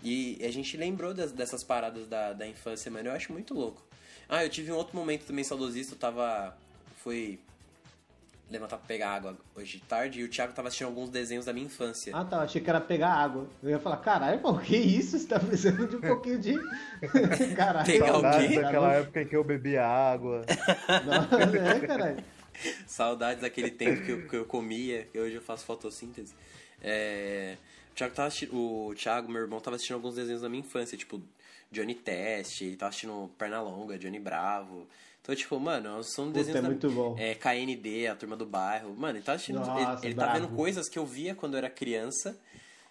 E 0.05 0.39
a 0.45 0.51
gente 0.53 0.77
lembrou 0.77 1.15
das- 1.15 1.33
dessas 1.33 1.65
paradas 1.65 2.07
da, 2.07 2.33
da 2.35 2.47
infância, 2.47 2.91
mano. 2.91 3.09
Eu 3.09 3.13
acho 3.15 3.33
muito 3.33 3.55
louco. 3.55 3.83
Ah, 4.29 4.45
eu 4.45 4.51
tive 4.51 4.71
um 4.71 4.77
outro 4.77 4.95
momento 4.97 5.25
também 5.25 5.43
saudosista. 5.43 5.95
Eu 5.95 5.99
tava. 5.99 6.57
Fui 7.03 7.39
levantar 8.51 8.77
pra 8.77 8.87
pegar 8.87 9.11
água 9.11 9.37
hoje 9.57 9.79
de 9.79 9.83
tarde 9.85 10.21
e 10.21 10.25
o 10.25 10.29
Thiago 10.29 10.53
tava 10.53 10.69
assistindo 10.69 10.87
alguns 10.89 11.09
desenhos 11.09 11.47
da 11.47 11.53
minha 11.53 11.67
infância. 11.67 12.15
Ah, 12.15 12.25
tá. 12.25 12.43
Achei 12.43 12.61
que 12.61 12.69
era 12.69 12.81
pegar 12.81 13.09
água. 13.15 13.49
Eu 13.63 13.71
ia 13.71 13.79
falar, 13.81 13.97
caralho, 13.97 14.39
pô, 14.41 14.59
que 14.59 14.77
isso? 14.77 15.19
Você 15.19 15.27
tá 15.27 15.41
precisando 15.41 15.89
de 15.89 15.97
um 15.97 16.01
pouquinho 16.01 16.39
de. 16.39 16.55
Caralho. 17.57 17.87
Pegar 17.87 18.05
o 18.05 18.21
Saudades 18.21 18.49
quê? 18.49 18.61
daquela 18.61 18.93
época 18.93 19.23
em 19.23 19.27
que 19.27 19.35
eu 19.37 19.43
bebia 19.45 19.85
água. 19.87 20.43
Não, 21.05 21.67
é, 21.67 21.81
caralho. 21.81 22.25
Saudades 22.87 23.41
daquele 23.43 23.71
tempo 23.71 24.03
que 24.05 24.13
eu, 24.13 24.29
que 24.29 24.37
eu 24.37 24.45
comia, 24.45 25.05
que 25.11 25.19
hoje 25.19 25.35
eu 25.35 25.43
faço 25.43 25.65
fotossíntese. 25.65 26.35
É, 26.81 27.57
o, 27.95 27.97
Thiago 27.97 28.15
tava 28.15 28.35
o 28.53 28.95
Thiago, 28.97 29.31
meu 29.31 29.43
irmão, 29.43 29.61
tava 29.61 29.77
assistindo 29.77 29.95
alguns 29.95 30.17
desenhos 30.17 30.43
da 30.43 30.49
minha 30.49 30.61
infância, 30.61 30.99
tipo 30.99 31.23
Johnny 31.71 31.95
Test, 31.95 32.63
ele 32.63 32.77
tava 32.77 32.91
assistindo 32.91 33.31
Pernalonga, 33.39 33.97
Johnny 33.97 34.19
Bravo. 34.19 34.89
Então, 35.23 35.35
tipo, 35.35 35.59
mano, 35.59 36.03
são 36.03 36.31
desenhos 36.31 36.59
é 36.59 36.63
da... 36.63 36.69
muito 36.69 36.91
bom. 36.91 37.17
É, 37.19 37.35
KND, 37.35 38.09
a 38.09 38.17
turma 38.17 38.37
do 38.37 38.45
bairro. 38.45 38.95
Mano, 38.95 39.17
ele 39.17 39.25
tá 39.25 39.35
assistindo. 39.35 39.61
Nossa, 39.61 40.03
ele, 40.03 40.09
ele 40.09 40.15
tá 40.15 40.33
vendo 40.33 40.49
coisas 40.49 40.89
que 40.89 40.99
eu 40.99 41.07
via 41.07 41.35
quando 41.35 41.55
eu 41.55 41.59
era 41.59 41.71
criança. 41.71 42.39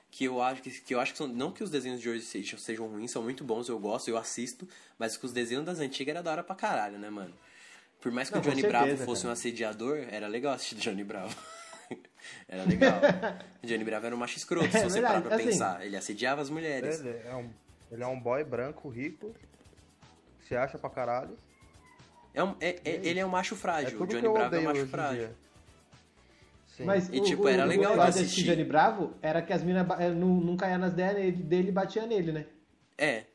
Que 0.10 0.26
eu 0.26 0.42
acho 0.42 0.62
que, 0.62 0.70
que 0.70 0.94
eu 0.96 1.00
acho 1.00 1.12
que 1.12 1.18
são. 1.18 1.28
Não 1.28 1.52
que 1.52 1.64
os 1.64 1.70
desenhos 1.70 2.00
de 2.00 2.10
hoje 2.10 2.22
sejam, 2.22 2.58
sejam 2.58 2.88
ruins, 2.88 3.12
são 3.12 3.22
muito 3.22 3.44
bons, 3.44 3.68
eu 3.68 3.80
gosto, 3.80 4.08
eu 4.08 4.18
assisto, 4.18 4.68
mas 4.98 5.18
que 5.18 5.26
os 5.26 5.32
desenhos 5.32 5.66
das 5.66 5.80
antigas 5.80 6.16
era 6.16 6.24
da 6.24 6.32
hora 6.32 6.44
pra 6.44 6.56
caralho, 6.56 6.98
né, 6.98 7.10
mano? 7.10 7.34
Por 8.00 8.12
mais 8.12 8.30
que 8.30 8.36
Não, 8.36 8.42
o 8.42 8.44
Johnny 8.44 8.62
certeza, 8.62 8.86
Bravo 8.86 9.06
fosse 9.06 9.22
cara. 9.22 9.30
um 9.30 9.34
assediador, 9.34 9.98
era 10.10 10.28
legal 10.28 10.54
assistir 10.54 10.76
Johnny 10.76 11.04
Bravo. 11.04 11.36
era 12.48 12.64
legal. 12.64 13.00
Johnny 13.64 13.84
Bravo 13.84 14.06
era 14.06 14.16
um 14.16 14.20
macho 14.20 14.38
escroto, 14.38 14.70
se 14.72 14.78
É 14.78 14.84
você 14.84 14.94
verdade, 15.02 15.14
parar 15.16 15.22
pra 15.28 15.36
assim- 15.36 15.46
pensar. 15.46 15.86
Ele 15.86 15.96
assediava 15.98 16.42
as 16.42 16.50
mulheres. 16.50 17.00
Ele 17.00 17.18
é 17.28 17.36
um, 17.36 17.50
ele 17.92 18.04
é 18.04 18.08
um 18.08 18.20
boy 18.20 18.44
branco, 18.44 18.90
rico, 18.90 19.34
se 20.48 20.56
acha 20.56 20.78
pra 20.78 20.90
caralho. 20.90 21.38
É 22.34 22.44
um- 22.44 22.56
é- 22.60 22.80
é- 22.84 23.00
ele 23.04 23.20
é 23.20 23.26
um 23.26 23.30
macho 23.30 23.54
É 23.54 23.58
frágil. 23.58 23.98
tudo 23.98 24.04
o 24.04 24.22
Johnny 24.22 24.34
Bravo 24.34 24.56
é 24.56 24.60
um 24.60 24.64
macho 24.64 24.88
frágil. 24.88 25.18
dia. 25.28 25.36
Sim. 26.76 26.86
Mas 26.86 27.08
E, 27.10 27.20
o, 27.20 27.24
tipo, 27.24 27.44
o, 27.44 27.48
era 27.48 27.66
o 27.66 27.68
legal 27.68 27.94
de 27.94 28.00
assistir. 28.02 28.44
Johnny 28.46 28.64
Bravo 28.64 29.14
era 29.22 29.42
que 29.44 29.54
as 29.54 29.62
minas 29.64 29.86
eh, 30.00 30.10
não, 30.10 30.28
não 30.30 30.58
caíam 30.58 30.80
nas 30.80 30.92
ideias 30.94 31.14
dele, 31.16 31.32
dele 31.32 31.70
e 31.70 31.72
batia 31.72 32.08
nele, 32.08 32.32
né? 32.32 32.46
É. 32.98 33.26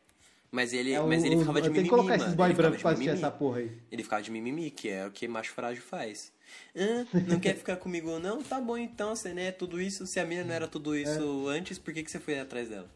Mas 0.50 0.72
ele, 0.72 0.92
É 0.92 1.00
o- 1.00 1.06
mas 1.06 1.22
ele 1.24 1.36
o- 1.36 1.40
ficava 1.40 1.60
de 1.60 1.66
Tem 1.68 1.74
que 1.74 1.78
mimimi, 1.82 1.90
colocar 1.90 2.16
esses 2.16 2.34
boy 2.34 2.52
brancos 2.54 2.80
pra 2.80 2.90
assistir 2.92 3.08
mimimi. 3.10 3.24
essa 3.26 3.30
porra 3.30 3.58
aí. 3.58 3.78
Ele 3.92 4.02
ficava 4.02 4.22
de 4.22 4.30
mimimi, 4.30 4.70
que 4.70 4.88
é 4.88 5.06
o 5.06 5.10
que 5.10 5.28
macho 5.28 5.52
frágil 5.52 5.82
faz. 5.82 6.32
Ah, 6.74 7.04
não 7.26 7.38
quer 7.38 7.54
ficar 7.54 7.76
comigo 7.76 8.18
não? 8.18 8.42
Tá 8.42 8.58
bom 8.58 8.78
então, 8.78 9.14
você 9.14 9.34
né, 9.34 9.52
tudo 9.52 9.78
isso. 9.80 10.06
Se 10.06 10.18
a 10.18 10.24
mina 10.24 10.44
não 10.44 10.54
era 10.54 10.66
tudo 10.66 10.96
isso 10.96 11.50
É. 11.50 11.58
antes, 11.58 11.78
por 11.78 11.92
que, 11.92 12.02
que 12.02 12.10
você 12.10 12.18
foi 12.18 12.38
atrás 12.40 12.70
dela? 12.70 12.88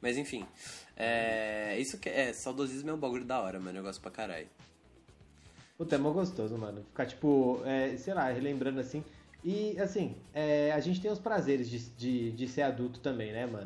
Mas 0.00 0.16
enfim. 0.16 0.46
É, 0.96 1.76
isso 1.78 1.98
que 1.98 2.08
é, 2.08 2.32
saudosismo 2.32 2.88
é 2.88 2.94
um 2.94 2.98
bagulho 2.98 3.26
da 3.26 3.38
hora, 3.40 3.60
mano. 3.60 3.78
Eu 3.78 3.82
gosto 3.82 4.00
pra 4.00 4.10
caralho. 4.10 4.46
Puta, 5.76 5.94
é 5.96 5.98
mó 5.98 6.10
gostoso, 6.12 6.56
mano. 6.56 6.82
Ficar, 6.88 7.04
tipo, 7.06 7.60
é, 7.66 7.96
sei 7.98 8.14
lá, 8.14 8.30
relembrando 8.30 8.80
assim. 8.80 9.04
E, 9.44 9.78
assim, 9.78 10.16
é, 10.34 10.72
a 10.72 10.80
gente 10.80 11.00
tem 11.00 11.10
os 11.10 11.18
prazeres 11.18 11.68
de, 11.68 11.78
de, 11.90 12.30
de 12.32 12.48
ser 12.48 12.62
adulto 12.62 13.00
também, 13.00 13.32
né, 13.32 13.44
mano? 13.46 13.64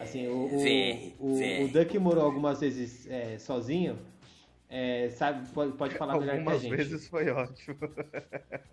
Assim, 0.00 0.26
o, 0.28 0.48
o, 1.20 1.64
o, 1.64 1.68
Duck 1.68 1.98
morou 1.98 2.24
algumas 2.24 2.60
vezes 2.60 3.06
é, 3.10 3.38
sozinho. 3.38 3.98
é, 4.68 5.08
sabe, 5.10 5.48
pode, 5.50 5.72
pode 5.72 5.94
falar 5.94 6.18
melhor 6.18 6.32
que 6.34 6.36
a 6.38 6.40
Algumas 6.40 6.60
gente. 6.62 6.76
vezes 6.76 7.08
foi 7.08 7.30
ótimo. 7.30 7.76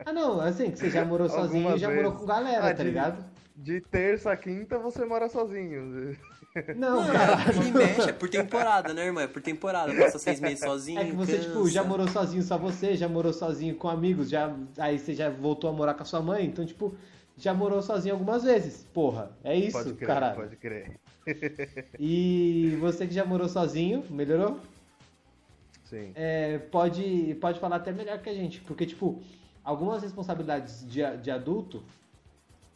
Ah, 0.05 0.11
não, 0.13 0.39
assim, 0.41 0.71
que 0.71 0.79
você 0.79 0.89
já 0.89 1.05
morou 1.05 1.29
sozinho 1.29 1.61
e 1.61 1.65
Algumas 1.65 1.81
já 1.81 1.87
morou 1.89 2.03
vezes. 2.11 2.19
com 2.19 2.25
galera, 2.25 2.57
Ah, 2.69 2.73
tá 2.73 2.83
de- 2.83 2.83
ligado? 2.83 3.25
De 3.55 3.79
terça 3.81 4.31
a 4.31 4.37
quinta 4.37 4.79
você 4.79 5.05
mora 5.05 5.29
sozinho. 5.29 6.17
Não, 6.75 7.01
Não, 7.05 7.11
cara. 7.13 7.33
ele 7.51 7.71
mexe, 7.71 8.09
é 8.09 8.13
por 8.13 8.29
temporada, 8.29 8.93
né, 8.93 9.05
irmão? 9.05 9.23
É 9.23 9.27
por 9.27 9.41
temporada. 9.41 9.93
Passa 9.95 10.17
seis 10.19 10.39
meses 10.39 10.59
sozinho. 10.59 10.99
É 10.99 11.05
que 11.05 11.11
você, 11.15 11.37
cansa. 11.37 11.49
tipo, 11.49 11.67
já 11.69 11.83
morou 11.83 12.07
sozinho 12.07 12.41
só 12.43 12.57
você, 12.57 12.95
já 12.95 13.07
morou 13.07 13.31
sozinho 13.33 13.75
com 13.75 13.87
amigos, 13.87 14.29
já 14.29 14.55
aí 14.77 14.97
você 14.99 15.13
já 15.13 15.29
voltou 15.29 15.69
a 15.69 15.73
morar 15.73 15.93
com 15.95 16.01
a 16.03 16.05
sua 16.05 16.21
mãe, 16.21 16.45
então, 16.45 16.63
tipo, 16.65 16.95
já 17.37 17.53
morou 17.53 17.81
sozinho 17.81 18.13
algumas 18.15 18.43
vezes. 18.43 18.87
Porra, 18.93 19.31
é 19.43 19.55
isso, 19.55 19.77
pode 19.77 19.93
crer, 19.93 20.07
caralho. 20.07 20.35
pode 20.35 20.55
crer. 20.57 20.99
E 21.99 22.77
você 22.79 23.07
que 23.07 23.13
já 23.13 23.25
morou 23.25 23.47
sozinho, 23.47 24.03
melhorou? 24.09 24.59
Sim. 25.85 26.11
É, 26.15 26.57
pode, 26.57 27.35
pode 27.39 27.59
falar 27.59 27.77
até 27.77 27.91
melhor 27.91 28.19
que 28.19 28.29
a 28.29 28.33
gente, 28.33 28.61
porque, 28.61 28.85
tipo, 28.85 29.21
algumas 29.63 30.01
responsabilidades 30.01 30.87
de, 30.87 31.01
de 31.17 31.31
adulto 31.31 31.83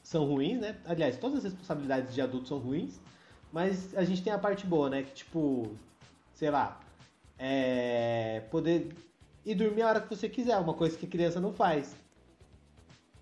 são 0.04 0.26
ruins, 0.26 0.60
né? 0.60 0.78
Aliás, 0.86 1.18
todas 1.18 1.40
as 1.40 1.44
responsabilidades 1.46 2.14
de 2.14 2.22
adulto 2.22 2.48
são 2.48 2.60
ruins, 2.60 3.00
mas 3.52 3.96
a 3.96 4.04
gente 4.04 4.24
tem 4.24 4.32
a 4.32 4.38
parte 4.38 4.66
boa, 4.66 4.90
né? 4.90 5.04
Que, 5.04 5.14
tipo, 5.14 5.76
sei 6.34 6.50
lá, 6.50 6.80
é, 7.38 8.42
poder 8.52 8.94
ir 9.46 9.56
dormir 9.56 9.82
a 9.82 9.90
hora 9.90 10.02
que 10.02 10.10
você 10.10 10.30
quiser, 10.30 10.58
uma 10.58 10.74
coisa 10.74 10.98
que 10.98 11.08
criança 11.08 11.40
não 11.40 11.54
faz. 11.54 11.96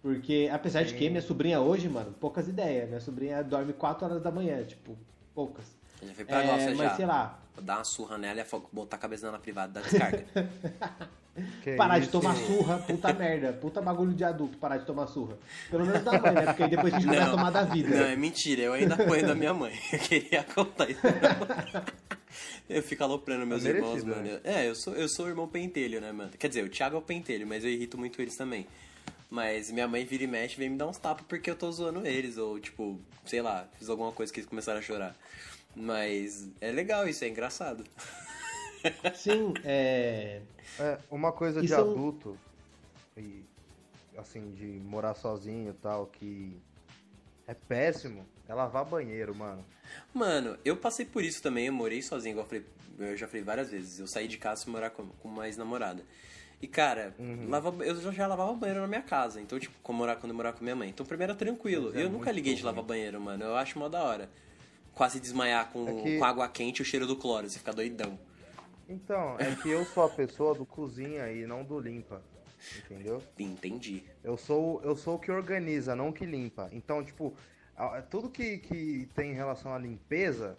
Porque, 0.02 0.50
apesar 0.54 0.84
de 0.84 0.94
que 0.94 1.10
minha 1.10 1.22
sobrinha 1.22 1.60
hoje, 1.60 1.90
mano, 1.90 2.14
poucas 2.20 2.48
ideias. 2.48 2.88
Minha 2.88 3.00
sobrinha 3.00 3.44
dorme 3.44 3.74
4 3.74 4.06
horas 4.06 4.22
da 4.22 4.30
manhã, 4.30 4.64
tipo, 4.64 4.96
poucas. 5.36 5.65
Já 6.02 6.13
foi 6.13 6.26
pra 6.26 6.41
É, 6.43 6.48
nossa 6.48 6.65
mas 6.69 6.78
já. 6.78 6.95
sei 6.95 7.06
lá, 7.06 7.39
Vou 7.56 7.63
dar 7.63 7.78
uma 7.78 7.84
surra 7.84 8.17
nela 8.17 8.41
e 8.41 8.45
botar 8.71 8.98
a 8.98 9.00
cabeça 9.00 9.32
na 9.32 9.39
privada 9.39 9.74
da 9.74 9.82
descarga. 9.82 10.26
Parar 11.76 11.98
de 12.00 12.04
isso? 12.04 12.12
tomar 12.13 12.34
surra, 12.36 12.78
puta 12.80 13.12
merda, 13.13 13.52
puta 13.54 13.82
bagulho 13.82 14.13
de 14.13 14.24
adulto, 14.24 14.58
parar 14.58 14.78
de 14.78 14.86
tomar 14.86 15.08
surra. 15.08 15.38
Pelo 15.69 15.86
menos 15.86 16.02
da 16.02 16.12
mãe, 16.13 16.32
né? 16.34 16.45
Porque 16.45 16.63
aí 16.63 16.69
depois 16.69 16.93
a 16.93 16.98
gente 17.00 17.08
começa 17.10 17.28
a 17.28 17.32
tomar 17.32 17.50
da 17.50 17.63
vida. 17.63 17.89
Não, 17.89 18.06
é 18.06 18.15
mentira, 18.15 18.62
eu 18.62 18.74
ainda 18.74 18.95
apanho 18.95 19.28
da 19.28 19.36
minha 19.36 19.54
mãe. 19.54 19.74
Eu 19.91 20.00
queria 20.00 20.43
contar 20.45 20.89
isso. 20.89 21.02
Eu 22.69 22.82
fico 22.82 23.04
aloprando 23.04 23.45
meus 23.45 23.65
É 23.65 23.69
irmãos, 23.69 24.04
merecido, 24.04 24.15
mano. 24.15 24.34
né? 24.34 24.39
É, 24.43 24.67
eu 24.69 24.76
sou, 24.76 24.93
eu 24.93 25.08
sou 25.10 25.26
o 25.26 25.30
irmão 25.30 25.48
pentelho, 25.48 26.00
né, 26.02 26.12
mano? 26.12 26.32
Quer 26.39 26.48
dizer, 26.48 26.63
o 26.63 26.69
Thiago 26.69 26.95
é 26.95 27.00
o 27.00 27.02
pentelho, 27.02 27.45
mas 27.45 27.63
eu 27.63 27.69
irrito 27.69 27.98
muito 27.98 28.21
eles 28.21 28.36
também. 28.36 28.65
Mas 29.36 29.69
minha 29.69 29.86
mãe 29.86 30.06
vira 30.06 30.24
e 30.24 30.28
mexe 30.28 30.56
vem 30.56 30.69
me 30.69 30.78
dar 30.78 30.88
uns 30.88 30.98
tapas 30.98 31.26
porque 31.28 31.50
eu 31.50 31.58
tô 31.58 31.69
zoando 31.69 32.08
eles, 32.08 32.38
ou 32.38 32.58
tipo, 32.58 32.98
sei 33.26 33.41
lá, 33.41 33.67
fiz 33.78 33.89
alguma 33.89 34.13
coisa 34.13 34.32
que 34.32 34.39
eles 34.39 34.50
começaram 34.50 34.80
a 34.80 34.82
chorar. 34.82 35.13
Mas 35.76 36.48
é 36.62 36.71
legal 36.71 37.06
isso, 37.06 37.26
é 37.26 37.28
engraçado. 37.28 37.84
Sim, 39.13 39.54
é. 39.65 40.41
É, 40.80 40.98
uma 41.12 41.34
coisa 41.34 41.60
E 41.60 41.63
de 41.63 41.67
são- 41.67 41.91
adulto, 41.91 42.39
e 43.17 43.43
assim, 44.17 44.54
de 44.54 44.65
morar 44.88 45.15
sozinho 45.15 45.71
e 45.71 45.74
tal, 45.74 46.08
que 46.08 46.58
é 47.45 47.54
péssimo, 47.54 48.26
é 48.48 48.54
lavar 48.54 48.86
banheiro, 48.86 49.36
mano. 49.36 49.65
Mano, 50.13 50.58
eu 50.63 50.78
passei 50.78 51.06
por 51.06 51.21
isso 51.26 51.41
também, 51.43 51.65
eu 51.67 51.74
morei 51.74 52.02
sozinho, 52.02 52.32
igual 52.32 52.45
eu 52.45 52.50
falei, 52.50 52.65
eu 53.12 53.17
já 53.17 53.28
falei 53.28 53.43
várias 53.43 53.69
vezes. 53.69 54.00
Eu 54.00 54.08
saí 54.08 54.30
de 54.30 54.38
casa 54.38 54.63
e 54.65 54.69
morar 54.69 54.91
com, 54.91 55.06
com 55.08 55.28
uma 55.28 55.45
ex-namorada. 55.45 56.02
E, 56.65 56.67
cara, 56.67 57.13
lava, 57.47 57.71
eu 57.86 57.95
já, 58.01 58.12
já 58.12 58.25
lavava 58.28 58.51
banheiro 58.54 58.82
na 58.82 58.88
minha 58.88 59.04
casa. 59.04 59.39
Então, 59.39 59.60
tipo, 59.60 59.75
como 59.84 59.99
morar, 59.99 60.15
quando 60.15 60.32
eu 60.32 60.36
morava 60.36 60.58
com 60.58 60.63
minha 60.63 60.75
mãe. 60.75 60.89
Então, 60.89 61.06
primeiro 61.06 61.32
era 61.34 61.38
tranquilo. 61.38 61.95
É 61.95 62.01
eu 62.04 62.10
nunca 62.10 62.32
liguei 62.32 62.56
de 62.56 62.62
ruim. 62.62 62.71
lavar 62.71 62.84
banheiro, 62.84 63.21
mano. 63.21 63.43
Eu 63.43 63.56
acho 63.56 63.78
mó 63.78 63.88
da 63.88 64.04
hora. 64.04 64.30
Quase 64.93 65.19
desmaiar 65.19 65.69
com, 65.71 65.88
É 65.88 65.93
que- 66.01 66.17
com 66.17 66.25
água 66.25 66.47
quente 66.49 66.80
e 66.80 66.82
o 66.82 66.86
cheiro 66.86 67.06
do 67.06 67.15
cloro. 67.15 67.47
Você 67.47 67.60
fica 67.60 67.71
doidão. 67.71 68.17
Então, 68.89 69.36
é 69.39 69.54
que 69.56 69.69
eu 69.69 69.86
sou 69.86 70.04
a 70.06 70.10
pessoa 70.10 70.56
do 70.56 70.65
cozinha 70.65 71.32
e 71.32 71.45
não 71.45 71.63
do 71.63 71.80
limpa, 71.80 72.21
entendeu? 72.84 73.21
Entendi. 73.38 74.04
Eu 74.23 74.36
sou, 74.38 74.82
eu 74.84 74.95
sou 74.95 75.15
o 75.15 75.19
que 75.19 75.32
organiza, 75.32 75.95
não 75.95 76.10
o 76.10 76.13
que 76.13 76.25
limpa. 76.25 76.69
Então, 76.71 77.04
tipo, 77.04 77.36
tudo 78.10 78.30
que, 78.30 78.58
que 78.60 79.08
tem 79.13 79.32
em 79.32 79.36
relação 79.36 79.73
à 79.73 79.78
limpeza, 79.78 80.58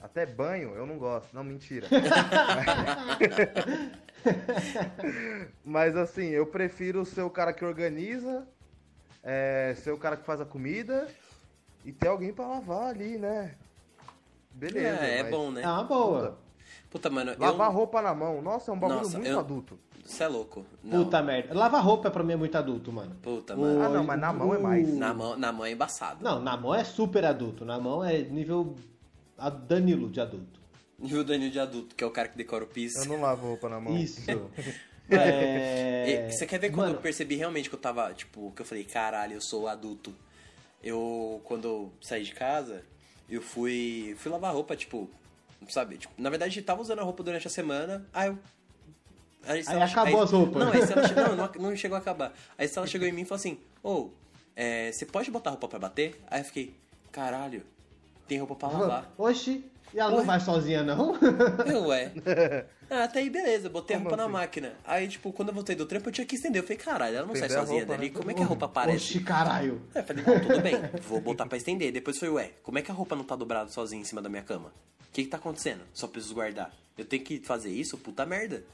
até 0.00 0.24
banho, 0.26 0.74
eu 0.74 0.86
não 0.86 0.98
gosto. 0.98 1.34
Não, 1.34 1.42
mentira. 1.44 1.86
Mas 5.64 5.96
assim, 5.96 6.26
eu 6.28 6.46
prefiro 6.46 7.04
ser 7.04 7.22
o 7.22 7.30
cara 7.30 7.52
que 7.52 7.64
organiza, 7.64 8.46
é, 9.22 9.74
ser 9.78 9.90
o 9.92 9.98
cara 9.98 10.16
que 10.16 10.24
faz 10.24 10.40
a 10.40 10.44
comida 10.44 11.08
e 11.84 11.92
ter 11.92 12.08
alguém 12.08 12.32
pra 12.32 12.46
lavar 12.46 12.88
ali, 12.88 13.18
né? 13.18 13.54
Beleza. 14.52 15.04
é, 15.04 15.18
é 15.18 15.22
mas- 15.22 15.32
bom, 15.32 15.50
né? 15.50 15.62
É 15.62 15.68
uma 15.68 15.84
boa. 15.84 16.38
Puta, 16.90 17.10
mano, 17.10 17.34
Lavar 17.38 17.68
eu... 17.68 17.74
roupa 17.74 18.00
na 18.02 18.14
mão, 18.14 18.40
nossa, 18.42 18.70
é 18.70 18.74
um 18.74 18.78
bagulho 18.78 19.00
Nossa, 19.00 19.18
muito 19.18 19.30
eu- 19.30 19.38
adulto. 19.38 19.78
Você 20.04 20.24
é 20.24 20.28
louco. 20.28 20.64
Não. 20.82 21.04
Puta 21.04 21.20
merda. 21.22 21.52
Lavar 21.54 21.84
roupa 21.84 22.10
pra 22.10 22.24
mim 22.24 22.32
é 22.32 22.36
muito 22.36 22.56
adulto, 22.56 22.90
mano. 22.90 23.14
Puta, 23.20 23.54
mano. 23.54 23.82
Ah, 23.82 23.90
não, 23.90 24.02
mas 24.04 24.18
na 24.18 24.32
mão 24.32 24.54
é 24.54 24.58
mais. 24.58 24.96
Na 24.96 25.12
mão, 25.12 25.36
na 25.36 25.52
mão 25.52 25.66
é 25.66 25.72
embaçado. 25.72 26.24
Não, 26.24 26.40
na 26.40 26.56
mão 26.56 26.74
é 26.74 26.82
super 26.82 27.26
adulto. 27.26 27.62
Na 27.62 27.78
mão 27.78 28.02
é 28.02 28.22
nível 28.22 28.74
a- 29.38 29.50
Danilo 29.50 30.10
de 30.10 30.20
adulto. 30.20 30.60
E 31.00 31.14
o 31.14 31.22
Danilo 31.24 31.50
de 31.50 31.60
adulto, 31.60 31.94
que 31.94 32.02
é 32.02 32.06
o 32.06 32.10
cara 32.10 32.28
que 32.28 32.36
decora 32.36 32.64
o 32.64 32.66
piso. 32.66 32.98
Eu 32.98 33.04
não 33.06 33.20
lavo 33.20 33.46
roupa 33.46 33.68
na 33.68 33.80
mão. 33.80 33.96
Isso. 33.96 34.20
É... 35.10 36.26
E 36.28 36.32
Você 36.32 36.46
quer 36.46 36.58
ver 36.58 36.68
quando 36.68 36.88
Mano, 36.88 36.98
eu 36.98 37.00
percebi 37.00 37.36
realmente 37.36 37.68
que 37.68 37.74
eu 37.74 37.80
tava, 37.80 38.12
tipo, 38.12 38.52
que 38.54 38.60
eu 38.60 38.66
falei, 38.66 38.84
caralho, 38.84 39.34
eu 39.34 39.40
sou 39.40 39.66
adulto. 39.66 40.14
Eu, 40.82 41.40
quando 41.44 41.66
eu 41.66 41.92
saí 42.00 42.22
de 42.22 42.34
casa, 42.34 42.84
eu 43.28 43.40
fui, 43.40 44.14
fui 44.18 44.30
lavar 44.30 44.52
roupa, 44.52 44.76
tipo, 44.76 45.08
sabe? 45.68 45.96
Tipo, 45.96 46.12
na 46.18 46.30
verdade, 46.30 46.58
eu 46.58 46.64
tava 46.64 46.82
usando 46.82 46.98
a 46.98 47.02
roupa 47.02 47.22
durante 47.22 47.46
a 47.46 47.50
semana, 47.50 48.06
aí 48.12 48.28
eu... 48.28 48.38
Aí, 49.44 49.62
Aí 49.66 49.82
acabou 49.82 50.22
as 50.22 50.30
roupas. 50.30 50.62
Não, 50.62 50.72
aí 50.72 50.80
ela, 50.80 51.34
não, 51.56 51.70
não, 51.70 51.76
chegou 51.76 51.96
a 51.96 52.00
acabar. 52.00 52.34
Aí 52.58 52.68
ela 52.74 52.86
chegou 52.86 53.08
em 53.08 53.12
mim 53.12 53.22
e 53.22 53.24
falou 53.24 53.38
assim, 53.40 53.58
ô, 53.82 54.10
é, 54.54 54.92
você 54.92 55.06
pode 55.06 55.30
botar 55.30 55.50
roupa 55.50 55.68
pra 55.68 55.78
bater? 55.78 56.20
Aí 56.26 56.40
eu 56.40 56.44
fiquei, 56.44 56.74
caralho, 57.10 57.62
tem 58.28 58.38
roupa 58.38 58.54
pra 58.54 58.68
lavar. 58.68 59.12
Oxi, 59.16 59.64
e 59.92 59.98
ela 59.98 60.10
não 60.10 60.24
vai 60.24 60.38
sozinha, 60.38 60.82
não? 60.82 61.16
Eu, 61.66 61.86
ué. 61.88 62.12
Ah, 62.90 63.04
até 63.04 63.18
aí 63.18 63.28
beleza, 63.28 63.68
botei 63.68 63.94
a 63.94 63.98
roupa 63.98 64.16
na 64.16 64.22
assim? 64.22 64.32
máquina. 64.32 64.72
Aí, 64.82 65.06
tipo, 65.06 65.30
quando 65.30 65.50
eu 65.50 65.54
voltei 65.54 65.76
do 65.76 65.84
trampo, 65.84 66.08
eu 66.08 66.12
tinha 66.12 66.26
que 66.26 66.36
estender. 66.36 66.62
Eu 66.62 66.66
falei, 66.66 66.78
caralho, 66.78 67.16
ela 67.18 67.26
não 67.26 67.34
sai 67.34 67.44
a 67.44 67.50
sozinha 67.50 67.80
roupa, 67.80 67.92
dali. 67.98 68.08
né? 68.08 68.16
Como 68.16 68.30
é 68.30 68.34
que 68.34 68.42
a 68.42 68.46
roupa 68.46 68.64
aparece? 68.64 68.96
Oxi, 68.96 69.20
caralho. 69.20 69.82
Aí 69.94 70.00
eu 70.00 70.06
falei, 70.06 70.24
bom, 70.24 70.40
tudo 70.40 70.62
bem, 70.62 70.80
vou 71.02 71.20
botar 71.20 71.44
pra 71.44 71.58
estender. 71.58 71.92
Depois 71.92 72.18
foi, 72.18 72.30
ué, 72.30 72.52
como 72.62 72.78
é 72.78 72.82
que 72.82 72.90
a 72.90 72.94
roupa 72.94 73.14
não 73.14 73.24
tá 73.24 73.36
dobrada 73.36 73.68
sozinha 73.68 74.00
em 74.00 74.04
cima 74.06 74.22
da 74.22 74.30
minha 74.30 74.42
cama? 74.42 74.72
O 75.02 75.12
que 75.12 75.22
que 75.22 75.28
tá 75.28 75.36
acontecendo? 75.36 75.82
Só 75.92 76.06
preciso 76.08 76.32
guardar. 76.32 76.72
Eu 76.96 77.04
tenho 77.04 77.22
que 77.22 77.40
fazer 77.40 77.68
isso? 77.68 77.98
Puta 77.98 78.24
merda. 78.24 78.64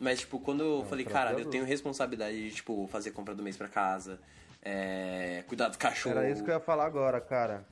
Mas, 0.00 0.20
tipo, 0.20 0.38
quando 0.38 0.62
eu 0.64 0.86
falei, 0.88 1.04
pra 1.04 1.12
caralho, 1.12 1.40
eu 1.40 1.50
tenho 1.50 1.66
responsabilidade 1.66 2.48
de, 2.48 2.54
tipo, 2.54 2.88
fazer 2.90 3.10
compra 3.10 3.34
do 3.34 3.42
mês 3.42 3.58
pra 3.58 3.68
casa, 3.68 4.18
é, 4.62 5.44
cuidar 5.46 5.68
do 5.68 5.76
cachorro. 5.76 6.16
Era 6.16 6.30
isso 6.30 6.42
que 6.42 6.48
eu 6.48 6.54
ia 6.54 6.60
falar 6.60 6.86
agora, 6.86 7.20
cara. 7.20 7.66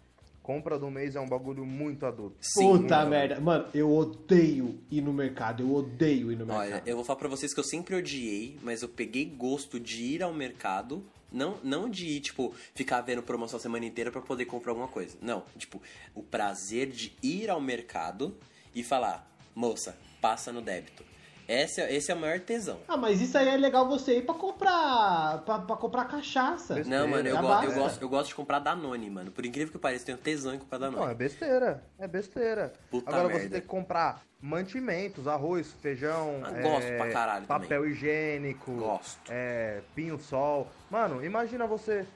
Compra 0.51 0.76
do 0.76 0.90
mês 0.90 1.14
é 1.14 1.20
um 1.20 1.28
bagulho 1.28 1.64
muito 1.64 2.05
adulto. 2.05 2.36
Sim, 2.40 2.78
Puta 2.78 2.96
mano. 2.96 3.11
merda. 3.11 3.40
Mano, 3.40 3.66
eu 3.72 3.88
odeio 3.88 4.80
ir 4.90 5.01
no 5.01 5.12
mercado. 5.12 5.62
Eu 5.62 5.72
odeio 5.72 6.32
ir 6.32 6.36
no 6.36 6.44
mercado. 6.44 6.72
Olha, 6.72 6.82
eu 6.84 6.96
vou 6.96 7.05
falar 7.05 7.20
pra 7.20 7.28
vocês 7.28 7.55
que 7.55 7.61
eu 7.61 7.62
sempre 7.62 7.94
odiei, 7.94 8.59
mas 8.61 8.82
eu 8.82 8.88
peguei 8.88 9.24
gosto 9.26 9.78
de 9.78 10.03
ir 10.03 10.24
ao 10.24 10.34
mercado. 10.34 11.05
Não, 11.30 11.59
não 11.62 11.88
de 11.88 12.05
ir, 12.09 12.20
tipo, 12.20 12.53
ficar 12.74 13.01
vendo 13.03 13.22
promoção 13.22 13.59
a 13.59 13.62
semana 13.62 13.86
inteira 13.86 14.11
pra 14.11 14.20
poder 14.20 14.44
comprar 14.46 14.72
alguma 14.72 14.88
coisa. 14.88 15.16
Não, 15.22 15.44
tipo, 15.57 15.80
o 16.16 16.22
prazer 16.24 16.88
de 16.90 17.12
ir 17.22 17.48
ao 17.48 17.61
mercado 17.61 18.36
e 18.74 18.82
falar, 18.82 19.32
moça, 19.55 19.96
passa 20.20 20.53
no 20.53 20.61
débito. 20.61 21.05
Esse 21.53 21.80
é, 21.80 21.94
esse 21.94 22.12
é 22.12 22.14
o 22.14 22.18
maior 22.18 22.38
tesão. 22.40 22.78
Ah, 22.86 22.96
mas 22.96 23.20
isso 23.20 23.36
aí 23.36 23.48
é 23.48 23.57
legal 23.57 23.88
você 23.88 24.18
ir 24.18 24.22
pra 24.24 24.34
comprar. 24.34 25.42
pra, 25.44 25.59
pra 25.59 25.76
comprar 25.76 26.05
cachaça. 26.05 26.74
Besteira. 26.74 27.01
Não, 27.03 27.09
mano, 27.09 27.28
eu, 27.28 27.34
Já 27.34 27.40
go- 27.42 27.64
eu, 27.64 27.72
gosto, 27.74 28.03
eu 28.03 28.09
gosto 28.09 28.28
de 28.28 28.34
comprar 28.36 28.59
Danone, 28.61 29.11
mano. 29.11 29.32
Por 29.32 29.44
incrível 29.44 29.72
que 29.72 29.78
pareça, 29.78 30.03
eu 30.03 30.07
tenho 30.07 30.18
tesão 30.18 30.55
em 30.55 30.59
comprar 30.59 30.78
Não, 30.78 30.86
é 30.88 30.90
Danone. 30.92 31.14
besteira. 31.14 31.82
É 31.98 32.07
besteira. 32.07 32.72
Puta 32.90 33.11
Agora 33.11 33.24
você 33.28 33.34
merda. 33.40 33.51
tem 33.51 33.61
que 33.62 33.66
comprar 33.66 34.22
mantimentos, 34.40 35.26
arroz, 35.26 35.72
feijão, 35.82 36.40
Ah, 36.44 36.53
é, 36.57 36.62
gosto 36.62 36.86
pra 36.96 37.11
caralho 37.11 37.46
papel 37.46 37.86
higiênico, 37.88 38.72
Gosto. 38.72 39.20
é, 39.28 39.80
pinho-sol. 39.94 40.68
Mano, 40.90 41.24
imagina 41.24 41.66
você, 41.66 42.07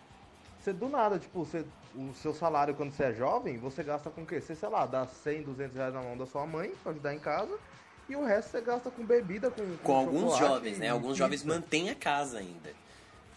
você 0.61 0.73
do 0.73 0.89
nada, 0.89 1.19
tipo, 1.19 1.45
você, 1.45 1.65
o 1.95 2.15
seu 2.15 2.33
salário 2.33 2.75
quando 2.75 2.93
você 2.93 3.05
é 3.05 3.13
jovem, 3.13 3.59
você 3.59 3.83
gasta 3.83 4.09
com 4.11 4.23
o 4.23 4.27
quê? 4.27 4.41
Você, 4.41 4.55
sei 4.55 4.69
lá, 4.69 4.87
dá 4.87 5.07
100, 5.07 5.43
200 5.43 5.77
reais 5.77 5.93
na 5.93 6.01
mão 6.01 6.17
da 6.17 6.25
sua 6.25 6.47
mãe 6.47 6.73
pra 6.83 6.93
ajudar 6.93 7.13
em 7.15 7.19
casa, 7.19 7.59
e 8.09 8.17
o 8.17 8.25
resto 8.25 8.51
você 8.51 8.61
gasta 8.61 8.91
com 8.91 9.05
bebida, 9.05 9.51
com 9.51 9.77
Com 9.79 9.95
alguns 9.97 10.33
chocolate 10.33 10.41
jovens, 10.49 10.79
né? 10.79 10.87
e 10.87 10.89
Alguns 10.89 11.17
jovens 11.17 11.43
pizza. 11.43 11.55
mantêm 11.55 11.91
a 11.91 11.95
casa 11.95 12.39
ainda. 12.39 12.71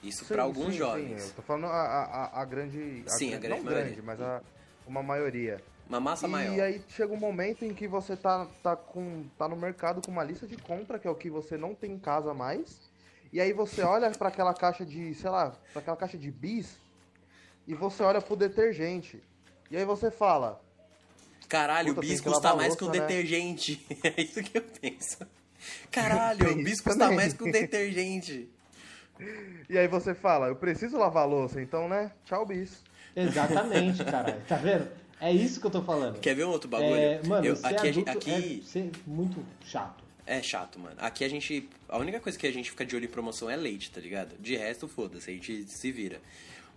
Isso 0.03 0.25
pra 0.25 0.43
alguns 0.43 0.73
sim, 0.73 0.77
jovens. 0.79 1.21
Sim, 1.21 1.29
eu 1.29 1.35
tô 1.35 1.41
falando 1.41 1.65
a, 1.65 1.69
a, 1.69 2.03
a- 2.25 2.41
a 2.41 2.45
grande... 2.45 3.03
Sim, 3.07 3.33
a 3.33 3.39
grande 3.39 3.57
não 3.57 3.63
maioria. 3.65 3.83
grande, 3.85 4.01
mas 4.01 4.21
a, 4.21 4.41
uma 4.85 5.01
maioria. 5.01 5.61
Uma 5.89 5.99
massa 5.99 6.27
e 6.27 6.29
maior. 6.29 6.59
aí 6.61 6.81
chega 6.89 7.13
um 7.13 7.17
momento 7.17 7.63
em 7.63 7.73
que 7.73 7.87
você 7.87 8.15
tá, 8.15 8.45
tá, 8.61 8.75
com, 8.75 9.25
tá 9.37 9.47
no 9.47 9.55
mercado 9.55 10.01
com 10.05 10.11
uma 10.11 10.23
lista 10.23 10.45
de 10.45 10.57
compra, 10.57 10.99
que 10.99 11.07
é 11.07 11.11
o 11.11 11.15
que 11.15 11.29
você 11.29 11.57
não 11.57 11.73
tem 11.73 11.93
em 11.93 11.99
casa 11.99 12.33
mais. 12.33 12.79
E 13.31 13.39
aí 13.41 13.53
você 13.53 13.81
olha 13.81 14.11
para 14.11 14.27
aquela 14.27 14.53
caixa 14.53 14.85
de, 14.85 15.13
sei 15.15 15.29
lá, 15.29 15.51
para 15.73 15.81
aquela 15.81 15.97
caixa 15.97 16.17
de 16.17 16.29
bis 16.29 16.77
e 17.65 17.73
você 17.73 18.03
olha 18.03 18.21
pro 18.21 18.35
detergente. 18.35 19.21
E 19.71 19.75
aí 19.77 19.83
você 19.85 20.11
fala, 20.11 20.61
Caralho, 21.47 21.95
Puta, 21.95 22.05
o 22.05 22.09
bis 22.09 22.21
custa 22.21 22.55
mais 22.55 22.69
louça, 22.69 22.77
que 22.77 22.83
um 22.85 22.87
né? 22.91 22.99
detergente. 22.99 23.85
É 24.03 24.21
isso 24.21 24.43
que 24.43 24.57
eu 24.57 24.61
penso. 24.81 25.17
Caralho, 25.91 26.51
o 26.51 26.55
bis 26.63 26.81
custa 26.81 26.99
também. 26.99 27.15
mais 27.17 27.33
que 27.33 27.43
um 27.43 27.49
detergente. 27.51 28.49
e 29.69 29.77
aí 29.77 29.87
você 29.87 30.13
fala, 30.13 30.47
eu 30.47 30.55
preciso 30.55 30.97
lavar 30.97 31.23
a 31.23 31.25
louça, 31.25 31.61
então 31.61 31.87
né, 31.89 32.11
tchau 32.25 32.45
bis. 32.45 32.83
Exatamente, 33.15 34.03
caralho. 34.03 34.41
Tá 34.47 34.55
vendo? 34.57 34.87
É 35.19 35.31
isso 35.31 35.59
que 35.59 35.65
eu 35.65 35.71
tô 35.71 35.81
falando. 35.81 36.19
Quer 36.19 36.35
ver 36.35 36.45
um 36.45 36.49
outro 36.49 36.69
bagulho? 36.69 36.93
É, 36.95 37.21
mano, 37.23 37.45
Eu- 37.45 37.55
ser 37.55 37.65
aqui, 37.65 37.75
a 37.75 37.79
adulto 37.89 37.93
gente- 37.93 38.09
aqui 38.31 38.61
é 38.61 38.67
ser 38.67 38.91
muito 39.07 39.43
chato. 39.65 40.03
é 40.27 40.41
chato, 40.43 40.77
mano. 40.79 40.95
Aqui 40.99 41.23
a 41.23 41.29
gente. 41.29 41.67
A 41.89 41.97
única 41.97 42.19
coisa 42.19 42.37
que 42.37 42.45
a 42.45 42.51
gente 42.53 42.69
fica 42.69 42.85
de 42.85 42.95
olho 42.95 43.05
em 43.05 43.09
promoção 43.09 43.49
é 43.49 43.55
leite, 43.55 43.89
tá 43.89 43.99
ligado? 43.99 44.35
De 44.39 44.55
resto, 44.55 44.87
foda-se, 44.87 45.31
a 45.31 45.33
gente 45.33 45.63
se 45.63 45.91
vira. 45.91 46.21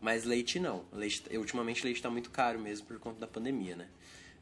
Mas 0.01 0.25
leite 0.25 0.59
não. 0.59 0.83
Leite, 0.91 1.23
ultimamente 1.37 1.85
leite 1.85 2.01
tá 2.01 2.09
muito 2.09 2.31
caro 2.31 2.59
mesmo 2.59 2.87
por 2.87 2.99
conta 2.99 3.21
da 3.21 3.27
pandemia, 3.27 3.77
né? 3.77 3.87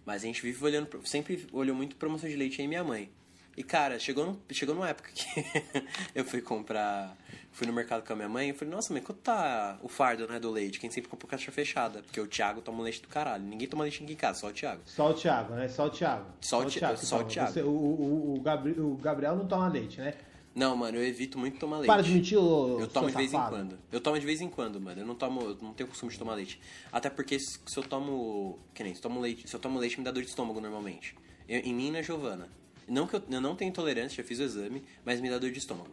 Mas 0.09 0.23
a 0.23 0.27
gente 0.27 0.41
vive 0.41 0.65
olhando. 0.65 0.89
Sempre 1.07 1.47
olhou 1.53 1.77
muito 1.77 1.95
promoção 1.97 2.27
de 2.31 2.35
leite 2.35 2.63
aí 2.63 2.67
minha 2.67 2.83
mãe. 2.83 3.11
E 3.55 3.63
cara, 3.63 3.99
chegou, 3.99 4.25
no, 4.25 4.41
chegou 4.55 4.75
numa 4.75 4.89
época 4.89 5.11
que 5.15 5.27
eu 6.15 6.25
fui 6.25 6.41
comprar. 6.41 7.15
Fui 7.53 7.67
no 7.67 7.73
mercado 7.75 8.07
com 8.07 8.13
a 8.13 8.17
minha 8.17 8.29
mãe 8.29 8.51
e 8.51 8.53
falei, 8.55 8.73
nossa, 8.73 8.91
mãe, 8.93 9.03
quanto 9.03 9.19
tá 9.19 9.79
o 9.83 9.89
fardo 9.89 10.27
né, 10.29 10.39
do 10.39 10.49
leite? 10.51 10.79
Quem 10.81 10.91
sempre 10.91 11.11
compra 11.11 11.27
caixa 11.29 11.51
fechada. 11.53 12.01
Porque 12.03 12.19
o 12.21 12.27
Thiago 12.27 12.63
toma 12.63 12.83
leite 12.85 13.03
do 13.03 13.09
caralho. 13.09 13.43
Ninguém 13.45 13.69
toma 13.69 13.83
leite 13.83 14.03
aqui 14.03 14.13
em 14.13 14.17
casa, 14.17 14.39
só 14.41 14.47
o 14.49 14.53
Thiago. 14.53 14.81
Só 14.87 15.11
o 15.11 15.15
Thiago, 15.15 15.55
né? 15.55 15.69
Só 15.69 15.87
o 15.87 15.91
Thiago. 15.91 16.25
Só 16.41 16.61
o 16.61 16.65
Thi- 16.67 16.79
Thiago 16.79 16.99
que 16.99 17.05
só 17.07 17.19
o. 17.21 17.25
Thiago. 17.25 17.53
Você- 17.53 17.63
o, 17.63 17.69
o, 17.69 18.35
o, 18.37 18.41
Gabri- 18.41 18.81
o 18.81 18.95
Gabriel 18.97 19.37
não 19.37 19.47
toma 19.47 19.69
leite, 19.69 20.01
né? 20.01 20.15
Não, 20.59 20.77
mano, 20.77 20.99
eu 20.99 21.05
evito 21.07 21.39
muito 21.39 21.59
tomar 21.59 21.77
leite. 21.79 21.87
Para 21.87 22.03
de 22.03 22.11
mentir, 22.11 22.37
ô 22.39 22.81
Eu 22.81 22.89
tomo 22.89 23.09
de 23.11 23.17
vez 23.17 23.31
safado. 23.31 23.55
em 23.57 23.59
quando. 23.61 23.79
Eu 23.93 24.01
tomo 24.01 24.19
de 24.19 24.27
vez 24.27 24.41
em 24.41 24.49
quando, 24.49 24.81
mano. 24.81 25.01
Eu 25.01 25.07
não 25.07 25.15
tomo, 25.15 25.41
eu 25.41 25.59
não 25.63 25.73
tenho 25.73 25.89
costume 25.89 26.11
de 26.11 26.19
tomar 26.19 26.35
leite. 26.35 26.61
Até 26.91 27.09
porque 27.09 27.39
se 27.39 27.59
se 27.65 27.77
eu 27.79 27.83
tomo, 27.85 28.59
que 28.75 28.83
nem, 28.83 28.93
se 28.95 28.99
eu 28.99 29.03
tomo 29.03 29.21
leite, 29.21 29.49
se 29.49 29.55
eu 29.55 29.61
tomo 29.61 29.79
leite 29.79 29.99
me 29.99 30.05
dá 30.05 30.11
dor 30.11 30.23
de 30.23 30.29
estômago 30.29 30.61
normalmente. 30.61 31.15
Eu- 31.49 31.61
em 31.61 31.73
mim 31.75 31.89
e 31.89 31.91
na 31.93 32.03
Giovana. 32.03 32.49
Não 32.89 33.07
que 33.07 33.15
eu, 33.17 33.23
eu 33.31 33.41
não 33.41 33.55
tenho 33.55 33.69
intolerância, 33.69 34.23
já 34.23 34.27
fiz 34.27 34.39
o 34.41 34.43
exame, 34.43 34.83
mas 35.05 35.21
me 35.21 35.31
dá 35.31 35.39
dor 35.39 35.51
de 35.51 35.59
estômago. 35.59 35.91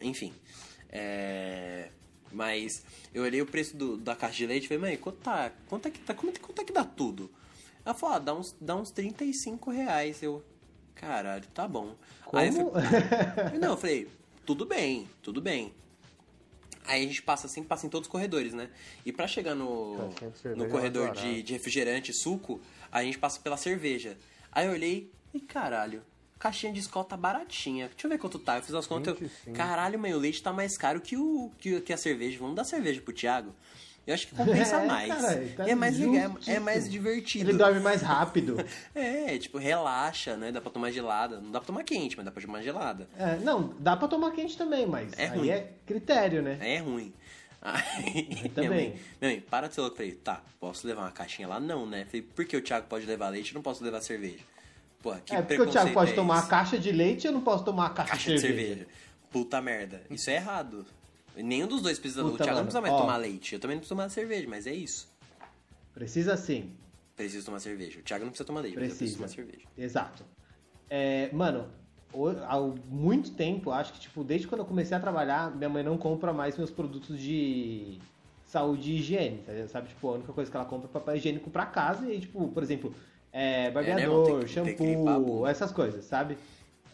Enfim. 0.00 0.32
É, 0.90 1.90
mas 2.32 2.84
eu 3.14 3.22
olhei 3.22 3.40
o 3.40 3.46
preço 3.46 3.76
do- 3.76 3.96
da 3.96 4.16
caixa 4.16 4.36
de 4.38 4.46
leite 4.46 4.64
e 4.64 4.68
falei, 4.68 4.80
mãe, 4.80 4.96
quanto 4.96 5.18
tá? 5.18 5.52
Quanto 5.68 5.86
é 5.86 5.90
que 5.90 5.98
tá? 6.00 6.14
Quanto, 6.14 6.40
quanto 6.40 6.60
é 6.60 6.64
que 6.64 6.72
dá 6.72 6.84
tudo? 6.84 7.30
Ela 7.84 7.94
falou, 7.94 8.16
ah, 8.16 8.18
dá 8.18 8.34
uns, 8.34 8.56
dá 8.60 8.76
uns 8.76 8.90
35 8.90 9.70
reais. 9.70 10.22
Eu, 10.22 10.42
caralho, 11.00 11.44
tá 11.54 11.66
bom. 11.66 11.94
Aí 12.32 12.48
eu 12.48 12.54
Como? 12.66 12.72
falei, 12.72 13.58
não, 13.58 13.70
eu 13.70 13.76
falei, 13.78 14.08
tudo 14.44 14.66
bem, 14.66 15.08
tudo 15.22 15.40
bem. 15.40 15.72
Aí 16.86 17.04
a 17.04 17.06
gente 17.06 17.22
passa 17.22 17.46
assim, 17.46 17.62
passa 17.62 17.86
em 17.86 17.90
todos 17.90 18.06
os 18.08 18.10
corredores, 18.10 18.54
né? 18.54 18.70
E 19.04 19.12
pra 19.12 19.26
chegar 19.26 19.54
no, 19.54 20.10
cerveja 20.34 20.56
no 20.56 20.68
corredor 20.70 21.12
de, 21.12 21.42
de 21.42 21.52
refrigerante, 21.52 22.12
suco, 22.14 22.60
a 22.90 23.02
gente 23.02 23.18
passa 23.18 23.40
pela 23.40 23.56
cerveja. 23.58 24.16
Aí 24.50 24.66
eu 24.66 24.72
olhei 24.72 25.12
e 25.34 25.40
caralho, 25.40 26.02
caixinha 26.38 26.72
de 26.72 26.80
escola 26.80 27.04
tá 27.04 27.16
baratinha. 27.16 27.88
Deixa 27.88 28.06
eu 28.06 28.10
ver 28.10 28.18
quanto 28.18 28.38
tá. 28.38 28.56
Eu 28.56 28.62
fiz 28.62 28.74
as 28.74 28.86
contas. 28.86 29.14
eu- 29.14 29.20
25. 29.20 29.54
Caralho, 29.56 29.98
mãe, 29.98 30.14
o 30.14 30.18
leite 30.18 30.42
tá 30.42 30.50
mais 30.52 30.78
caro 30.78 31.00
que, 31.00 31.14
o, 31.16 31.52
que, 31.58 31.78
que 31.82 31.92
a 31.92 31.96
cerveja. 31.98 32.38
Vamos 32.38 32.56
dar 32.56 32.64
cerveja 32.64 33.02
pro 33.02 33.12
Thiago. 33.12 33.54
Eu 34.08 34.14
acho 34.14 34.26
que 34.26 34.34
compensa 34.34 34.76
É, 34.76 34.86
mais. 34.86 35.54
tá 35.54 35.68
é 35.68 35.74
mais 35.74 35.98
legal, 35.98 36.38
é- 36.46 36.54
é 36.54 36.58
mais 36.58 36.88
divertido. 36.90 37.50
Ele 37.50 37.58
dorme 37.58 37.78
mais 37.78 38.00
rápido. 38.00 38.56
É, 38.94 39.36
tipo, 39.36 39.58
relaxa, 39.58 40.34
né? 40.34 40.50
Dá 40.50 40.62
pra 40.62 40.70
tomar 40.70 40.90
gelada. 40.90 41.38
Não 41.42 41.50
dá 41.52 41.60
pra 41.60 41.66
tomar 41.66 41.84
quente, 41.84 42.16
mas 42.16 42.24
dá 42.24 42.32
pra 42.32 42.40
tomar 42.40 42.62
gelada. 42.62 43.06
É, 43.18 43.36
não, 43.36 43.74
dá 43.78 43.94
pra 43.98 44.08
tomar 44.08 44.30
quente 44.32 44.56
também, 44.56 44.86
mas 44.86 45.12
É 45.18 45.28
aí 45.28 45.38
ruim. 45.38 45.50
é 45.50 45.72
critério, 45.84 46.40
né? 46.40 46.56
É 46.60 46.78
ruim. 46.78 47.12
Aí, 47.60 48.26
minha 48.30 48.48
também. 48.48 48.68
mãe, 48.70 49.00
minha 49.20 49.32
mãe, 49.34 49.40
para 49.40 49.68
de 49.68 49.74
ser 49.74 49.82
louco. 49.82 49.96
Falei, 49.96 50.12
tá, 50.12 50.40
posso 50.58 50.86
levar 50.86 51.02
uma 51.02 51.10
caixinha 51.10 51.46
lá? 51.46 51.60
Não, 51.60 51.84
né? 51.84 52.06
Falei, 52.06 52.22
por 52.22 52.46
que 52.46 52.56
o 52.56 52.62
Thiago 52.62 52.86
pode 52.88 53.04
levar 53.04 53.28
leite 53.28 53.50
e 53.50 53.54
não 53.54 53.60
posso 53.62 53.84
levar 53.84 54.00
cerveja? 54.00 54.38
Pô, 55.02 55.14
que 55.16 55.34
é 55.34 55.42
porque 55.42 55.60
o 55.60 55.66
Thiago 55.66 55.92
pode 55.92 56.12
é 56.12 56.14
tomar 56.14 56.38
a 56.38 56.46
caixa 56.46 56.78
de 56.78 56.90
leite 56.92 57.24
e 57.24 57.28
eu 57.28 57.32
não 57.32 57.42
posso 57.42 57.62
tomar 57.62 57.86
a 57.86 57.90
caixa, 57.90 58.12
caixa 58.12 58.32
de 58.32 58.40
cerveja. 58.40 58.86
Puta 59.30 59.60
merda. 59.60 60.00
Isso 60.08 60.30
é 60.30 60.36
errado. 60.36 60.86
Nenhum 61.42 61.66
dos 61.66 61.82
dois 61.82 61.98
precisa. 61.98 62.24
o 62.24 62.30
Puta, 62.32 62.44
Thiago 62.44 62.50
não 62.50 62.56
mano, 62.56 62.66
precisa 62.66 62.80
mais 62.80 62.94
ó. 62.94 62.98
tomar 62.98 63.16
leite. 63.16 63.54
Eu 63.54 63.60
também 63.60 63.76
não 63.76 63.80
preciso 63.80 63.96
tomar 63.96 64.08
cerveja, 64.08 64.46
mas 64.48 64.66
é 64.66 64.72
isso. 64.74 65.08
Precisa 65.94 66.36
sim. 66.36 66.70
Preciso 67.16 67.46
tomar 67.46 67.60
cerveja. 67.60 67.98
O 67.98 68.02
Thiago 68.02 68.24
não 68.24 68.30
precisa 68.30 68.46
tomar 68.46 68.60
leite, 68.60 68.76
mas 68.76 68.84
eu 68.90 68.96
preciso 68.96 69.18
Precisa. 69.18 69.42
tomar 69.42 69.48
cerveja. 69.52 69.68
Exato. 69.76 70.24
É, 70.90 71.30
mano, 71.32 71.66
o- 72.12 72.28
há 72.28 72.60
muito 72.88 73.32
tempo, 73.32 73.70
acho 73.70 73.92
que 73.92 74.00
tipo, 74.00 74.22
desde 74.24 74.46
quando 74.46 74.60
eu 74.60 74.66
comecei 74.66 74.96
a 74.96 75.00
trabalhar, 75.00 75.54
minha 75.54 75.68
mãe 75.68 75.82
não 75.82 75.98
compra 75.98 76.32
mais 76.32 76.56
meus 76.56 76.70
produtos 76.70 77.18
de 77.18 77.98
saúde 78.46 78.92
e 78.92 78.96
higiene, 78.98 79.38
tá 79.44 79.52
sabe? 79.68 79.88
Tipo, 79.88 80.08
a 80.08 80.12
única 80.12 80.32
coisa 80.32 80.50
que 80.50 80.56
ela 80.56 80.66
compra 80.66 80.88
é 80.88 80.92
papel 80.92 81.16
higiênico 81.16 81.50
pra 81.50 81.66
casa 81.66 82.10
e, 82.10 82.20
tipo, 82.20 82.48
por 82.48 82.62
exemplo, 82.62 82.94
é, 83.32 83.70
barbeador, 83.70 84.26
né, 84.26 84.42
limpar 84.42 84.44
a 84.44 84.46
shampoo, 84.46 85.46
essas 85.46 85.70
coisas, 85.70 86.04
sabe? 86.06 86.38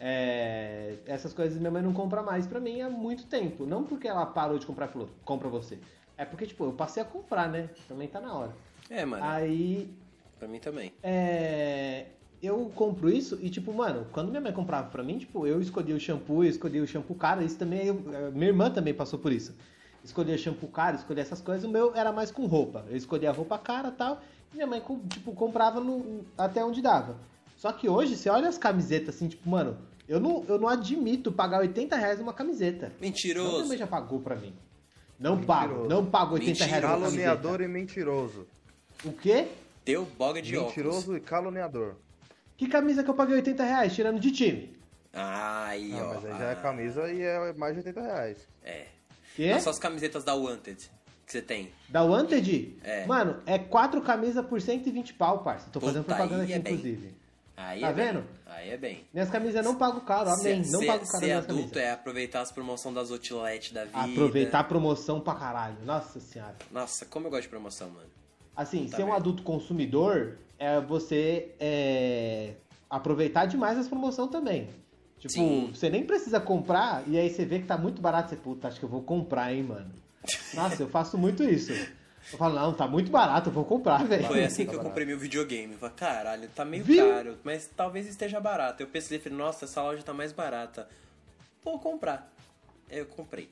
É, 0.07 0.97
essas 1.07 1.33
coisas 1.33 1.57
minha 1.57 1.71
mãe 1.71 1.81
não 1.81 1.91
compra 1.91 2.21
mais 2.21 2.45
pra 2.45 2.59
mim 2.59 2.79
há 2.79 2.87
muito 2.87 3.25
tempo. 3.25 3.65
Não 3.65 3.83
porque 3.83 4.07
ela 4.07 4.23
parou 4.23 4.59
de 4.59 4.63
comprar 4.63 4.85
e 4.87 4.91
falou, 4.91 5.09
compra 5.23 5.49
você. 5.49 5.79
É 6.15 6.23
porque, 6.23 6.45
tipo, 6.45 6.63
eu 6.63 6.73
passei 6.73 7.01
a 7.01 7.05
comprar, 7.07 7.49
né? 7.49 7.71
Também 7.87 8.07
tá 8.07 8.21
na 8.21 8.31
hora. 8.31 8.51
É, 8.87 9.03
mano. 9.03 9.23
Aí 9.25 9.89
Pra 10.37 10.47
mim 10.47 10.59
também. 10.59 10.93
é, 11.01 12.05
eu 12.39 12.71
compro 12.75 13.09
isso 13.09 13.39
e, 13.41 13.49
tipo, 13.49 13.73
mano, 13.73 14.05
quando 14.11 14.29
minha 14.29 14.39
mãe 14.41 14.53
comprava 14.53 14.89
pra 14.91 15.01
mim, 15.01 15.17
tipo, 15.17 15.47
eu 15.47 15.59
escolhi 15.59 15.91
o 15.91 15.99
shampoo, 15.99 16.43
eu 16.43 16.51
escolhi 16.51 16.79
o 16.79 16.85
shampoo 16.87 17.15
caro, 17.15 17.41
isso 17.41 17.57
também, 17.57 17.87
eu- 17.87 18.03
eh, 18.13 18.29
minha 18.29 18.49
irmã 18.49 18.69
também 18.69 18.93
passou 18.93 19.17
por 19.17 19.31
isso. 19.31 19.55
Escolhia 20.03 20.37
shampoo 20.37 20.67
caro, 20.67 20.97
escolhia 20.97 21.23
essas 21.23 21.41
coisas, 21.41 21.65
o 21.65 21.69
meu 21.69 21.95
era 21.95 22.11
mais 22.11 22.29
com 22.29 22.45
roupa. 22.45 22.85
Eu 22.87 22.95
escolhia 22.95 23.31
a 23.31 23.33
roupa 23.33 23.57
cara 23.57 23.87
e 23.87 23.91
tal, 23.93 24.21
e 24.53 24.55
minha 24.55 24.67
mãe, 24.67 24.83
tipo, 25.09 25.31
comprava 25.33 25.79
no- 25.79 26.23
até 26.37 26.63
onde 26.63 26.79
dava. 26.79 27.15
Só 27.57 27.71
que 27.71 27.89
hoje, 27.89 28.15
você 28.15 28.29
olha 28.29 28.47
as 28.47 28.57
camisetas 28.59 29.15
assim, 29.15 29.27
tipo, 29.27 29.49
mano, 29.49 29.75
eu 30.07 30.19
não, 30.19 30.45
eu 30.47 30.59
não 30.59 30.67
admito 30.67 31.31
pagar 31.31 31.59
80 31.59 31.95
reais 31.95 32.19
numa 32.19 32.33
camiseta. 32.33 32.91
Mentiroso. 33.01 33.63
também 33.63 33.77
já 33.77 33.87
pagou 33.87 34.19
pra 34.19 34.35
mim. 34.35 34.53
Não 35.19 35.41
pago, 35.41 35.67
Mentiroso. 35.83 35.89
não 35.89 36.05
pago 36.05 36.33
80 36.35 36.65
reais 36.65 36.83
numa 36.83 36.97
Caluniador 36.99 37.41
camiseta. 37.57 37.63
e 37.63 37.67
mentiroso. 37.67 38.47
O 39.03 39.11
quê? 39.13 39.47
Teu 39.83 40.05
boga 40.17 40.41
de 40.41 40.55
óculos. 40.57 40.75
Mentiroso 40.75 41.17
e 41.17 41.19
caluniador. 41.19 41.95
Que 42.57 42.67
camisa 42.67 43.03
que 43.03 43.09
eu 43.09 43.13
paguei 43.13 43.35
80 43.35 43.63
reais, 43.63 43.93
tirando 43.95 44.19
de 44.19 44.31
time? 44.31 44.75
Ai, 45.13 45.91
Ah, 45.93 46.03
ó. 46.03 46.13
mas 46.15 46.25
aí 46.25 46.31
já 46.39 46.45
é 46.45 46.51
ah, 46.51 46.55
camisa 46.55 47.11
e 47.11 47.21
é 47.21 47.53
mais 47.53 47.73
de 47.73 47.79
80 47.79 48.01
reais. 48.01 48.37
É. 48.63 48.85
Quê? 49.35 49.51
Não 49.51 49.59
só 49.59 49.69
as 49.69 49.79
camisetas 49.79 50.23
da 50.23 50.33
Wanted 50.33 50.89
que 51.25 51.31
você 51.31 51.41
tem. 51.41 51.71
Da 51.89 52.03
Wanted? 52.03 52.77
É. 52.83 53.05
Mano, 53.05 53.41
é 53.45 53.57
quatro 53.57 54.01
camisas 54.01 54.45
por 54.45 54.61
120 54.61 55.13
pau, 55.15 55.39
parça. 55.43 55.69
Tô 55.71 55.79
fazendo 55.79 56.03
Puta, 56.03 56.15
propaganda 56.15 56.43
aí 56.43 56.53
aqui, 56.53 56.69
é 56.69 56.75
bem. 56.75 57.15
Aí 57.57 57.79
Tá 57.81 57.87
é 57.89 57.93
bem. 57.93 58.05
vendo? 58.05 58.23
Aí 58.45 58.69
é 58.69 58.77
bem. 58.77 59.05
Minhas 59.13 59.29
camisas 59.29 59.63
não 59.63 59.75
pago 59.75 60.01
caro, 60.01 60.29
amém. 60.29 60.63
Ser- 60.63 60.71
não 60.71 60.79
ser- 60.81 60.85
pago 60.87 61.05
caro 61.05 61.19
Ser 61.19 61.25
minhas 61.25 61.43
adulto 61.45 61.61
camisas. 61.69 61.83
é 61.83 61.91
aproveitar 61.91 62.41
as 62.41 62.51
promoções 62.51 62.95
das 62.95 63.11
outlet 63.11 63.73
da 63.73 63.85
vida. 63.85 63.99
Aproveitar 64.01 64.59
a 64.59 64.63
promoção 64.63 65.19
pra 65.21 65.35
caralho. 65.35 65.77
Nossa 65.85 66.19
senhora. 66.19 66.55
Nossa, 66.71 67.05
como 67.05 67.27
eu 67.27 67.31
gosto 67.31 67.43
de 67.43 67.49
promoção, 67.49 67.89
mano. 67.89 68.09
Assim, 68.55 68.87
Tá 68.87 68.97
ser 68.97 69.03
um 69.03 69.07
vendo? 69.07 69.15
adulto 69.15 69.43
consumidor 69.43 70.37
é 70.59 70.79
você 70.81 71.53
é, 71.59 72.53
aproveitar 72.89 73.45
demais 73.45 73.77
as 73.77 73.87
promoções 73.87 74.29
também. 74.31 74.69
Tipo, 75.19 75.33
Sim. 75.33 75.71
você 75.73 75.89
nem 75.89 76.05
precisa 76.05 76.39
comprar 76.39 77.03
e 77.07 77.17
aí 77.17 77.29
você 77.29 77.45
vê 77.45 77.59
que 77.59 77.65
tá 77.65 77.77
muito 77.77 78.01
barato. 78.01 78.29
Você, 78.29 78.35
puta, 78.35 78.67
acho 78.67 78.79
que 78.79 78.85
eu 78.85 78.89
vou 78.89 79.01
comprar, 79.01 79.53
hein, 79.53 79.63
mano. 79.63 79.91
Nossa, 80.53 80.83
eu 80.83 80.89
faço 80.89 81.17
muito 81.17 81.43
isso. 81.43 81.71
Eu 82.31 82.39
falo, 82.39 82.55
não, 82.55 82.73
tá 82.73 82.87
muito 82.87 83.11
barato, 83.11 83.49
eu 83.49 83.53
vou 83.53 83.63
comprar, 83.63 84.03
velho. 84.05 84.25
Foi 84.25 84.43
assim 84.43 84.63
que 84.63 84.69
eu 84.71 84.77
barato. 84.77 84.89
comprei 84.89 85.05
meu 85.05 85.17
videogame. 85.17 85.73
Eu 85.73 85.79
falei, 85.79 85.95
caralho, 85.95 86.49
tá 86.49 86.65
meio 86.65 86.83
Viu? 86.83 87.07
caro, 87.07 87.37
mas 87.43 87.69
talvez 87.75 88.07
esteja 88.07 88.39
barato. 88.39 88.81
Eu 88.81 88.87
pensei, 88.87 89.19
falei, 89.19 89.37
nossa, 89.37 89.65
essa 89.65 89.81
loja 89.81 90.01
tá 90.03 90.13
mais 90.13 90.31
barata. 90.31 90.87
vou 91.63 91.79
comprar. 91.79 92.31
Eu 92.89 93.05
comprei. 93.05 93.49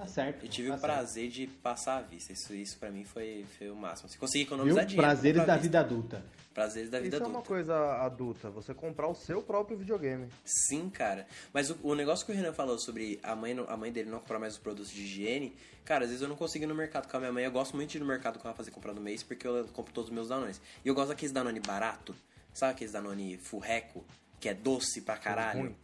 Tá 0.00 0.06
certo. 0.06 0.44
E 0.46 0.48
tive 0.48 0.68
tá 0.68 0.74
o 0.74 0.78
certo. 0.78 0.92
prazer 0.92 1.28
de 1.30 1.46
passar 1.46 1.98
à 1.98 2.00
vista. 2.02 2.32
Isso, 2.32 2.54
isso 2.54 2.78
pra 2.78 2.90
mim 2.90 3.04
foi, 3.04 3.44
foi 3.58 3.70
o 3.70 3.76
máximo. 3.76 4.08
Se 4.08 4.16
conseguir 4.16 4.44
economizar 4.44 4.80
Viu? 4.80 4.88
dinheiro. 4.88 5.06
Prazeres 5.08 5.46
da 5.46 5.56
vida 5.56 5.80
adulta. 5.80 6.24
Prazeres 6.54 6.90
da 6.90 6.98
vida 6.98 7.16
Isso 7.16 7.22
é 7.22 7.26
adulta. 7.26 7.38
uma 7.38 7.46
coisa 7.46 7.76
adulta, 8.02 8.50
você 8.50 8.74
comprar 8.74 9.06
o 9.08 9.14
seu 9.14 9.40
próprio 9.42 9.76
videogame. 9.76 10.26
Sim, 10.44 10.88
cara. 10.90 11.26
Mas 11.52 11.70
o, 11.70 11.76
o 11.82 11.94
negócio 11.94 12.24
que 12.26 12.32
o 12.32 12.34
Renan 12.34 12.52
falou 12.52 12.78
sobre 12.78 13.20
a 13.22 13.36
mãe, 13.36 13.54
a 13.68 13.76
mãe 13.76 13.92
dele 13.92 14.10
não 14.10 14.18
comprar 14.18 14.38
mais 14.38 14.54
os 14.54 14.58
produtos 14.58 14.90
de 14.90 15.02
higiene, 15.02 15.54
cara, 15.84 16.04
às 16.04 16.10
vezes 16.10 16.22
eu 16.22 16.28
não 16.28 16.36
consigo 16.36 16.64
ir 16.64 16.66
no 16.66 16.74
mercado 16.74 17.08
com 17.08 17.16
a 17.16 17.20
minha 17.20 17.32
mãe. 17.32 17.44
Eu 17.44 17.52
gosto 17.52 17.76
muito 17.76 17.90
de 17.90 17.98
ir 17.98 18.00
no 18.00 18.06
mercado 18.06 18.38
com 18.38 18.48
ela 18.48 18.56
fazer 18.56 18.70
comprar 18.70 18.92
no 18.94 19.00
mês, 19.00 19.22
porque 19.22 19.46
eu 19.46 19.64
compro 19.72 19.92
todos 19.92 20.08
os 20.10 20.14
meus 20.14 20.28
Danones. 20.28 20.60
E 20.84 20.88
eu 20.88 20.94
gosto 20.94 21.08
daqueles 21.10 21.30
Danone 21.32 21.60
barato. 21.60 22.14
Sabe 22.52 22.72
aqueles 22.72 22.92
Danone 22.92 23.36
furreco? 23.38 24.04
Que 24.40 24.48
é 24.48 24.54
doce 24.54 25.02
pra 25.02 25.16
caralho. 25.16 25.76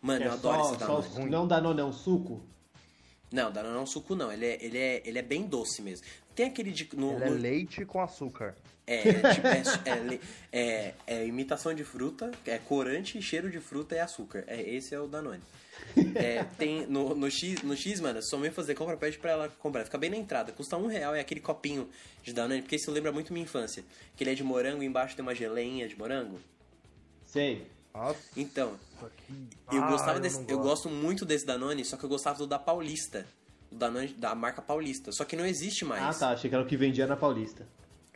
Mano, 0.00 0.20
Que 0.20 0.26
eu 0.26 0.30
é 0.30 0.34
adoro 0.34 0.56
só, 0.56 0.70
esse 0.70 0.78
só 0.78 0.86
Danone. 1.00 1.24
os- 1.24 1.30
não 1.30 1.46
Danone, 1.46 1.80
é 1.80 1.84
um 1.84 1.92
suco? 1.92 2.42
Não, 3.34 3.50
Danone 3.52 3.74
não 3.74 3.80
é 3.80 3.82
um 3.82 3.86
suco, 3.86 4.14
não. 4.14 4.32
Ele 4.32 4.46
é, 4.46 4.58
ele 4.64 4.78
é, 4.78 5.02
ele 5.04 5.18
é 5.18 5.22
bem 5.22 5.42
doce 5.42 5.82
mesmo. 5.82 6.06
Tem 6.34 6.46
aquele 6.46 6.70
de... 6.70 6.88
No, 6.96 7.14
Ele 7.14 7.24
é 7.24 7.30
no- 7.30 7.36
leite 7.36 7.84
com 7.84 8.00
açúcar. 8.00 8.54
É, 8.86 9.02
tipo, 9.34 9.46
é, 9.46 9.62
é 9.84 10.20
é- 10.52 10.94
é 11.06 11.26
imitação 11.26 11.74
de 11.74 11.82
fruta, 11.84 12.30
é 12.46 12.58
corante, 12.58 13.20
cheiro 13.20 13.50
de 13.50 13.58
fruta 13.58 13.94
e 13.96 13.98
açúcar. 13.98 14.44
É, 14.46 14.60
esse 14.60 14.94
é 14.94 15.00
o 15.00 15.06
Danone. 15.08 15.42
É, 16.14 16.44
tem 16.56 16.86
no, 16.86 17.14
no, 17.14 17.28
X, 17.30 17.62
no 17.62 17.76
X, 17.76 17.98
mano, 18.00 18.22
sua 18.22 18.38
mãe 18.38 18.50
fazer 18.50 18.74
compra, 18.74 18.96
pede 18.96 19.18
pra 19.18 19.32
ela 19.32 19.48
comprar. 19.58 19.84
Fica 19.84 19.98
bem 19.98 20.10
na 20.10 20.16
entrada. 20.16 20.52
Custa 20.52 20.76
um 20.76 20.86
real, 20.86 21.14
é 21.14 21.20
aquele 21.20 21.40
copinho 21.40 21.88
de 22.22 22.32
Danone, 22.32 22.62
porque 22.62 22.76
isso 22.76 22.90
lembra 22.90 23.10
muito 23.10 23.32
minha 23.32 23.42
infância. 23.44 23.82
Que 24.16 24.22
ele 24.22 24.30
é 24.30 24.34
de 24.34 24.44
morango 24.44 24.82
e 24.82 24.86
embaixo 24.86 25.16
tem 25.16 25.22
uma 25.24 25.34
geleinha 25.34 25.88
de 25.88 25.96
morango. 25.98 26.38
Sei. 27.26 27.66
Nossa, 27.94 28.18
Então, 28.36 28.76
que- 29.16 29.76
eu 29.76 29.82
Ah, 29.84 29.90
gostava 29.90 30.18
eu 30.18 30.20
desse. 30.20 30.36
não 30.40 30.42
Eu 30.48 30.58
gosto. 30.58 30.88
gosto 30.88 30.90
muito 30.90 31.24
desse 31.24 31.46
Danone, 31.46 31.84
só 31.84 31.96
que 31.96 32.04
eu 32.04 32.08
gostava 32.08 32.36
do 32.38 32.46
da 32.46 32.58
Paulista. 32.58 33.24
O 33.70 33.76
Danone 33.76 34.08
da 34.08 34.34
marca 34.34 34.60
Paulista. 34.60 35.12
Só 35.12 35.24
que 35.24 35.36
não 35.36 35.46
existe 35.46 35.84
mais. 35.84 36.02
Ah, 36.02 36.12
tá. 36.18 36.30
Achei 36.30 36.50
que 36.50 36.54
era 36.56 36.64
o 36.64 36.66
que 36.66 36.76
vendia 36.76 37.06
na 37.06 37.16
Paulista. 37.16 37.66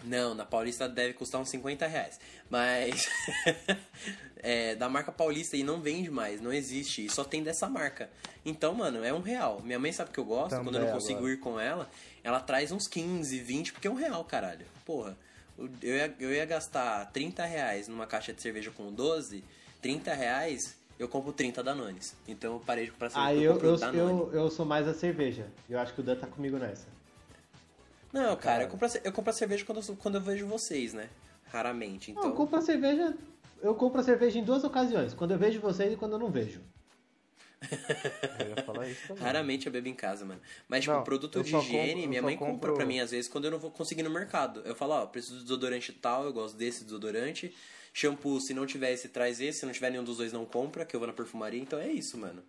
Não, 0.05 0.35
na 0.35 0.45
Paulista 0.45 0.89
deve 0.89 1.15
custar 1.15 1.41
uns 1.41 1.49
50 1.49 1.87
reais. 1.87 2.19
Mas. 2.51 3.09
é, 4.37 4.75
da 4.75 4.89
marca 4.89 5.13
Paulista 5.13 5.57
e 5.57 5.63
não 5.63 5.81
vende 5.81 6.11
mais, 6.11 6.41
não 6.41 6.53
existe. 6.53 7.05
E 7.07 7.11
só 7.11 7.23
tem 7.25 7.43
dessa 7.43 7.69
marca. 7.69 8.11
Então, 8.45 8.75
mano, 8.75 9.05
é 9.05 9.13
um 9.13 9.21
real. 9.21 9.61
Minha 9.63 9.79
mãe 9.79 9.93
sabe 9.93 10.11
que 10.11 10.19
eu 10.19 10.25
gosto, 10.25 10.51
Também 10.51 10.65
quando 10.67 10.77
eu 10.77 10.87
não 10.87 10.93
consigo 10.93 11.19
agora. 11.21 11.33
ir 11.33 11.37
com 11.39 11.59
ela, 11.59 11.89
ela 12.25 12.41
traz 12.41 12.73
uns 12.73 12.87
15, 12.89 13.39
20, 13.41 13.73
porque 13.73 13.87
é 13.87 13.91
um 13.91 13.95
real, 13.95 14.25
caralho. 14.25 14.67
Porra. 14.85 15.17
Eu 15.83 15.97
ia, 15.97 16.15
eu 16.21 16.33
ia 16.33 16.45
gastar 16.47 17.07
30 17.13 17.45
reais 17.45 17.89
numa 17.89 18.07
caixa 18.07 18.33
de 18.33 18.41
cerveja 18.41 18.71
com 18.71 18.93
12, 18.93 19.43
30 19.81 20.15
reais. 20.15 20.77
Eu 20.99 21.09
compro 21.09 21.33
30 21.33 21.63
Danones. 21.63 22.15
Então 22.27 22.55
eu 22.55 22.61
parei 22.61 22.87
de 22.87 22.91
comprar 22.91 23.11
cerveja. 23.11 23.31
Ah, 23.31 23.35
eu, 23.35 23.57
eu, 23.59 23.77
eu, 23.77 23.95
eu, 23.95 24.31
eu 24.33 24.51
sou 24.51 24.67
mais 24.67 24.89
a 24.89 24.95
cerveja. 24.95 25.47
Eu 25.71 25.79
acho 25.79 25.95
que 25.95 26.01
o 26.01 26.03
Dan 26.03 26.17
tá 26.17 26.27
comigo 26.27 26.59
nessa. 26.59 26.87
Não, 28.13 28.35
cara, 28.37 28.65
eu 28.65 28.69
compro, 28.69 28.87
a 28.87 28.91
eu 29.05 29.13
compro 29.13 29.31
a 29.31 29.35
cerveja 29.35 29.65
quando 29.65 29.81
eu, 29.87 29.97
quando 29.97 30.15
eu 30.17 30.21
vejo 30.21 30.47
vocês, 30.47 30.93
né? 30.95 31.09
Raramente. 31.53 32.13
Não, 32.13 32.19
Então... 32.21 32.31
eu 32.31 32.37
compro 32.37 32.59
a 32.59 32.63
cerveja. 32.63 33.15
Eu 33.63 33.75
compro 33.75 34.01
a 34.01 34.05
cerveja 34.05 34.39
em 34.39 34.45
duas 34.45 34.65
ocasiões. 34.65 35.15
Quando 35.15 35.33
eu 35.33 35.39
vejo 35.39 35.61
vocês 35.61 35.93
e 35.93 35.97
quando 35.97 36.13
eu 36.13 36.19
não 36.19 36.31
vejo. 36.31 36.61
Eu 38.39 38.51
ia 38.51 38.63
falar 38.65 38.87
isso 38.89 39.09
também. 39.09 39.23
Raramente 39.25 39.67
eu 39.67 39.73
bebo 39.73 39.89
em 39.89 39.95
casa, 39.95 40.25
mano. 40.25 40.41
Mas, 40.69 40.83
tipo, 40.85 40.95
Não, 40.95 41.03
produto 41.03 41.43
de 41.43 41.57
higiene, 41.57 41.93
compro- 41.95 42.09
minha 42.09 42.23
mãe 42.23 42.37
compra 42.37 42.53
compro- 42.53 42.75
pra 42.75 42.87
mim, 42.87 43.01
às 43.01 43.11
vezes, 43.11 43.29
quando 43.29 43.47
eu 43.47 43.51
não 43.51 43.59
vou 43.59 43.69
conseguir 43.73 44.05
no 44.05 44.11
mercado. 44.11 44.63
Eu 44.65 44.77
falo, 44.77 44.93
ó, 44.95 45.07
preciso 45.07 45.39
de 45.39 45.43
desodorante 45.43 45.93
tal, 45.93 46.25
eu 46.25 46.33
gosto 46.33 46.57
desse 46.57 46.85
desodorante. 46.85 47.53
Shampoo, 47.99 48.41
se 48.41 48.55
não 48.55 48.65
tiver 48.65 48.93
esse, 48.93 49.09
traz 49.09 49.41
esse. 49.41 49.59
Se 49.61 49.67
não 49.67 49.73
tiver 49.73 49.91
nenhum 49.91 50.05
dos 50.05 50.19
dois, 50.19 50.33
não 50.33 50.45
compra, 50.45 50.85
que 50.85 50.95
eu 50.95 51.01
vou 51.01 51.07
na 51.09 51.13
perfumaria. 51.13 51.61
Então 51.61 51.81
é 51.81 51.89
isso, 51.89 52.17
mano. 52.17 52.43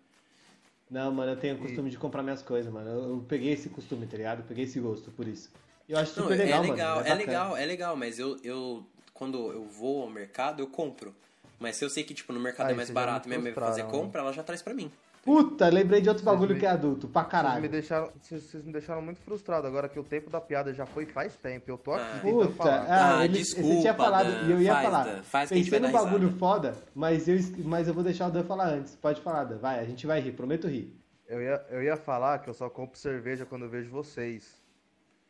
Não, 0.88 1.10
mano, 1.12 1.32
eu 1.32 1.36
tenho 1.36 1.56
o 1.56 1.58
costume 1.58 1.90
de 1.90 1.98
comprar 1.98 2.22
minhas 2.22 2.40
coisas, 2.42 2.72
mano. 2.72 2.88
Eu, 2.88 3.24
peguei 3.28 3.52
esse 3.52 3.68
costume, 3.68 4.06
tá 4.06 4.16
ligado? 4.16 4.40
Eu 4.40 4.44
peguei 4.44 4.64
esse 4.64 4.78
gosto, 4.78 5.10
por 5.10 5.26
isso. 5.26 5.50
Eu 5.88 5.98
acho 5.98 6.16
Não, 6.20 6.28
super 6.28 6.38
é 6.38 6.44
legal, 6.44 6.62
legal, 6.62 6.96
mano. 6.96 7.06
é, 7.06 7.10
bacana. 7.10 7.14
legal, 7.14 7.56
é 7.56 7.66
legal, 7.66 7.96
mas 7.96 8.18
eu, 8.20 8.38
eu, 8.44 8.86
quando 9.12 9.50
eu 9.52 9.64
vou 9.64 10.02
ao 10.02 10.10
mercado, 10.10 10.60
eu 10.60 10.68
compro. 10.68 11.14
Mas 11.58 11.76
se 11.76 11.84
eu 11.84 11.90
sei 11.90 12.04
que, 12.04 12.14
tipo, 12.14 12.32
no 12.32 12.38
mercado 12.40 12.68
Aí 12.68 12.72
é 12.72 12.76
mais 12.76 12.88
me 12.88 12.94
barato, 12.94 13.28
minha 13.28 13.40
mãe 13.40 13.52
vai 13.52 13.64
fazer 13.64 13.82
frustraram. 13.82 14.04
compra, 14.06 14.20
ela 14.22 14.32
já 14.32 14.42
traz 14.44 14.62
pra 14.62 14.72
mim. 14.72 14.90
Puta, 15.22 15.68
lembrei 15.68 16.00
de 16.00 16.08
outro 16.08 16.24
bagulho 16.24 16.54
me- 16.54 16.60
que 16.60 16.64
é 16.66 16.70
adulto, 16.70 17.06
pra 17.06 17.22
Vocês 17.22 17.30
caralho. 17.32 17.60
me, 17.62 17.68
deixaram, 17.68 18.10
vocês, 18.20 18.42
vocês 18.42 18.64
me 18.64 18.72
deixaram 18.72 19.02
muito 19.02 19.20
frustrado 19.20 19.66
agora 19.66 19.88
que 19.88 19.98
o 19.98 20.02
tempo 20.02 20.30
da 20.30 20.40
piada 20.40 20.72
já 20.72 20.86
foi 20.86 21.04
faz 21.04 21.36
tempo. 21.36 21.70
Eu 21.70 21.76
tô 21.76 21.92
aqui 21.92 22.04
Ah. 22.16 22.20
Puta, 22.22 22.48
falar. 22.52 22.86
ah, 22.88 23.18
Ah, 23.18 23.24
ele, 23.26 23.34
desculpa, 23.38 23.68
você 23.68 23.80
tinha 23.80 23.94
falado 23.94 24.26
Dan. 24.30 24.46
e 24.46 24.50
eu 24.52 24.62
ia 24.62 24.72
Faz, 24.72 24.84
falar. 24.86 25.04
Dan. 25.04 25.22
Faz 25.22 25.48
que 25.48 25.54
a 25.54 25.56
gente 25.58 25.70
Pensei 25.70 25.86
num 25.86 25.92
dar 25.92 25.98
bagulho 26.04 26.28
risada. 26.28 26.38
foda, 26.38 26.74
mas 26.94 27.28
eu, 27.28 27.36
mas 27.64 27.86
eu 27.88 27.92
vou 27.94 28.02
deixar 28.02 28.28
o 28.28 28.30
Dan 28.30 28.44
falar 28.44 28.68
antes. 28.68 28.96
Pode 28.96 29.20
falar, 29.20 29.44
Dan. 29.44 29.58
Vai, 29.58 29.78
a 29.78 29.84
gente 29.84 30.06
vai 30.06 30.20
rir, 30.20 30.32
prometo 30.32 30.66
rir. 30.66 30.96
Eu, 31.28 31.40
ia, 31.40 31.62
eu 31.70 31.82
ia 31.82 31.96
falar 31.96 32.38
que 32.40 32.48
eu 32.48 32.54
só 32.54 32.68
compro 32.70 32.98
cerveja 32.98 33.44
quando 33.44 33.66
eu 33.66 33.68
vejo 33.68 33.90
vocês. 33.90 34.58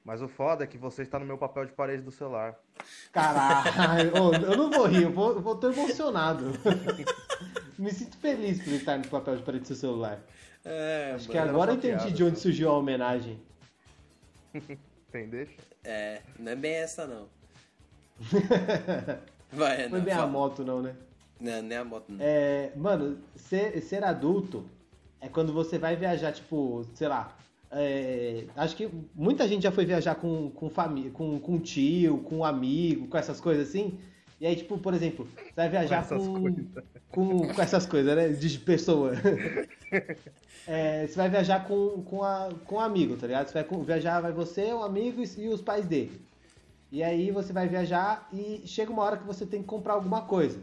Mas 0.05 0.23
o 0.23 0.29
foda 0.29 0.65
é 0.65 0.67
que 0.67 0.79
você 0.79 1.03
está 1.03 1.19
no 1.19 1.27
meu 1.27 1.37
papel 1.37 1.67
de 1.67 1.73
parede 1.73 2.03
do 2.03 2.11
celular. 2.11 2.59
Caralho, 3.13 4.13
eu 4.15 4.57
não 4.57 4.71
vou 4.71 4.87
rir, 4.87 5.03
eu 5.03 5.13
vou, 5.13 5.33
eu 5.35 5.41
vou 5.41 5.55
tô 5.57 5.71
emocionado. 5.71 6.53
Me 7.79 7.91
sinto 7.93 8.17
feliz 8.19 8.63
por 8.63 8.73
estar 8.73 8.99
no 8.99 9.09
papel 9.09 9.37
de 9.37 9.43
parede 9.43 9.63
do 9.63 9.67
seu 9.69 9.77
celular. 9.77 10.21
É, 10.65 11.13
Acho 11.15 11.29
que 11.29 11.39
agora 11.39 11.73
eu 11.73 11.77
entendi 11.77 11.97
piada, 11.97 12.11
de 12.11 12.25
onde 12.25 12.39
surgiu 12.39 12.71
a 12.71 12.79
homenagem. 12.79 13.41
Deixa? 15.13 15.53
É, 15.83 16.21
não 16.39 16.53
é 16.53 16.57
bem 16.57 16.75
essa, 16.75 17.07
não. 17.07 17.29
Vai, 19.53 19.77
Foi 19.77 19.85
Renan, 19.85 20.01
bem 20.01 20.15
a 20.15 20.19
fala. 20.19 20.31
moto, 20.31 20.65
não, 20.65 20.83
né? 20.83 20.95
Não, 21.41 21.63
nem 21.63 21.79
a 21.79 21.85
moto, 21.85 22.05
não. 22.11 22.19
É, 22.21 22.71
mano, 22.77 23.19
ser, 23.35 23.81
ser 23.83 24.05
adulto 24.05 24.65
é 25.21 25.29
quando 25.29 25.53
você 25.53 25.79
vai 25.79 25.97
viajar, 25.97 26.33
tipo, 26.33 26.87
sei 26.95 27.09
lá. 27.09 27.37
É, 27.73 28.45
acho 28.57 28.75
que 28.77 28.89
muita 29.15 29.47
gente 29.47 29.63
já 29.63 29.71
foi 29.71 29.85
viajar 29.85 30.17
com, 30.17 30.51
com 30.51 30.69
família, 30.69 31.11
com, 31.11 31.39
com 31.39 31.59
tio, 31.59 32.19
com 32.19 32.45
amigo, 32.45 33.07
com 33.07 33.17
essas 33.17 33.41
coisas 33.41 33.69
assim. 33.69 33.99
E 34.41 34.47
aí, 34.47 34.57
tipo, 34.57 34.79
por 34.79 34.95
exemplo, 34.95 35.29
você 35.37 35.53
vai 35.55 35.69
viajar 35.69 36.09
Com 36.09 36.15
essas 36.15 36.27
com, 36.27 36.55
com, 37.11 37.55
com 37.55 37.63
essas 37.63 37.87
coisas, 37.87 38.17
né? 38.17 38.29
De 38.29 38.59
pessoa. 38.59 39.13
É, 40.67 41.07
você 41.07 41.17
vai 41.17 41.29
viajar 41.29 41.67
com, 41.67 42.03
com, 42.03 42.23
a, 42.23 42.51
com 42.65 42.77
um 42.77 42.81
amigo, 42.81 43.17
tá 43.17 43.27
ligado? 43.27 43.49
Você 43.49 43.63
vai 43.63 43.83
viajar, 43.83 44.21
vai 44.21 44.31
você, 44.31 44.73
um 44.73 44.85
amigo 44.85 45.21
e, 45.21 45.41
e 45.41 45.49
os 45.49 45.61
pais 45.61 45.87
dele. 45.87 46.21
E 46.93 47.03
aí 47.03 47.31
você 47.31 47.53
vai 47.53 47.67
viajar 47.67 48.29
e 48.33 48.63
chega 48.67 48.93
uma 48.93 49.03
hora 49.03 49.17
que 49.17 49.27
você 49.27 49.47
tem 49.47 49.63
que 49.63 49.67
comprar 49.67 49.95
alguma 49.95 50.23
coisa. 50.23 50.61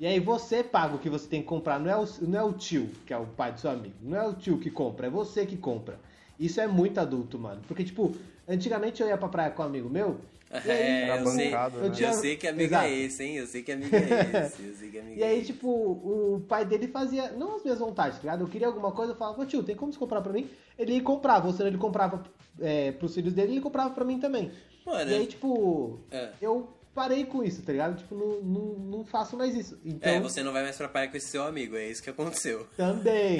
E 0.00 0.06
aí 0.06 0.20
você 0.20 0.62
paga 0.62 0.96
o 0.96 0.98
que 0.98 1.08
você 1.08 1.26
tem 1.26 1.40
que 1.40 1.46
comprar, 1.48 1.78
não 1.78 1.90
é 1.90 1.96
o, 1.96 2.06
não 2.22 2.38
é 2.38 2.42
o 2.42 2.52
tio, 2.52 2.90
que 3.06 3.12
é 3.12 3.16
o 3.16 3.26
pai 3.26 3.52
do 3.52 3.60
seu 3.60 3.70
amigo. 3.70 3.94
Não 4.02 4.18
é 4.18 4.26
o 4.26 4.34
tio 4.34 4.58
que 4.58 4.70
compra, 4.70 5.06
é 5.06 5.10
você 5.10 5.46
que 5.46 5.56
compra. 5.56 5.98
Isso 6.38 6.60
é 6.60 6.66
muito 6.66 6.98
adulto, 6.98 7.38
mano. 7.38 7.60
Porque, 7.66 7.84
tipo, 7.84 8.14
antigamente 8.48 9.02
eu 9.02 9.08
ia 9.08 9.16
pra 9.18 9.28
praia 9.28 9.50
com 9.50 9.62
um 9.62 9.66
amigo 9.66 9.88
meu. 9.88 10.16
e 10.64 10.70
aí, 10.70 10.80
É, 10.82 11.02
Era 11.08 11.20
eu 11.20 11.26
sei, 11.26 11.44
bancado, 11.50 11.76
eu 11.76 11.82
né? 11.82 11.88
eu 11.88 11.92
tinha- 11.92 12.12
sei 12.14 12.36
que 12.36 12.46
amigo 12.48 12.64
Exato. 12.74 12.86
é 12.86 12.90
esse, 12.94 13.22
hein? 13.22 13.36
Eu 13.36 13.46
sei 13.46 13.62
que 13.62 13.72
amigo 13.72 13.94
é 13.94 13.98
esse. 14.46 14.62
Eu 14.66 14.74
sei 14.74 14.90
que 14.90 14.98
amigo 14.98 15.18
E 15.18 15.22
é 15.22 15.26
aí, 15.26 15.38
esse. 15.38 15.46
tipo, 15.52 15.68
o 15.68 16.42
pai 16.48 16.64
dele 16.64 16.88
fazia, 16.88 17.32
não 17.32 17.56
as 17.56 17.62
minhas 17.62 17.78
vontades, 17.78 18.16
tá 18.16 18.22
ligado? 18.22 18.40
Eu 18.44 18.48
queria 18.48 18.66
alguma 18.66 18.92
coisa, 18.92 19.12
eu 19.12 19.16
falava, 19.16 19.42
"Ô, 19.42 19.44
tio, 19.44 19.62
tem 19.62 19.76
como 19.76 19.92
você 19.92 19.98
comprar 19.98 20.22
pra 20.22 20.32
mim? 20.32 20.48
Ele 20.78 20.94
ia 20.94 21.02
comprar, 21.02 21.44
ou 21.44 21.52
senão 21.52 21.66
ele 21.68 21.76
comprava 21.78 22.22
é, 22.60 22.92
pros 22.92 23.14
filhos 23.14 23.32
dele, 23.34 23.52
ele 23.52 23.60
comprava 23.60 23.90
pra 23.90 24.04
mim 24.04 24.18
também. 24.18 24.50
Mano, 24.86 25.10
E 25.10 25.14
aí, 25.14 25.26
tipo, 25.26 25.98
é. 26.10 26.30
eu 26.40 26.66
parei 26.98 27.24
com 27.24 27.44
isso, 27.44 27.62
tá 27.62 27.70
ligado? 27.70 27.96
Tipo, 27.96 28.14
não, 28.16 28.40
não, 28.42 28.74
não 28.98 29.04
faço 29.04 29.36
mais 29.36 29.54
isso. 29.54 29.78
Então, 29.84 30.12
É, 30.12 30.20
você 30.20 30.42
não 30.42 30.52
vai 30.52 30.62
mais 30.64 30.76
pra 30.76 30.88
praia 30.88 31.06
com 31.08 31.16
esse 31.16 31.28
seu 31.28 31.44
amigo, 31.44 31.76
é 31.76 31.86
isso 31.88 32.02
que 32.02 32.10
aconteceu. 32.10 32.66
também. 32.76 33.38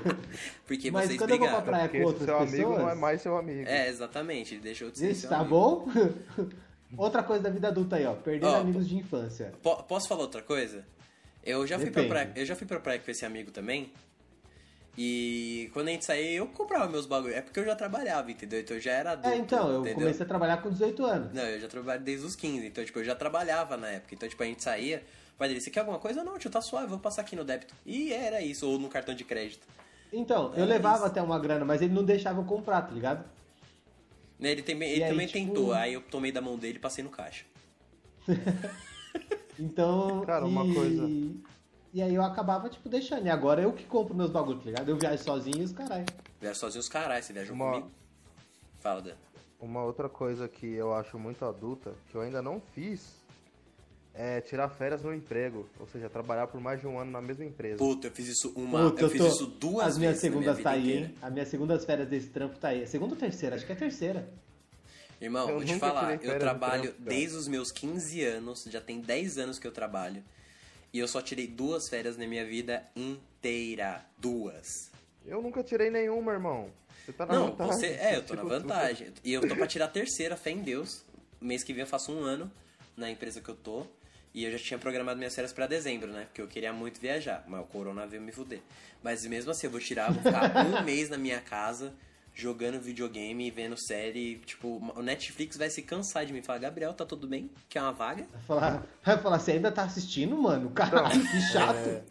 Porque 0.66 0.90
Mas 0.90 1.06
vocês 1.06 1.18
quando 1.18 1.30
eu 1.32 1.38
vou 1.38 1.48
pra 1.48 1.60
brigaram. 1.60 1.64
praia 1.72 1.88
Porque 1.88 2.00
com 2.00 2.06
outras 2.06 2.24
seu 2.26 2.36
amigo 2.38 2.56
pessoas... 2.56 2.78
não 2.78 2.90
é 2.90 2.94
mais 2.94 3.20
seu 3.20 3.36
amigo. 3.36 3.68
É, 3.68 3.88
exatamente, 3.88 4.54
ele 4.54 4.62
deixou 4.62 4.90
de 4.90 4.98
ser 4.98 5.10
Isso, 5.10 5.20
seu 5.22 5.30
tá 5.30 5.36
amigo. 5.40 5.50
bom? 5.50 5.88
Outra 6.96 7.22
coisa 7.22 7.42
da 7.42 7.50
vida 7.50 7.68
adulta 7.68 7.96
aí, 7.96 8.06
ó. 8.06 8.14
Perder 8.14 8.46
Ó, 8.46 8.56
amigos 8.60 8.88
de 8.88 8.96
infância. 8.96 9.52
Po- 9.62 9.82
posso 9.82 10.06
falar 10.08 10.22
outra 10.22 10.40
coisa? 10.40 10.84
Eu 11.44 11.66
já 11.66 11.78
fui 11.78 11.90
pra 11.90 12.04
praia, 12.04 12.32
eu 12.36 12.46
já 12.46 12.54
fui 12.56 12.66
pra 12.66 12.78
praia 12.80 12.98
com 13.00 13.10
esse 13.10 13.26
amigo 13.26 13.50
também. 13.50 13.92
E 14.98 15.68
quando 15.74 15.88
a 15.88 15.90
gente 15.90 16.04
saía, 16.06 16.32
eu 16.36 16.46
comprava 16.46 16.88
meus 16.88 17.04
bagulhos. 17.06 17.36
É 17.36 17.42
porque 17.42 17.60
eu 17.60 17.64
já 17.64 17.76
trabalhava, 17.76 18.30
entendeu? 18.30 18.60
Então 18.60 18.76
eu 18.76 18.80
já 18.80 18.92
era 18.92 19.10
adulto. 19.12 19.28
É, 19.28 19.36
então, 19.38 19.68
eu 19.70 19.80
entendeu? 19.80 19.94
comecei 19.98 20.24
a 20.24 20.28
trabalhar 20.28 20.56
com 20.62 20.70
18 20.70 21.04
anos. 21.04 21.32
Não, 21.34 21.42
eu 21.42 21.60
já 21.60 21.68
trabalho 21.68 22.02
desde 22.02 22.24
os 22.26 22.34
15, 22.34 22.66
então, 22.66 22.82
tipo, 22.84 22.98
eu 23.00 23.04
já 23.04 23.14
trabalhava 23.14 23.76
na 23.76 23.88
época. 23.88 24.14
Então, 24.14 24.26
tipo, 24.28 24.42
a 24.42 24.46
gente 24.46 24.62
saía, 24.62 25.02
o 25.34 25.38
pai 25.38 25.48
dele, 25.48 25.60
você 25.60 25.70
quer 25.70 25.80
alguma 25.80 25.98
coisa? 25.98 26.24
Não, 26.24 26.38
tio, 26.38 26.50
tá 26.50 26.62
suave, 26.62 26.86
vou 26.86 26.98
passar 26.98 27.20
aqui 27.22 27.36
no 27.36 27.44
débito. 27.44 27.74
E 27.84 28.10
era 28.12 28.40
isso, 28.40 28.66
ou 28.66 28.78
no 28.78 28.88
cartão 28.88 29.14
de 29.14 29.22
crédito. 29.24 29.66
Então, 30.12 30.54
eu 30.54 30.62
É 30.62 30.66
levava 30.66 30.96
isso. 30.98 31.06
até 31.06 31.20
uma 31.20 31.38
grana, 31.38 31.64
mas 31.64 31.82
ele 31.82 31.92
não 31.92 32.04
deixava 32.04 32.40
eu 32.40 32.44
comprar, 32.44 32.80
tá 32.82 32.92
ligado? 32.94 33.22
Né, 34.38 34.50
Ele, 34.52 34.62
também- 34.62 34.88
E 34.88 34.92
ele 34.94 35.04
aí, 35.04 35.10
também 35.10 35.26
tipo- 35.26 35.38
tentou, 35.46 35.72
aí 35.74 35.92
eu 35.94 36.00
tomei 36.02 36.30
da 36.32 36.40
mão 36.40 36.56
dele 36.58 36.76
e 36.76 36.80
passei 36.80 37.04
no 37.04 37.10
caixa. 37.10 37.44
Então. 39.58 40.22
Cara, 40.26 40.44
uma 40.44 40.64
e... 40.66 40.74
coisa- 40.74 41.08
E 41.96 42.02
aí 42.02 42.14
eu 42.14 42.22
acabava, 42.22 42.68
tipo, 42.68 42.90
deixando. 42.90 43.24
E 43.24 43.30
agora 43.30 43.62
eu 43.62 43.72
que 43.72 43.84
compro 43.84 44.14
meus 44.14 44.30
bagulhos, 44.30 44.62
tá 44.62 44.68
ligado? 44.68 44.86
Eu 44.90 44.98
viajo 44.98 45.22
sozinho 45.24 45.62
e 45.62 45.64
os 45.64 45.72
caralho. 45.72 46.04
Viaja 46.38 46.58
sozinho 46.60 46.80
os 46.80 46.90
caras, 46.90 47.24
você 47.24 47.32
viajou 47.32 47.54
Uma- 47.54 47.70
comigo? 47.70 47.90
Fala, 48.80 49.00
Dan. 49.00 49.14
Uma 49.58 49.82
outra 49.82 50.06
coisa 50.06 50.46
que 50.46 50.66
eu 50.66 50.92
acho 50.92 51.18
muito 51.18 51.42
adulta, 51.42 51.94
que 52.10 52.14
eu 52.14 52.20
ainda 52.20 52.42
não 52.42 52.60
fiz, 52.74 53.14
é 54.12 54.42
tirar 54.42 54.68
férias 54.68 55.02
no 55.04 55.14
emprego, 55.14 55.66
ou 55.80 55.86
seja, 55.86 56.10
trabalhar 56.10 56.48
por 56.48 56.60
mais 56.60 56.78
de 56.82 56.86
um 56.86 56.98
ano 56.98 57.10
na 57.10 57.22
mesma 57.22 57.46
empresa. 57.46 57.78
Puta, 57.78 58.08
eu 58.08 58.10
fiz 58.10 58.28
isso 58.28 58.52
uma. 58.54 58.90
Puta, 58.90 59.00
eu 59.00 59.08
fiz 59.08 59.22
tô- 59.22 59.28
isso 59.28 59.46
duas 59.46 59.86
As 59.86 59.96
minhas 59.96 60.12
minha 60.16 60.20
segundas 60.20 60.56
vida 60.58 60.68
tá 60.68 60.76
aí, 60.76 60.92
hein? 60.98 61.14
As 61.22 61.32
minhas 61.32 61.48
segundas 61.48 61.82
férias 61.86 62.06
desse 62.10 62.28
trampo 62.28 62.58
tá 62.58 62.68
aí. 62.68 62.86
Segunda 62.86 63.14
ou 63.14 63.18
terceira? 63.18 63.56
Acho 63.56 63.64
que 63.64 63.72
é 63.72 63.74
terceira. 63.74 64.28
Irmão, 65.18 65.48
Eu 65.48 65.56
vou 65.56 65.64
te 65.64 65.78
falar, 65.78 66.22
eu 66.22 66.38
trabalho 66.38 66.92
trampo, 66.92 67.08
desde 67.08 67.36
os 67.38 67.48
meus 67.48 67.72
15 67.72 68.22
anos, 68.22 68.64
já 68.68 68.82
tem 68.82 69.00
10 69.00 69.38
anos 69.38 69.58
que 69.58 69.66
eu 69.66 69.72
trabalho. 69.72 70.22
E 70.96 70.98
eu 70.98 71.06
só 71.06 71.20
tirei 71.20 71.46
duas 71.46 71.90
férias 71.90 72.16
na 72.16 72.26
minha 72.26 72.42
vida 72.46 72.82
inteira. 72.96 74.02
Duas. 74.16 74.90
Eu 75.26 75.42
nunca 75.42 75.62
tirei 75.62 75.90
nenhuma, 75.90 76.32
irmão. 76.32 76.70
Você 77.04 77.12
tá 77.12 77.26
na 77.26 77.34
Não, 77.34 77.48
vantagem. 77.48 77.74
você. 77.74 77.86
É, 77.88 78.16
eu 78.16 78.22
tô 78.22 78.32
na 78.34 78.40
Tipo, 78.40 78.54
vantagem. 78.54 79.12
E 79.22 79.30
eu 79.30 79.46
tô 79.46 79.54
pra 79.54 79.66
tirar 79.66 79.84
a 79.84 79.88
terceira, 79.88 80.38
fé 80.38 80.52
em 80.52 80.62
Deus. 80.62 81.04
Mês 81.38 81.62
que 81.62 81.74
vem 81.74 81.82
eu 81.82 81.86
faço 81.86 82.10
um 82.10 82.20
ano 82.22 82.50
na 82.96 83.10
empresa 83.10 83.42
que 83.42 83.48
eu 83.50 83.54
tô. 83.54 83.86
E 84.32 84.42
eu 84.44 84.50
já 84.52 84.58
tinha 84.58 84.78
programado 84.78 85.18
minhas 85.18 85.34
férias 85.34 85.52
pra 85.52 85.66
dezembro, 85.66 86.10
né? 86.10 86.24
Porque 86.24 86.40
eu 86.40 86.48
queria 86.48 86.72
muito 86.72 86.98
viajar. 86.98 87.44
Mas 87.46 87.60
o 87.60 87.64
corona 87.64 88.06
veio 88.06 88.22
me 88.22 88.32
fuder. 88.32 88.62
Mas 89.02 89.26
mesmo 89.26 89.50
assim, 89.50 89.66
eu 89.66 89.70
vou 89.70 89.80
tirar, 89.80 90.10
vou 90.10 90.22
ficar 90.22 90.64
um 90.64 90.80
mês 90.82 91.10
na 91.10 91.18
minha 91.18 91.42
casa 91.42 91.92
jogando 92.36 92.78
videogame 92.80 93.48
e 93.48 93.50
vendo 93.50 93.76
série. 93.76 94.36
Tipo, 94.44 94.80
o 94.94 95.02
Netflix 95.02 95.56
vai 95.56 95.70
se 95.70 95.82
cansar 95.82 96.24
de 96.26 96.32
mim. 96.32 96.42
Falar, 96.42 96.58
Gabriel, 96.60 96.92
tá 96.94 97.04
tudo 97.04 97.26
bem? 97.26 97.50
Quer 97.68 97.80
uma 97.82 97.92
vaga? 97.92 98.26
Vai 98.30 98.42
falar, 98.42 98.86
vai 99.02 99.18
falar, 99.18 99.38
você 99.40 99.52
ainda 99.52 99.72
tá 99.72 99.82
assistindo, 99.84 100.36
mano? 100.36 100.70
Caralho, 100.70 101.20
que 101.20 101.40
chato. 101.50 102.04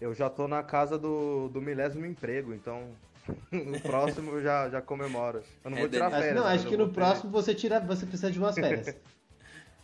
Eu 0.00 0.14
já 0.14 0.28
tô 0.28 0.48
na 0.48 0.62
casa 0.62 0.98
do, 0.98 1.48
do 1.48 1.60
milésimo 1.60 2.04
emprego, 2.04 2.52
então 2.52 2.90
no 3.50 3.80
próximo 3.80 4.32
eu 4.32 4.42
já, 4.42 4.68
já 4.68 4.82
comemoro. 4.82 5.42
Eu 5.64 5.70
não 5.70 5.78
É, 5.78 5.80
vou 5.82 5.88
tirar. 5.88 6.06
Acho- 6.08 6.16
férias. 6.16 6.34
não, 6.34 6.46
acho 6.46 6.66
que 6.66 6.76
no 6.76 6.88
próximo 6.92 7.30
você 7.30 7.54
tira, 7.54 7.80
você 7.80 8.04
precisa 8.04 8.30
de 8.30 8.38
umas 8.38 8.54
férias. 8.54 8.88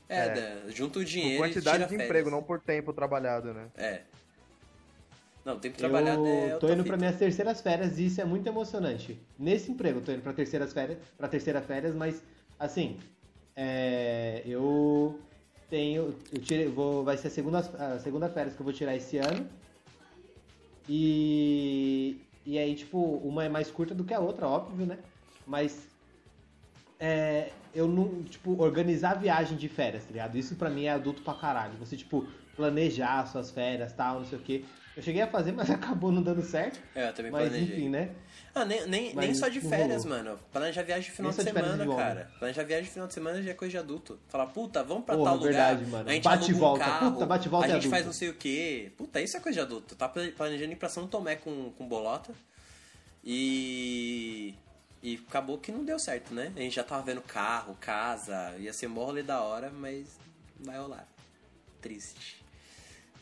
É, 0.08 0.18
É. 0.26 0.28
da- 0.64 0.70
junta 0.70 0.98
o 0.98 1.02
Por 1.02 1.04
dinheiro 1.04 1.34
e 1.34 1.48
quantidade 1.48 1.76
tira 1.76 1.86
de 1.88 1.90
férias. 1.90 2.04
emprego, 2.08 2.30
não 2.30 2.42
por 2.42 2.60
tempo 2.60 2.92
trabalhado, 2.92 3.54
né? 3.54 3.68
É. 3.76 4.00
Não, 5.48 5.58
tempo 5.58 5.78
trabalhado 5.78 6.26
é 6.26 6.44
eu 6.52 6.58
tô 6.58 6.66
outra 6.66 6.74
indo 6.74 6.84
pra 6.84 6.92
fita. 6.92 6.96
minhas 6.98 7.16
terceiras 7.16 7.60
férias 7.62 7.98
e 7.98 8.04
isso 8.04 8.20
é 8.20 8.24
muito 8.26 8.46
emocionante. 8.46 9.18
Nesse 9.38 9.72
emprego, 9.72 10.00
eu 10.00 10.04
tô 10.04 10.12
indo 10.12 10.20
pra 10.20 10.34
terceiras 10.34 10.74
férias, 10.74 10.98
pra 11.16 11.26
terceira 11.26 11.62
férias, 11.62 11.94
mas 11.94 12.22
assim, 12.58 12.98
é, 13.56 14.42
eu 14.44 15.18
tenho, 15.70 16.14
eu 16.30 16.42
tirei, 16.42 16.68
vou, 16.68 17.02
vai 17.02 17.16
ser 17.16 17.28
a 17.28 17.30
segunda, 17.30 17.60
a 17.60 17.98
segunda 17.98 18.28
férias 18.28 18.54
que 18.54 18.60
eu 18.60 18.64
vou 18.64 18.74
tirar 18.74 18.94
esse 18.94 19.16
ano. 19.16 19.48
E 20.86 22.20
e 22.44 22.58
aí 22.58 22.74
tipo, 22.74 22.98
uma 22.98 23.42
é 23.42 23.48
mais 23.48 23.70
curta 23.70 23.94
do 23.94 24.04
que 24.04 24.12
a 24.12 24.20
outra, 24.20 24.46
óbvio, 24.46 24.84
né? 24.84 24.98
Mas 25.46 25.88
é, 27.00 27.52
eu 27.74 27.88
não, 27.88 28.22
tipo, 28.22 28.62
organizar 28.62 29.12
a 29.12 29.14
viagem 29.14 29.56
de 29.56 29.66
férias, 29.66 30.04
tá 30.04 30.10
ligado? 30.10 30.36
Isso 30.36 30.56
pra 30.56 30.68
mim 30.68 30.84
é 30.84 30.90
adulto 30.90 31.22
pra 31.22 31.32
caralho. 31.32 31.78
Você, 31.78 31.96
tipo, 31.96 32.26
planejar 32.54 33.26
suas 33.26 33.50
férias, 33.50 33.94
tal, 33.94 34.18
não 34.18 34.26
sei 34.26 34.38
o 34.38 34.42
quê. 34.42 34.64
Eu 34.98 35.02
cheguei 35.02 35.22
a 35.22 35.28
fazer, 35.28 35.52
mas 35.52 35.70
acabou 35.70 36.10
não 36.10 36.20
dando 36.22 36.42
certo. 36.42 36.80
É, 36.94 37.08
eu 37.08 37.12
também 37.14 37.30
Mas 37.30 37.48
planejei. 37.48 37.76
enfim, 37.76 37.88
né? 37.88 38.10
Ah, 38.54 38.64
nem, 38.64 38.84
nem, 38.88 39.14
Mas 39.14 39.24
nem 39.26 39.34
só 39.34 39.46
de 39.46 39.60
férias, 39.60 40.02
rolou. 40.04 40.18
mano. 40.18 40.38
Planejar 40.50 40.82
viagem 40.82 41.04
de 41.08 41.16
final 41.16 41.30
Nem 41.30 41.38
de 41.38 41.44
semana, 41.52 41.86
de 41.86 41.94
cara. 41.96 42.30
Planejar 42.40 42.64
viagem 42.64 42.84
de 42.86 42.90
final 42.90 43.06
de 43.06 43.14
semana 43.14 43.40
já 43.42 43.50
é 43.52 43.54
coisa 43.54 43.70
de 43.70 43.78
adulto. 43.78 44.18
Falar, 44.28 44.46
puta, 44.48 44.82
vamos 44.82 45.04
pra 45.04 45.14
Porra, 45.16 45.30
tal 45.30 45.38
lugar. 45.38 45.52
verdade, 45.52 45.86
mano. 45.90 46.08
A 46.08 46.12
gente 46.12 46.24
Bate 46.24 46.50
e 46.50 46.54
um 46.54 46.58
volta. 46.58 46.84
carro, 46.84 47.12
Puta, 47.12 47.26
bate 47.26 47.48
volta 47.48 47.66
A 47.66 47.70
é 47.70 47.72
gente 47.74 47.88
faz 47.88 48.02
adulto. 48.02 48.06
não 48.06 48.12
sei 48.18 48.28
o 48.30 48.34
quê. 48.34 48.90
Puta, 48.96 49.20
isso 49.20 49.36
é 49.36 49.40
coisa 49.40 49.54
de 49.54 49.60
adulto. 49.60 49.94
Tá 49.94 50.08
pla- 50.08 50.28
planejando 50.36 50.72
ir 50.72 50.76
pra 50.76 50.88
São 50.88 51.06
Tomé 51.06 51.36
com, 51.36 51.70
com 51.78 51.86
bolota. 51.86 52.32
E. 53.24 54.54
E 55.00 55.22
acabou 55.28 55.58
que 55.58 55.70
não 55.70 55.84
deu 55.84 55.98
certo, 55.98 56.34
né? 56.34 56.50
A 56.56 56.60
gente 56.60 56.74
já 56.74 56.82
tava 56.82 57.02
vendo 57.02 57.20
carro, 57.20 57.76
casa, 57.80 58.56
ia 58.58 58.72
ser 58.72 58.88
mó 58.88 59.04
rolê 59.04 59.22
da 59.22 59.40
hora, 59.40 59.70
mas 59.70 60.18
vai 60.58 60.76
rolar. 60.76 61.06
Triste. 61.80 62.37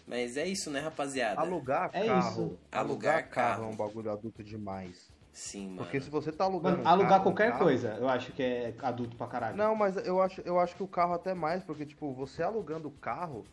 Mas 0.06 0.36
é 0.36 0.46
isso, 0.46 0.70
né, 0.70 0.80
rapaziada? 0.80 1.40
Alugar 1.40 1.90
É 1.92 2.06
carro. 2.06 2.28
isso. 2.30 2.40
Alugar 2.40 2.58
Alugar 2.72 3.28
carro 3.28 3.52
é 3.52 3.56
carro. 3.58 3.70
um 3.72 3.76
bagulho 3.76 4.12
adulto 4.12 4.42
demais. 4.44 5.08
Sim, 5.32 5.66
mano. 5.66 5.78
Porque 5.78 6.00
se 6.00 6.08
você 6.08 6.30
tá 6.32 6.44
alugando. 6.44 6.76
Mano, 6.78 6.84
um 6.84 6.88
alugar 6.88 7.08
carro, 7.10 7.20
um 7.20 7.24
qualquer 7.24 7.50
carro- 7.50 7.64
coisa, 7.64 7.88
eu 7.98 8.08
acho 8.08 8.32
que 8.32 8.42
é 8.42 8.74
adulto 8.82 9.16
pra 9.16 9.26
caralho. 9.26 9.56
Não, 9.56 9.74
mas 9.74 9.96
eu 9.96 10.22
acho, 10.22 10.40
eu 10.42 10.58
acho 10.60 10.74
que 10.76 10.82
o 10.82 10.88
carro 10.88 11.12
até 11.14 11.34
mais, 11.34 11.62
porque, 11.62 11.84
tipo, 11.84 12.12
você 12.14 12.42
alugando 12.42 12.88
o 12.88 12.92
carro, 12.92 13.44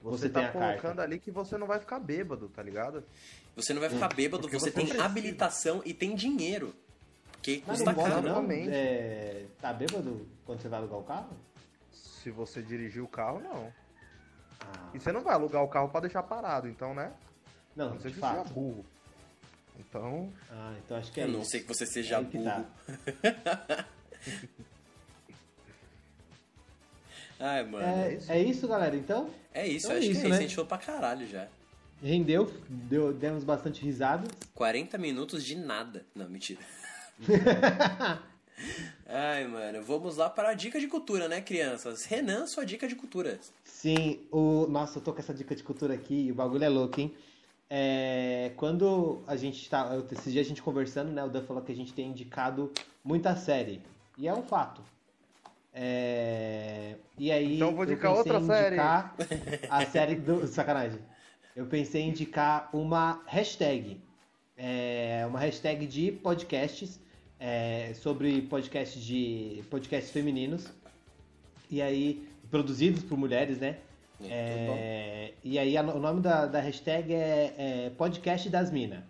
você, 0.00 0.18
Você 0.18 0.28
tá 0.28 0.42
carta. 0.42 0.58
colocando 0.58 1.00
ali 1.00 1.18
que 1.18 1.30
você 1.30 1.56
não 1.56 1.66
vai 1.66 1.78
ficar 1.80 1.98
bêbado, 1.98 2.48
tá 2.48 2.62
ligado? 2.62 3.02
Você 3.56 3.72
não 3.72 3.80
vai 3.80 3.88
ficar 3.90 4.08
bêbado, 4.14 4.48
você, 4.48 4.58
você 4.58 4.70
tem 4.70 4.84
precisa. 4.84 5.04
habilitação 5.04 5.80
e 5.84 5.92
tem 5.94 6.14
dinheiro. 6.14 6.74
Porque 7.32 7.62
Mas 7.66 7.78
custa 7.82 7.94
caro. 7.94 8.22
não? 8.22 8.46
É, 8.50 9.46
tá 9.60 9.72
bêbado 9.72 10.26
quando 10.44 10.60
você 10.60 10.68
vai 10.68 10.78
alugar 10.78 10.98
o 10.98 11.02
carro? 11.04 11.30
Se 11.90 12.30
você 12.30 12.62
dirigir 12.62 13.02
o 13.02 13.08
carro, 13.08 13.40
não. 13.40 13.72
Ah, 14.62 14.90
E 14.94 14.98
você 15.00 15.12
não 15.12 15.20
vai 15.22 15.34
alugar 15.34 15.62
o 15.62 15.68
carro 15.68 15.88
pra 15.88 16.00
deixar 16.00 16.22
parado, 16.22 16.68
então, 16.68 16.94
né? 16.94 17.12
Não, 17.76 17.90
não 17.90 18.00
ser 18.00 18.08
de 18.08 18.14
que 18.14 18.20
você 18.20 18.26
seja 18.28 18.42
fato. 18.44 18.52
burro. 18.52 18.84
Então, 19.78 20.32
Ah, 20.50 20.74
então 20.84 20.96
acho 20.96 21.10
que 21.12 21.20
é 21.20 21.24
Eu 21.24 21.28
não 21.28 21.40
isso. 21.40 21.50
sei 21.50 21.60
que 21.60 21.68
você 21.68 21.86
seja 21.86 22.18
Aí 22.18 22.24
que 22.26 22.38
burro. 22.38 22.50
tá. 22.50 23.86
Ai, 27.40 27.64
mano. 27.64 27.84
É, 27.84 28.18
é 28.28 28.42
isso, 28.42 28.68
galera, 28.68 28.94
então? 28.96 29.28
É 29.52 29.66
isso, 29.66 29.86
Então 29.86 29.96
é 29.96 29.98
acho 30.00 30.10
isso, 30.10 30.20
que 30.20 30.26
é 30.26 30.28
né? 30.30 30.34
isso. 30.36 30.38
A 30.38 30.42
gente 30.42 30.54
falou 30.54 30.68
pra 30.68 30.78
caralho 30.78 31.26
já. 31.26 31.48
Rendeu, 32.02 32.52
deu, 32.68 33.12
demos 33.12 33.44
bastante 33.44 33.82
risadas. 33.82 34.28
40 34.54 34.98
minutos 34.98 35.44
de 35.44 35.56
nada. 35.56 36.04
Não, 36.14 36.28
mentira. 36.28 36.60
Ai, 39.06 39.46
mano. 39.46 39.82
Vamos 39.82 40.16
lá 40.16 40.30
para 40.30 40.50
a 40.50 40.54
dica 40.54 40.80
de 40.80 40.88
cultura, 40.88 41.28
né, 41.28 41.40
crianças? 41.40 42.04
Renan, 42.04 42.46
sua 42.46 42.64
dica 42.64 42.86
de 42.86 42.94
cultura. 42.94 43.38
Sim, 43.64 44.20
o. 44.30 44.66
Nossa, 44.68 44.98
eu 44.98 45.02
tô 45.02 45.12
com 45.12 45.18
essa 45.18 45.34
dica 45.34 45.54
de 45.54 45.62
cultura 45.62 45.94
aqui, 45.94 46.28
o 46.30 46.34
bagulho 46.34 46.64
é 46.64 46.68
louco, 46.68 47.00
hein? 47.00 47.14
É, 47.68 48.52
quando 48.56 49.22
a 49.26 49.34
gente 49.34 49.68
tá. 49.68 49.90
Esse 50.10 50.30
dia 50.30 50.42
a 50.42 50.44
gente 50.44 50.62
conversando, 50.62 51.10
né? 51.10 51.24
O 51.24 51.28
Dan 51.28 51.42
falou 51.42 51.62
que 51.62 51.72
a 51.72 51.74
gente 51.74 51.92
tem 51.92 52.08
indicado 52.08 52.70
muita 53.02 53.34
série. 53.34 53.80
E 54.18 54.28
é 54.28 54.34
um 54.34 54.42
fato. 54.42 54.82
É, 55.72 56.96
e 57.18 57.32
aí. 57.32 57.56
Então 57.56 57.70
eu 57.70 57.74
vou 57.74 57.84
indicar 57.84 58.12
outra 58.14 58.38
em 58.38 58.46
série. 58.46 58.76
indicar 58.76 59.16
A 59.70 59.86
série 59.86 60.16
do. 60.16 60.46
Sacanagem. 60.46 61.00
Eu 61.56 61.66
pensei 61.66 62.02
em 62.02 62.10
indicar 62.10 62.68
uma 62.74 63.22
hashtag. 63.26 64.00
É, 64.56 65.24
uma 65.26 65.38
hashtag 65.38 65.86
de 65.86 66.12
podcasts. 66.12 67.00
É, 67.42 67.92
sobre 67.94 68.42
podcasts 68.42 69.02
de. 69.02 69.64
podcasts 69.68 70.12
femininos. 70.12 70.72
E 71.68 71.82
aí, 71.82 72.24
produzidos 72.48 73.02
por 73.02 73.18
mulheres, 73.18 73.58
né? 73.58 73.78
Muito 74.20 74.32
É, 74.32 75.32
e 75.42 75.58
aí 75.58 75.76
a 75.76 75.82
o 75.82 75.98
nome 75.98 76.20
da, 76.20 76.46
da 76.46 76.60
hashtag 76.60 77.12
é, 77.12 77.54
é 77.58 77.90
Podcast 77.98 78.48
das 78.48 78.70
Minas. 78.70 79.02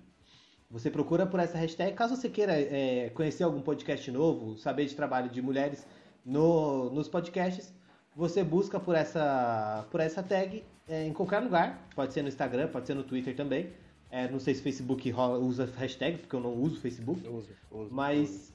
Você 0.70 0.90
procura 0.90 1.26
por 1.26 1.38
essa 1.38 1.58
hashtag, 1.58 1.92
caso 1.92 2.16
você 2.16 2.30
queira 2.30 2.58
é, 2.58 3.10
conhecer 3.10 3.44
algum 3.44 3.60
podcast 3.60 4.10
novo, 4.10 4.56
saber 4.56 4.86
de 4.86 4.94
trabalho 4.94 5.28
de 5.28 5.42
mulheres 5.42 5.86
no, 6.24 6.88
nos 6.88 7.10
podcasts, 7.10 7.74
você 8.16 8.42
busca 8.42 8.80
por 8.80 8.94
essa, 8.94 9.86
por 9.90 10.00
essa 10.00 10.22
tag 10.22 10.64
é, 10.88 11.06
em 11.06 11.12
qualquer 11.12 11.40
lugar. 11.40 11.86
Pode 11.94 12.14
ser 12.14 12.22
no 12.22 12.28
Instagram, 12.28 12.68
pode 12.68 12.86
ser 12.86 12.94
no 12.94 13.02
Twitter 13.02 13.36
também. 13.36 13.68
É, 14.12 14.28
não 14.28 14.38
sei 14.38 14.54
se 14.54 14.60
o 14.60 14.62
Facebook 14.62 15.10
rola- 15.10 15.38
usa 15.38 15.64
hashtag, 15.76 16.18
porque 16.18 16.36
eu 16.36 16.40
não 16.40 16.52
uso 16.54 16.78
Facebook. 16.78 17.24
eu 17.24 17.34
uso, 17.34 17.48
eu 17.70 17.78
uso. 17.78 17.94
Mas 17.94 18.52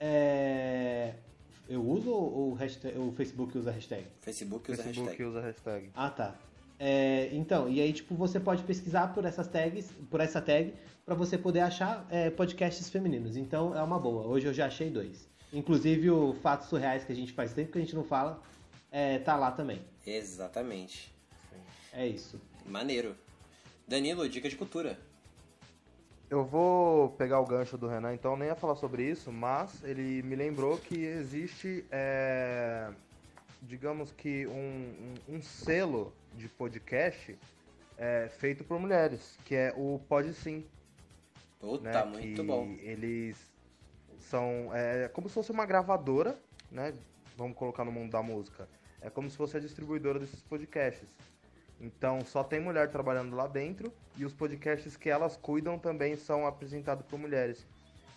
é, 0.00 1.14
eu 1.68 1.80
uso 1.80 2.10
ou 2.10 2.50
o, 2.50 2.54
hashtag- 2.54 2.98
o 2.98 3.12
Facebook 3.12 3.56
usa 3.56 3.70
hashtag? 3.70 4.04
Facebook 4.20 4.70
usa 4.72 4.82
Facebook 4.82 5.08
hashtag. 5.10 5.28
usa 5.30 5.40
hashtag. 5.40 5.90
Ah, 5.94 6.10
tá. 6.10 6.34
É, 6.78 7.30
então, 7.32 7.68
e 7.70 7.80
aí, 7.80 7.92
tipo, 7.92 8.14
você 8.16 8.38
pode 8.40 8.62
pesquisar 8.64 9.14
por 9.14 9.24
essas 9.24 9.46
tags, 9.48 9.88
por 10.10 10.20
essa 10.20 10.42
tag, 10.42 10.74
pra 11.06 11.14
você 11.14 11.38
poder 11.38 11.60
achar 11.60 12.04
é, 12.10 12.28
podcasts 12.28 12.90
femininos. 12.90 13.36
Então, 13.36 13.76
é 13.78 13.82
uma 13.82 13.98
boa. 13.98 14.26
Hoje 14.26 14.46
eu 14.46 14.52
já 14.52 14.66
achei 14.66 14.90
dois. 14.90 15.26
Inclusive, 15.52 16.10
o 16.10 16.34
Fatos 16.42 16.68
Surreais, 16.68 17.04
que 17.04 17.12
a 17.12 17.16
gente 17.16 17.32
faz 17.32 17.52
tempo 17.54 17.70
que 17.72 17.78
a 17.78 17.80
gente 17.80 17.94
não 17.94 18.02
fala, 18.04 18.42
é, 18.90 19.18
tá 19.20 19.36
lá 19.36 19.52
também. 19.52 19.80
Exatamente. 20.04 21.14
É 21.92 22.06
isso. 22.06 22.38
Maneiro. 22.66 23.16
Danilo, 23.86 24.28
dica 24.28 24.48
de 24.48 24.56
cultura. 24.56 24.98
Eu 26.28 26.44
vou 26.44 27.10
pegar 27.10 27.38
o 27.40 27.46
gancho 27.46 27.78
do 27.78 27.86
Renan, 27.86 28.12
então 28.12 28.36
nem 28.36 28.48
ia 28.48 28.56
falar 28.56 28.74
sobre 28.74 29.08
isso, 29.08 29.30
mas 29.30 29.82
ele 29.84 30.22
me 30.24 30.34
lembrou 30.34 30.76
que 30.76 30.96
existe, 31.04 31.84
é, 31.90 32.90
digamos 33.62 34.10
que 34.10 34.44
um, 34.48 35.14
um- 35.30 35.36
um 35.36 35.42
selo 35.42 36.12
de 36.34 36.48
podcast 36.48 37.38
é, 37.96 38.28
feito 38.28 38.64
por 38.64 38.80
mulheres, 38.80 39.38
que 39.44 39.54
é 39.54 39.72
o 39.76 40.00
Pod 40.08 40.32
Sim. 40.34 40.64
Puta, 41.60 41.84
né? 41.84 42.04
muito 42.04 42.42
que 42.42 42.46
bom. 42.46 42.74
Eles 42.80 43.36
são 44.18 44.70
é, 44.74 45.08
como 45.08 45.28
se 45.28 45.34
fosse 45.34 45.52
uma 45.52 45.64
gravadora, 45.64 46.36
né? 46.72 46.92
Vamos 47.36 47.56
colocar 47.56 47.84
no 47.84 47.92
mundo 47.92 48.10
da 48.10 48.22
música. 48.22 48.68
É 49.00 49.08
como 49.08 49.30
se 49.30 49.36
fosse 49.36 49.56
a 49.56 49.60
distribuidora 49.60 50.18
desses 50.18 50.42
podcasts. 50.42 51.08
Então 51.80 52.24
só 52.24 52.42
tem 52.42 52.60
mulher 52.60 52.90
trabalhando 52.90 53.36
lá 53.36 53.46
dentro 53.46 53.92
e 54.16 54.24
os 54.24 54.32
podcasts 54.32 54.96
que 54.96 55.10
elas 55.10 55.36
cuidam 55.36 55.78
também 55.78 56.16
são 56.16 56.46
apresentados 56.46 57.04
por 57.06 57.18
mulheres. 57.18 57.66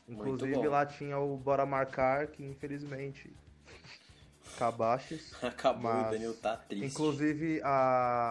Inclusive 0.07 0.67
lá 0.67 0.85
tinha 0.85 1.19
o 1.19 1.37
Bora 1.37 1.65
Marcar, 1.65 2.27
que 2.27 2.43
infelizmente 2.43 3.31
acabaches. 4.55 5.33
Acabou, 5.43 5.83
mas, 5.83 6.07
o 6.07 6.11
Danilo 6.11 6.33
tá 6.33 6.57
triste. 6.57 6.85
Inclusive, 6.85 7.61
a, 7.63 7.69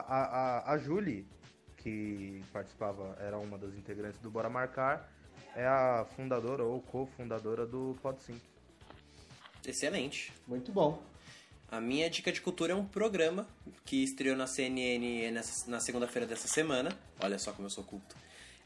a, 0.09 0.25
a, 0.25 0.73
a 0.73 0.79
Julie, 0.79 1.27
que 1.77 2.45
participava, 2.53 3.17
era 3.21 3.39
uma 3.39 3.57
das 3.57 3.75
integrantes 3.75 4.21
do 4.21 4.31
Bora 4.31 4.51
Marcar, 4.51 5.11
é 5.55 5.67
a 5.67 6.05
fundadora 6.17 6.65
ou 6.65 6.81
cofundadora 6.83 7.67
do 7.67 7.97
PodSync. 8.03 8.41
Excelente. 9.67 10.33
Muito 10.47 10.73
bom. 10.73 11.03
A 11.71 11.81
minha 11.81 12.09
dica 12.09 12.33
de 12.33 12.41
cultura 12.41 12.73
é 12.73 12.77
um 12.77 12.85
programa 12.85 13.47
que 13.85 14.03
estreou 14.03 14.37
na 14.37 14.47
CNN 14.47 15.31
nessa- 15.31 15.71
na 15.71 15.81
segunda-feira 15.81 16.27
dessa 16.27 16.49
semana. 16.49 16.97
Olha 17.21 17.39
só 17.39 17.53
como 17.53 17.67
eu 17.67 17.71
sou 17.71 17.85
culto. 17.85 18.17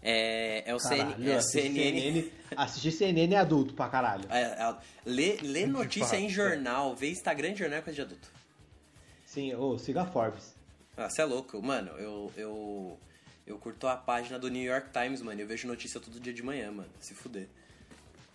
É, 0.01 0.65
é 0.67 0.75
o 0.75 0.79
CN, 0.81 0.99
Caralho, 1.05 1.31
é 1.31 1.35
o 1.35 1.39
assistir 1.39 1.63
CNN. 1.63 2.01
CNN. 2.01 2.31
Assistir 2.57 2.93
CNN 2.93 3.35
é 3.35 3.39
adulto 3.39 3.75
pra 3.75 3.89
caralho. 3.89 4.25
É, 4.31 4.43
é, 4.43 4.77
lê, 5.07 5.37
lê 5.43 5.67
notícia 5.67 6.17
em 6.17 6.27
é. 6.27 6.29
jornal, 6.29 6.95
vê 6.95 7.11
Instagram 7.11 7.53
de 7.53 7.61
jornal 7.61 7.79
é 7.79 7.83
coisa 7.83 7.95
de 7.97 8.03
adulto. 8.03 8.29
Sim, 9.27 9.55
ô, 9.55 9.79
siga 9.79 10.03
a 10.03 10.07
Forbes. 10.07 10.55
Ah, 10.97 11.09
você 11.09 11.23
é 11.23 11.25
louco. 11.25 11.61
Mano, 11.63 11.91
eu, 11.99 12.33
eu, 12.37 12.99
eu 13.47 13.59
curto 13.59 13.87
a 13.87 13.97
página 13.97 14.39
do 14.39 14.49
New 14.49 14.63
York 14.63 14.89
Times, 14.93 15.23
mano. 15.23 15.41
Eu 15.41 15.47
vejo 15.47 15.67
notícia 15.67 16.01
todo 16.01 16.21
dia 16.21 16.33
de 16.33 16.43
manhã, 16.43 16.71
mano. 16.71 16.91
Se 17.01 17.15
fuder. 17.15 17.49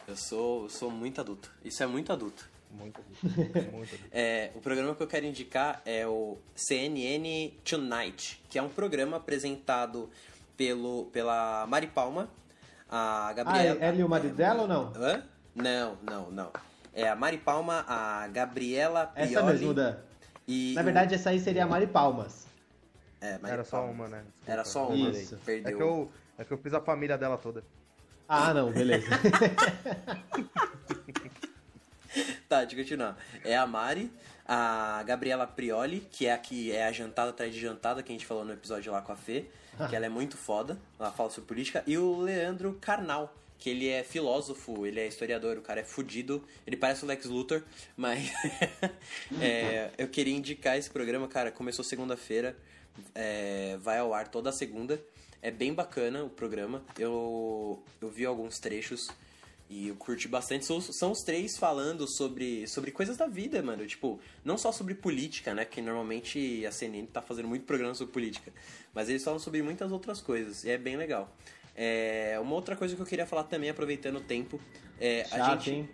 Eu 0.08 0.16
sou, 0.16 0.64
eu 0.64 0.70
sou 0.70 0.90
muito 0.90 1.20
adulto. 1.22 1.52
Isso 1.64 1.84
é 1.84 1.86
muito 1.86 2.12
adulto. 2.12 2.50
Muito, 2.72 3.02
muito. 3.72 3.98
É, 4.12 4.52
o 4.56 4.60
programa 4.60 4.94
que 4.96 5.02
eu 5.02 5.08
quero 5.08 5.26
indicar 5.26 5.82
é 5.86 6.06
o 6.08 6.38
CNN 6.56 7.52
Tonight, 7.64 8.42
que 8.50 8.60
é 8.60 8.62
um 8.62 8.70
programa 8.70 9.18
apresentado 9.18 10.10
pelo, 10.56 11.06
pela 11.06 11.66
Mari 11.68 11.88
Palma, 11.88 12.30
a 12.90 13.30
Ah, 13.30 13.34
Gabriela... 13.34 13.84
é 13.84 13.90
ele 13.90 14.02
e 14.02 14.04
o 14.04 14.10
marido 14.10 14.36
dela 14.36 14.62
ou 14.64 14.68
não? 14.68 14.94
Hã? 14.96 15.24
Não, 15.56 15.98
não, 16.04 16.32
não. 16.32 16.52
É 16.94 17.08
a 17.08 17.16
Mari 17.16 17.38
Palma, 17.38 17.86
a 17.88 18.28
Gabriela 18.28 19.08
Pioli... 19.08 19.34
Essa 19.36 19.44
mesmo, 19.44 19.74
Dan. 19.74 19.98
E 20.48 20.74
Na 20.76 20.82
verdade, 20.82 21.14
essa 21.16 21.30
aí 21.30 21.40
seria 21.40 21.64
a 21.64 21.68
Mari 21.68 21.88
Palmas. 21.88 22.48
É, 23.20 23.38
Mari 23.40 23.54
Era 23.54 23.64
só 23.64 23.78
Palma. 23.78 23.92
uma, 23.94 24.08
né? 24.08 24.24
Desculpa. 24.26 24.52
Era 24.52 24.64
só 24.66 24.88
uma, 24.88 25.10
Isso. 25.10 25.36
É 25.36 25.38
perdeu. 25.46 25.78
que, 25.78 25.84
eu, 25.84 26.12
é 26.38 26.44
que 26.44 26.52
eu 26.52 26.58
fiz 26.58 26.74
a 26.74 26.82
família 26.82 27.18
dela 27.18 27.38
toda. 27.38 27.64
Ah, 28.30 28.54
não, 28.54 28.72
beleza. 28.72 29.08
Tá, 32.48 32.64
deixa 32.64 32.76
eu 32.76 32.84
continuar. 32.84 33.18
É 33.44 33.58
a 33.58 33.68
Mari, 33.68 34.10
a 34.46 35.04
Gabriela 35.06 35.46
Prioli, 35.46 36.08
que 36.10 36.28
é 36.28 36.34
a 36.34 36.38
que 36.38 36.72
é 36.72 36.86
a 36.86 36.92
jantada 36.94 37.32
atrás 37.32 37.54
de 37.54 37.60
jantada, 37.60 38.02
que 38.02 38.12
a 38.12 38.16
gente 38.16 38.26
falou 38.26 38.46
no 38.46 38.54
episódio 38.54 38.90
lá 38.92 39.02
com 39.02 39.12
a 39.12 39.18
Fê, 39.18 39.48
que 39.90 39.96
ela 39.96 40.06
é 40.06 40.10
muito 40.10 40.38
foda, 40.38 40.80
ela 40.98 41.12
fala 41.12 41.30
sobre 41.30 41.50
política, 41.50 41.84
e 41.86 41.98
o 41.98 42.18
Leandro 42.22 42.78
Carnal, 42.80 43.36
que 43.60 43.70
ele 43.70 43.90
é 43.90 44.02
filósofo, 44.02 44.86
ele 44.86 45.00
é 45.00 45.08
historiador, 45.08 45.58
o 45.58 45.62
cara 45.62 45.82
é 45.82 45.84
fudido, 45.84 46.42
ele 46.66 46.78
parece 46.78 47.04
o 47.04 47.08
Lex 47.08 47.26
Luthor, 47.26 47.64
mas 47.98 48.32
é, 49.42 49.92
eu 49.98 50.08
queria 50.08 50.36
indicar 50.36 50.78
esse 50.78 50.90
programa, 50.90 51.28
cara, 51.28 51.52
começou 51.52 51.84
segunda-feira, 51.84 52.56
é, 53.14 53.78
vai 53.82 54.00
ao 54.00 54.14
ar 54.14 54.30
toda 54.30 54.54
segunda, 54.54 55.04
é 55.42 55.52
bem 55.52 55.74
bacana 55.74 56.24
o 56.24 56.30
programa, 56.30 56.82
eu, 56.98 57.84
eu 58.00 58.10
vi 58.10 58.26
alguns 58.26 58.58
trechos, 58.58 59.10
e 59.70 59.90
eu 59.90 59.96
curti 59.96 60.28
bastante. 60.28 60.66
São, 60.66 60.80
são 60.80 61.12
os 61.12 61.24
três 61.24 61.58
falando 61.58 62.08
sobre, 62.08 62.66
sobre 62.68 62.92
coisas 62.92 63.18
da 63.18 63.28
vida, 63.28 63.62
mano. 63.62 63.86
Tipo, 63.86 64.20
não 64.44 64.58
só 64.58 64.72
sobre 64.72 64.96
política, 64.96 65.54
né? 65.54 65.66
Que 65.66 65.82
normalmente 65.82 66.66
a 66.66 66.72
CNN 66.72 67.06
tá 67.08 67.22
fazendo 67.22 67.48
muito 67.48 67.66
programa 67.66 67.94
sobre 67.94 68.14
política. 68.14 68.54
Mas 68.94 69.10
eles 69.10 69.24
falam 69.24 69.40
sobre 69.40 69.62
muitas 69.62 69.92
outras 69.92 70.22
coisas. 70.22 70.64
E 70.64 70.70
é 70.70 70.78
bem 70.78 70.96
legal. 70.96 71.36
É, 71.76 72.40
uma 72.42 72.56
outra 72.56 72.76
coisa 72.76 72.96
que 72.96 73.02
eu 73.02 73.06
queria 73.06 73.28
falar 73.28 73.44
também, 73.44 73.70
aproveitando 73.70 74.18
o 74.18 74.22
tempo. 74.22 74.60
É, 75.00 75.24
a 75.24 75.38
Chato, 75.38 75.64
gente. 75.64 75.72
hein? 75.72 75.90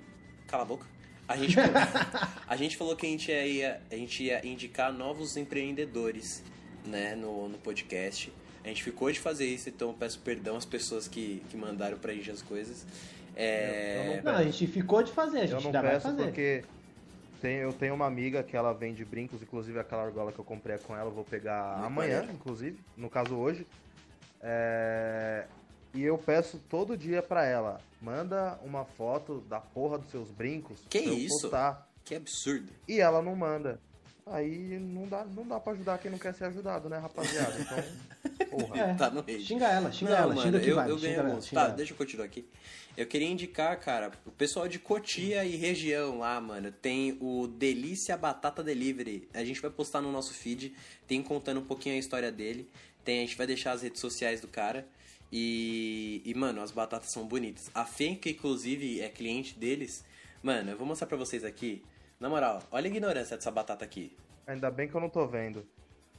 Cala 0.47 0.63
a 0.63 0.65
boca. 0.65 0.85
A 1.27 1.35
gente, 1.35 1.55
a 2.47 2.55
gente 2.55 2.77
falou 2.77 2.95
que 2.95 3.05
a 3.07 3.09
gente 3.09 3.31
ia, 3.31 3.81
a 3.89 3.95
gente 3.95 4.23
ia 4.23 4.45
indicar 4.45 4.93
novos 4.93 5.35
empreendedores 5.35 6.43
né, 6.85 7.15
no, 7.15 7.49
no 7.49 7.57
podcast. 7.57 8.31
A 8.63 8.67
gente 8.67 8.83
ficou 8.83 9.11
de 9.11 9.19
fazer 9.19 9.45
isso, 9.45 9.67
então 9.67 9.89
eu 9.89 9.93
peço 9.93 10.19
perdão 10.19 10.55
às 10.55 10.63
pessoas 10.63 11.07
que, 11.07 11.43
que 11.49 11.57
mandaram 11.57 11.97
pra 11.97 12.13
gente 12.13 12.31
as 12.31 12.41
coisas. 12.41 12.85
É, 13.35 14.17
Eu 14.17 14.23
Não, 14.23 14.35
a 14.37 14.43
gente 14.43 14.67
ficou 14.67 15.01
de 15.03 15.11
fazer, 15.11 15.39
a 15.39 15.41
Eu 15.43 15.47
gente 15.47 15.59
não 15.61 15.65
ainda 15.67 15.81
vai 15.81 15.91
peço 15.91 16.07
fazer. 16.07 16.23
porque 16.23 16.63
tem, 17.41 17.57
eu 17.57 17.73
tenho 17.73 17.93
uma 17.95 18.05
amiga 18.05 18.43
que 18.43 18.55
ela 18.55 18.73
vende 18.73 19.03
brincos, 19.03 19.41
inclusive 19.41 19.79
aquela 19.79 20.03
argola 20.03 20.31
que 20.31 20.39
eu 20.39 20.45
comprei 20.45 20.77
com 20.77 20.95
ela, 20.95 21.09
eu 21.09 21.13
vou 21.13 21.25
pegar 21.25 21.73
Muito 21.75 21.85
amanhã, 21.87 22.25
inclusive, 22.31 22.79
no 22.95 23.09
caso 23.09 23.35
hoje. 23.35 23.65
É, 24.41 25.45
E 25.93 26.01
eu 26.03 26.17
peço 26.17 26.59
todo 26.69 26.97
dia 26.97 27.21
pra 27.21 27.45
ela, 27.45 27.79
manda 28.01 28.57
uma 28.63 28.83
foto 28.83 29.41
da 29.41 29.59
porra 29.59 29.97
dos 29.99 30.09
seus 30.09 30.29
brincos 30.31 30.81
Que 30.89 31.01
pra 31.03 31.11
eu 31.11 31.17
isso? 31.17 31.41
postar. 31.41 31.87
Que 32.03 32.15
absurdo. 32.15 32.67
E 32.87 32.99
ela 32.99 33.21
não 33.21 33.35
manda. 33.35 33.79
Aí 34.25 34.79
não 34.79 35.05
dá, 35.07 35.25
não 35.25 35.45
dá 35.45 35.59
pra 35.59 35.73
ajudar 35.73 35.97
quem 35.97 36.09
não 36.09 36.17
quer 36.17 36.33
ser 36.33 36.45
ajudado, 36.45 36.87
né, 36.87 36.97
rapaziada? 36.97 37.53
Então, 37.59 38.47
porra. 38.49 38.79
É, 38.79 38.93
Tá 38.95 39.09
no 39.09 39.21
rage. 39.21 39.45
xinga 39.45 39.65
ela, 39.67 39.91
xinga 39.91 40.11
Não, 40.11 40.17
ela, 40.17 40.27
mano, 40.35 40.41
xinga 40.41 40.59
que 40.61 40.69
eu, 40.69 40.75
vale, 40.75 40.91
eu 40.91 40.97
xinga 40.97 41.09
ela, 41.13 41.41
xinga 41.41 41.55
Tá, 41.61 41.61
ela. 41.67 41.73
deixa 41.75 41.91
eu 41.93 41.97
continuar 41.97 42.25
aqui. 42.25 42.45
Eu 42.95 43.05
queria 43.07 43.27
indicar, 43.27 43.77
cara, 43.79 44.11
o 44.25 44.31
pessoal 44.31 44.67
de 44.67 44.79
Cotia 44.79 45.43
e 45.43 45.55
região 45.55 46.19
lá, 46.19 46.39
mano, 46.39 46.71
tem 46.71 47.17
o 47.19 47.47
Delícia 47.47 48.15
Batata 48.15 48.63
Delivery. 48.63 49.27
A 49.33 49.43
gente 49.43 49.59
vai 49.61 49.71
postar 49.71 49.99
no 49.99 50.11
nosso 50.11 50.33
feed, 50.33 50.73
tem 51.07 51.21
contando 51.21 51.59
um 51.59 51.65
pouquinho 51.65 51.95
a 51.95 51.97
história 51.97 52.31
dele. 52.31 52.69
Tem, 53.03 53.17
a 53.17 53.21
gente 53.21 53.35
vai 53.35 53.45
deixar 53.47 53.73
as 53.73 53.81
redes 53.81 53.99
sociais 53.99 54.39
do 54.39 54.47
cara. 54.47 54.87
E, 55.31 56.21
e, 56.23 56.33
mano, 56.35 56.61
as 56.61 56.69
batatas 56.71 57.11
são 57.11 57.25
bonitas. 57.27 57.69
A 57.73 57.83
Fê, 57.83 58.15
que 58.15 58.29
inclusive 58.29 59.01
é 59.01 59.09
cliente 59.09 59.57
deles, 59.57 60.05
mano, 60.43 60.69
eu 60.71 60.77
vou 60.77 60.85
mostrar 60.85 61.07
pra 61.07 61.17
vocês 61.17 61.43
aqui. 61.43 61.83
Na 62.19 62.29
moral, 62.29 62.61
olha 62.71 62.85
a 62.85 62.89
ignorância 62.89 63.35
dessa 63.37 63.51
batata 63.51 63.83
aqui. 63.83 64.15
Ainda 64.47 64.69
bem 64.71 64.87
que 64.87 64.95
eu 64.95 65.01
não 65.01 65.09
tô 65.09 65.25
vendo. 65.27 65.65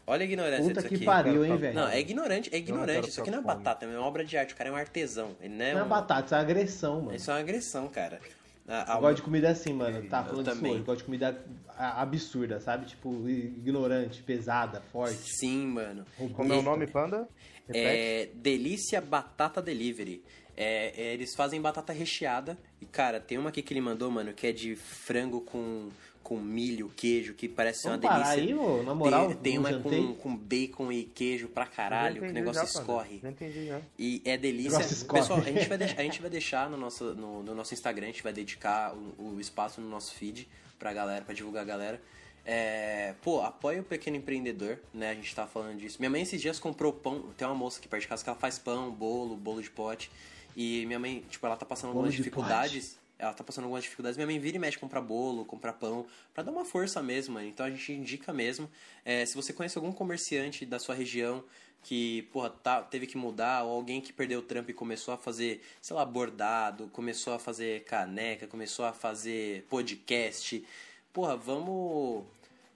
Olha 0.06 0.20
a 0.22 0.24
ignorância 0.24 0.62
Puta 0.64 0.74
disso 0.80 0.88
que 0.88 0.94
aqui. 0.96 1.04
pariu, 1.04 1.44
hein, 1.44 1.50
Não, 1.52 1.58
velho. 1.58 1.74
Não, 1.74 1.88
é 1.88 1.98
ignorante, 1.98 2.50
é 2.54 2.58
ignorante. 2.58 3.08
Isso 3.08 3.20
aqui 3.22 3.30
não 3.30 3.38
é 3.38 3.42
batata, 3.42 3.86
é 3.86 3.88
uma 3.88 4.06
obra 4.06 4.22
de 4.24 4.36
arte. 4.36 4.52
O 4.52 4.56
cara 4.56 4.68
é 4.68 4.72
um 4.72 4.76
artesão. 4.76 5.34
Ele 5.40 5.54
não 5.54 5.64
é 5.64 5.72
Não 5.72 5.80
é 5.80 5.84
um... 5.84 5.88
batata, 5.88 6.26
isso 6.26 6.34
é 6.34 6.38
agressão, 6.38 7.00
mano. 7.00 7.16
Isso 7.16 7.30
é 7.30 7.34
uma 7.34 7.40
agressão, 7.40 7.88
cara. 7.88 8.20
A- 8.68 8.92
a- 8.94 8.96
Eu 8.96 9.00
gosto 9.00 9.16
de 9.16 9.22
comida 9.22 9.48
assim, 9.50 9.72
mano. 9.72 10.06
Tá 10.08 10.20
Eu 10.20 10.24
falando 10.26 10.44
disso 10.44 10.56
também. 10.56 10.72
hoje. 10.72 10.80
Eu 10.80 10.84
gosto 10.86 10.98
de 10.98 11.04
comida 11.04 11.44
absurda, 11.78 12.60
sabe? 12.60 12.86
Tipo, 12.86 13.28
ignorante, 13.28 14.22
pesada, 14.22 14.82
forte. 14.92 15.16
Sim, 15.38 15.66
mano. 15.68 16.04
Como 16.34 16.52
é 16.52 16.56
o 16.56 16.62
nome, 16.62 16.86
Panda? 16.86 17.26
Repete. 17.66 17.78
É 17.78 18.28
Delícia 18.34 19.00
Batata 19.00 19.62
Delivery. 19.62 20.22
É, 20.56 20.92
é, 20.96 21.14
eles 21.14 21.34
fazem 21.34 21.60
batata 21.60 21.92
recheada. 21.92 22.58
E, 22.80 22.86
cara, 22.86 23.20
tem 23.20 23.38
uma 23.38 23.48
aqui 23.48 23.62
que 23.62 23.72
ele 23.72 23.80
mandou, 23.80 24.10
mano, 24.10 24.32
que 24.32 24.46
é 24.46 24.52
de 24.52 24.76
frango 24.76 25.40
com, 25.40 25.88
com 26.22 26.38
milho, 26.38 26.92
queijo, 26.96 27.34
que 27.34 27.48
parece 27.48 27.82
ser 27.82 27.88
uma 27.88 27.98
delícia. 27.98 28.32
aí, 28.32 28.54
ô, 28.54 28.82
na 28.82 28.94
moral, 28.94 29.28
tem, 29.28 29.36
tem 29.36 29.58
uma 29.58 29.72
com, 29.80 30.14
com 30.14 30.36
bacon 30.36 30.92
e 30.92 31.04
queijo 31.04 31.48
pra 31.48 31.66
caralho, 31.66 32.22
que 32.22 32.28
o 32.28 32.32
negócio 32.32 32.62
já, 32.62 32.68
escorre. 32.68 33.18
Já 33.22 33.30
entendi 33.30 33.66
já. 33.66 33.80
E 33.98 34.22
é 34.24 34.36
delícia. 34.36 34.78
Pessoal, 34.78 35.40
a 35.40 35.42
gente 35.42 35.68
vai 35.68 35.78
deixar, 35.78 36.00
a 36.00 36.04
gente 36.04 36.20
vai 36.20 36.30
deixar 36.30 36.70
no, 36.70 36.76
nosso, 36.76 37.14
no, 37.14 37.42
no 37.42 37.54
nosso 37.54 37.74
Instagram, 37.74 38.04
a 38.04 38.10
gente 38.10 38.22
vai 38.22 38.32
dedicar 38.32 38.94
o, 38.94 39.34
o 39.34 39.40
espaço 39.40 39.80
no 39.80 39.88
nosso 39.88 40.14
feed 40.14 40.48
pra 40.78 40.92
galera, 40.92 41.24
pra 41.24 41.34
divulgar 41.34 41.62
a 41.62 41.66
galera. 41.66 42.00
É, 42.46 43.14
pô, 43.22 43.40
apoia 43.40 43.80
o 43.80 43.84
pequeno 43.84 44.16
empreendedor, 44.16 44.78
né? 44.92 45.10
A 45.10 45.14
gente 45.14 45.34
tá 45.34 45.46
falando 45.46 45.78
disso. 45.78 45.96
Minha 45.98 46.10
mãe 46.10 46.22
esses 46.22 46.40
dias 46.40 46.58
comprou 46.58 46.92
pão. 46.92 47.30
Tem 47.36 47.48
uma 47.48 47.54
moça 47.54 47.78
aqui 47.78 47.88
perto 47.88 48.02
de 48.02 48.08
casa 48.08 48.22
que 48.22 48.28
ela 48.28 48.38
faz 48.38 48.58
pão, 48.58 48.90
bolo, 48.90 49.34
bolo 49.34 49.62
de 49.62 49.70
pote. 49.70 50.10
E 50.56 50.84
minha 50.86 50.98
mãe, 50.98 51.24
tipo, 51.28 51.44
ela 51.46 51.56
tá 51.56 51.66
passando 51.66 51.88
Bolo 51.88 51.98
algumas 51.98 52.14
de 52.14 52.18
dificuldades. 52.18 52.98
Ela 53.18 53.32
tá 53.32 53.44
passando 53.44 53.64
algumas 53.64 53.84
dificuldades. 53.84 54.16
Minha 54.16 54.26
mãe 54.26 54.38
vira 54.38 54.56
e 54.56 54.60
mexe 54.60 54.78
comprar 54.78 55.00
bolo, 55.00 55.44
comprar 55.44 55.72
pão, 55.74 56.06
pra 56.32 56.42
dar 56.42 56.50
uma 56.50 56.64
força 56.64 57.02
mesmo, 57.02 57.34
mano. 57.34 57.46
Então 57.46 57.64
a 57.64 57.70
gente 57.70 57.92
indica 57.92 58.32
mesmo. 58.32 58.68
É, 59.04 59.24
se 59.24 59.34
você 59.34 59.52
conhece 59.52 59.78
algum 59.78 59.92
comerciante 59.92 60.66
da 60.66 60.78
sua 60.78 60.94
região 60.94 61.44
que, 61.82 62.22
porra, 62.32 62.50
tá, 62.50 62.82
teve 62.82 63.06
que 63.06 63.16
mudar, 63.16 63.62
ou 63.62 63.72
alguém 63.72 64.00
que 64.00 64.12
perdeu 64.12 64.40
o 64.40 64.42
trampo 64.42 64.70
e 64.70 64.74
começou 64.74 65.14
a 65.14 65.18
fazer, 65.18 65.62
sei 65.80 65.94
lá, 65.94 66.04
bordado, 66.04 66.88
começou 66.88 67.34
a 67.34 67.38
fazer 67.38 67.84
caneca, 67.84 68.46
começou 68.46 68.84
a 68.84 68.92
fazer 68.92 69.64
podcast. 69.68 70.64
Porra, 71.12 71.36
vamos. 71.36 72.24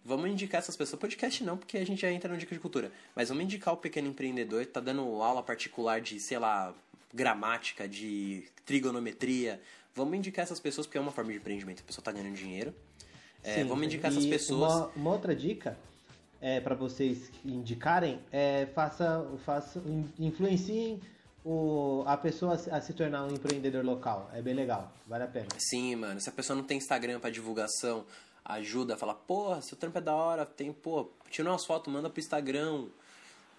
Vamos 0.05 0.31
indicar 0.31 0.61
essas 0.61 0.77
pessoas. 0.77 1.01
Podcast 1.01 1.43
não, 1.45 1.59
porque 1.59 1.77
a 1.77 1.85
gente 1.85 2.01
já 2.01 2.11
entra 2.11 2.33
no 2.33 2.39
Dica 2.39 2.55
de 2.55 2.61
Cultura. 2.61 2.93
Mas 3.15 3.29
vamos 3.29 3.45
indicar 3.45 3.75
o 3.75 3.77
pequeno 3.77 4.09
empreendedor, 4.09 4.65
tá 4.65 4.81
dando 4.81 5.03
aula 5.23 5.43
particular 5.43 6.01
de, 6.01 6.19
sei 6.21 6.39
lá, 6.39 6.75
gramática, 7.13 7.89
de 7.89 8.45
trigonometria. 8.65 9.61
Vamos 9.95 10.17
indicar 10.17 10.43
essas 10.45 10.61
pessoas 10.61 10.87
porque 10.87 10.99
é 10.99 11.01
uma 11.01 11.13
forma 11.13 11.33
de 11.33 11.39
empreendimento. 11.39 11.81
A 11.81 11.85
pessoa 11.87 12.05
tá 12.05 12.13
ganhando 12.13 12.35
dinheiro. 12.37 12.75
É, 13.43 13.63
vamos 13.65 13.85
indicar 13.87 14.11
essas 14.11 14.27
pessoas. 14.27 14.73
Uma, 14.73 14.87
uma 14.97 15.11
outra 15.13 15.35
dica 15.35 15.79
é 16.41 16.61
para 16.61 16.75
vocês 16.75 17.31
indicarem 17.45 18.21
é 18.31 18.67
faça, 18.75 19.27
faça 19.45 19.83
influenciem 20.19 21.01
o, 21.45 22.03
a 22.07 22.17
pessoa 22.17 22.55
a 22.55 22.81
se- 22.81 22.93
tornar 22.93 23.25
um 23.25 23.33
empreendedor 23.33 23.85
local. 23.85 24.31
É 24.35 24.43
bem 24.43 24.55
legal, 24.55 24.93
vale 25.07 25.25
a 25.25 25.29
pena. 25.29 25.47
Sim, 25.59 25.97
mano. 25.97 26.21
Se 26.21 26.29
a 26.29 26.33
pessoa 26.33 26.57
não 26.57 26.65
tem 26.65 26.77
Instagram 26.79 27.19
pra 27.21 27.31
divulgação, 27.31 28.05
ajuda 28.45 28.95
a 28.95 28.97
falar, 28.97 29.15
porra, 29.15 29.61
seu 29.63 29.77
trampo 29.77 29.99
é 29.99 30.01
da 30.01 30.15
hora, 30.15 30.45
tem, 30.45 30.73
pô, 30.73 31.11
tira 31.31 31.49
umas 31.51 31.65
fotos, 31.65 31.93
manda 31.93 32.11
pro 32.11 32.21
Instagram, 32.21 32.87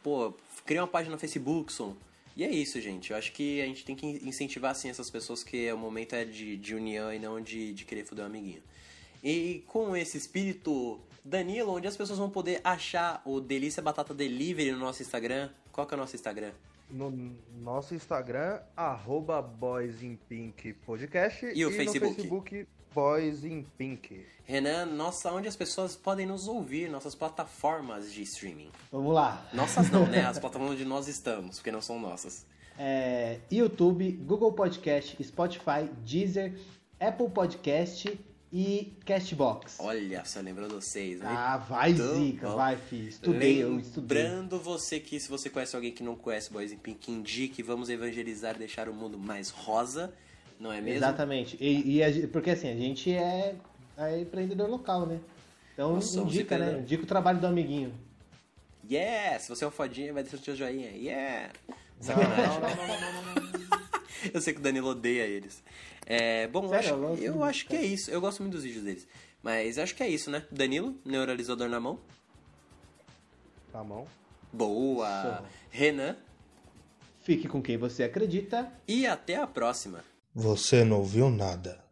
pô, 0.03 0.33
cria 0.65 0.81
uma 0.81 0.87
página 0.87 1.13
no 1.15 1.19
Facebook, 1.19 1.71
som. 1.73 1.95
E 2.39 2.43
é 2.45 2.49
isso, 2.49 2.79
gente. 2.79 3.11
Eu 3.11 3.17
acho 3.17 3.33
que 3.33 3.61
a 3.61 3.65
gente 3.65 3.83
tem 3.83 3.97
que 3.97 4.07
incentivar, 4.23 4.71
assim, 4.71 4.89
essas 4.89 5.09
pessoas 5.09 5.43
que 5.43 5.69
o 5.73 5.77
momento 5.77 6.15
é 6.15 6.23
de, 6.23 6.55
de 6.55 6.73
união 6.73 7.13
e 7.13 7.19
não 7.19 7.41
de, 7.41 7.73
de 7.73 7.83
querer 7.83 8.05
foder 8.05 8.23
um 8.23 8.27
amiguinho. 8.27 8.63
E 9.21 9.61
com 9.67 9.93
esse 9.93 10.17
espírito, 10.17 11.01
Danilo, 11.21 11.73
onde 11.73 11.85
as 11.85 11.97
pessoas 11.97 12.17
vão 12.17 12.29
poder 12.29 12.61
achar 12.63 13.21
o 13.25 13.41
Delícia 13.41 13.83
Batata 13.83 14.13
Delivery 14.13 14.71
no 14.71 14.79
nosso 14.79 15.01
Instagram? 15.01 15.49
Qual 15.69 15.85
que 15.85 15.93
é 15.93 15.97
o 15.97 15.99
nosso 15.99 16.15
Instagram? 16.15 16.53
No 16.89 17.11
nosso 17.61 17.93
Instagram, 17.93 18.61
arroba 18.73 19.41
Boys 19.41 20.01
in 20.01 20.17
Pink 20.29 20.71
Podcast. 20.85 21.45
E 21.53 21.65
o 21.65 21.71
Facebook? 21.71 22.05
no 22.05 22.15
Facebook, 22.15 22.67
Boys 22.93 23.43
in 23.43 23.65
Pink. 23.77 24.25
Renan, 24.45 24.85
nossa, 24.87 25.31
onde 25.31 25.47
as 25.47 25.55
pessoas 25.55 25.95
podem 25.95 26.25
nos 26.25 26.47
ouvir, 26.47 26.89
nossas 26.89 27.13
plataformas 27.13 28.11
de 28.11 28.23
streaming. 28.23 28.71
Vamos 28.91 29.13
lá. 29.13 29.47
Nossas 29.53 29.89
não, 29.91 30.07
né? 30.07 30.25
As 30.25 30.37
plataformas 30.39 30.75
onde 30.75 30.85
nós 30.85 31.07
estamos, 31.07 31.57
porque 31.57 31.71
não 31.71 31.81
são 31.81 31.99
nossas. 31.99 32.45
É, 32.77 33.39
YouTube, 33.51 34.11
Google 34.23 34.53
Podcast, 34.53 35.21
Spotify, 35.23 35.89
Deezer, 36.03 36.57
Apple 36.99 37.29
Podcast 37.29 38.19
e 38.51 38.97
Castbox. 39.05 39.77
Olha, 39.79 40.25
só 40.25 40.39
lembrou 40.39 40.67
de 40.67 40.73
vocês, 40.73 41.19
né? 41.19 41.27
Ah, 41.29 41.57
vai 41.57 41.91
Então, 41.91 42.15
zica, 42.15 42.49
vai, 42.49 42.75
filho. 42.77 43.09
Estudei, 43.09 43.61
eu 43.61 43.79
estudei. 43.79 44.23
Lembrando 44.23 44.59
você 44.59 44.99
que 44.99 45.19
se 45.19 45.29
você 45.29 45.49
conhece 45.49 45.75
alguém 45.75 45.91
que 45.91 46.01
não 46.01 46.15
conhece 46.15 46.51
Boys 46.51 46.71
in 46.71 46.77
Pink, 46.77 47.11
indique, 47.11 47.61
vamos 47.61 47.89
evangelizar 47.89 48.55
e 48.55 48.59
deixar 48.59 48.89
o 48.89 48.93
mundo 48.93 49.19
mais 49.19 49.49
rosa, 49.51 50.13
não 50.59 50.71
é 50.71 50.81
mesmo? 50.81 50.97
Exatamente. 50.97 51.57
E, 51.59 51.97
e 51.97 52.03
a 52.03 52.27
porque 52.27 52.51
assim, 52.51 52.69
a 52.69 52.75
gente 52.75 53.11
é, 53.11 53.55
é 53.97 54.19
empreendedor 54.19 54.69
local, 54.69 55.05
né? 55.05 55.19
Então 55.73 55.93
Nós 55.93 56.13
indica, 56.13 56.57
né? 56.57 56.79
Indica 56.79 57.03
o 57.03 57.07
trabalho 57.07 57.39
do 57.39 57.47
amiguinho. 57.47 57.93
Yeah! 58.89 59.39
Se 59.39 59.49
você 59.49 59.63
é 59.63 59.67
um 59.67 59.71
fodinha, 59.71 60.11
vai 60.11 60.23
deixar 60.23 60.37
o 60.37 60.41
seu 60.41 60.55
joinha. 60.55 60.89
Yeah! 60.89 61.53
Não, 61.99 62.05
Sacanagem. 62.05 62.59
não, 62.59 62.69
não, 62.69 62.87
não, 62.87 63.13
não, 63.13 63.23
não, 63.23 63.43
não. 63.43 63.89
Eu 64.33 64.41
sei 64.41 64.53
que 64.53 64.59
o 64.59 64.63
Danilo 64.63 64.89
odeia 64.89 65.23
eles. 65.23 65.63
É, 66.05 66.45
bom, 66.47 66.65
eu 66.65 66.69
Sério, 66.69 66.87
acho, 66.87 66.89
eu 66.89 66.99
gosto 66.99 67.23
eu 67.23 67.31
muito, 67.35 67.45
acho 67.45 67.65
que 67.67 67.75
é 67.75 67.85
isso. 67.85 68.11
Eu 68.11 68.19
gosto 68.19 68.41
muito 68.41 68.53
dos 68.53 68.63
vídeos 68.63 68.83
deles. 68.83 69.07
Mas 69.41 69.77
acho 69.77 69.95
que 69.95 70.03
é 70.03 70.09
isso, 70.09 70.29
né? 70.29 70.43
Danilo, 70.51 70.99
neuralizador 71.05 71.69
na 71.69 71.79
mão. 71.79 71.99
Tá 73.71 73.81
bom. 73.81 74.05
Boa! 74.51 75.45
Renan. 75.69 76.17
Fique 77.21 77.47
com 77.47 77.61
quem 77.61 77.77
você 77.77 78.03
acredita. 78.03 78.69
E 78.85 79.07
até 79.07 79.37
a 79.37 79.47
próxima. 79.47 80.03
Você 80.33 80.83
não 80.83 80.97
ouviu 80.99 81.29
nada. 81.29 81.88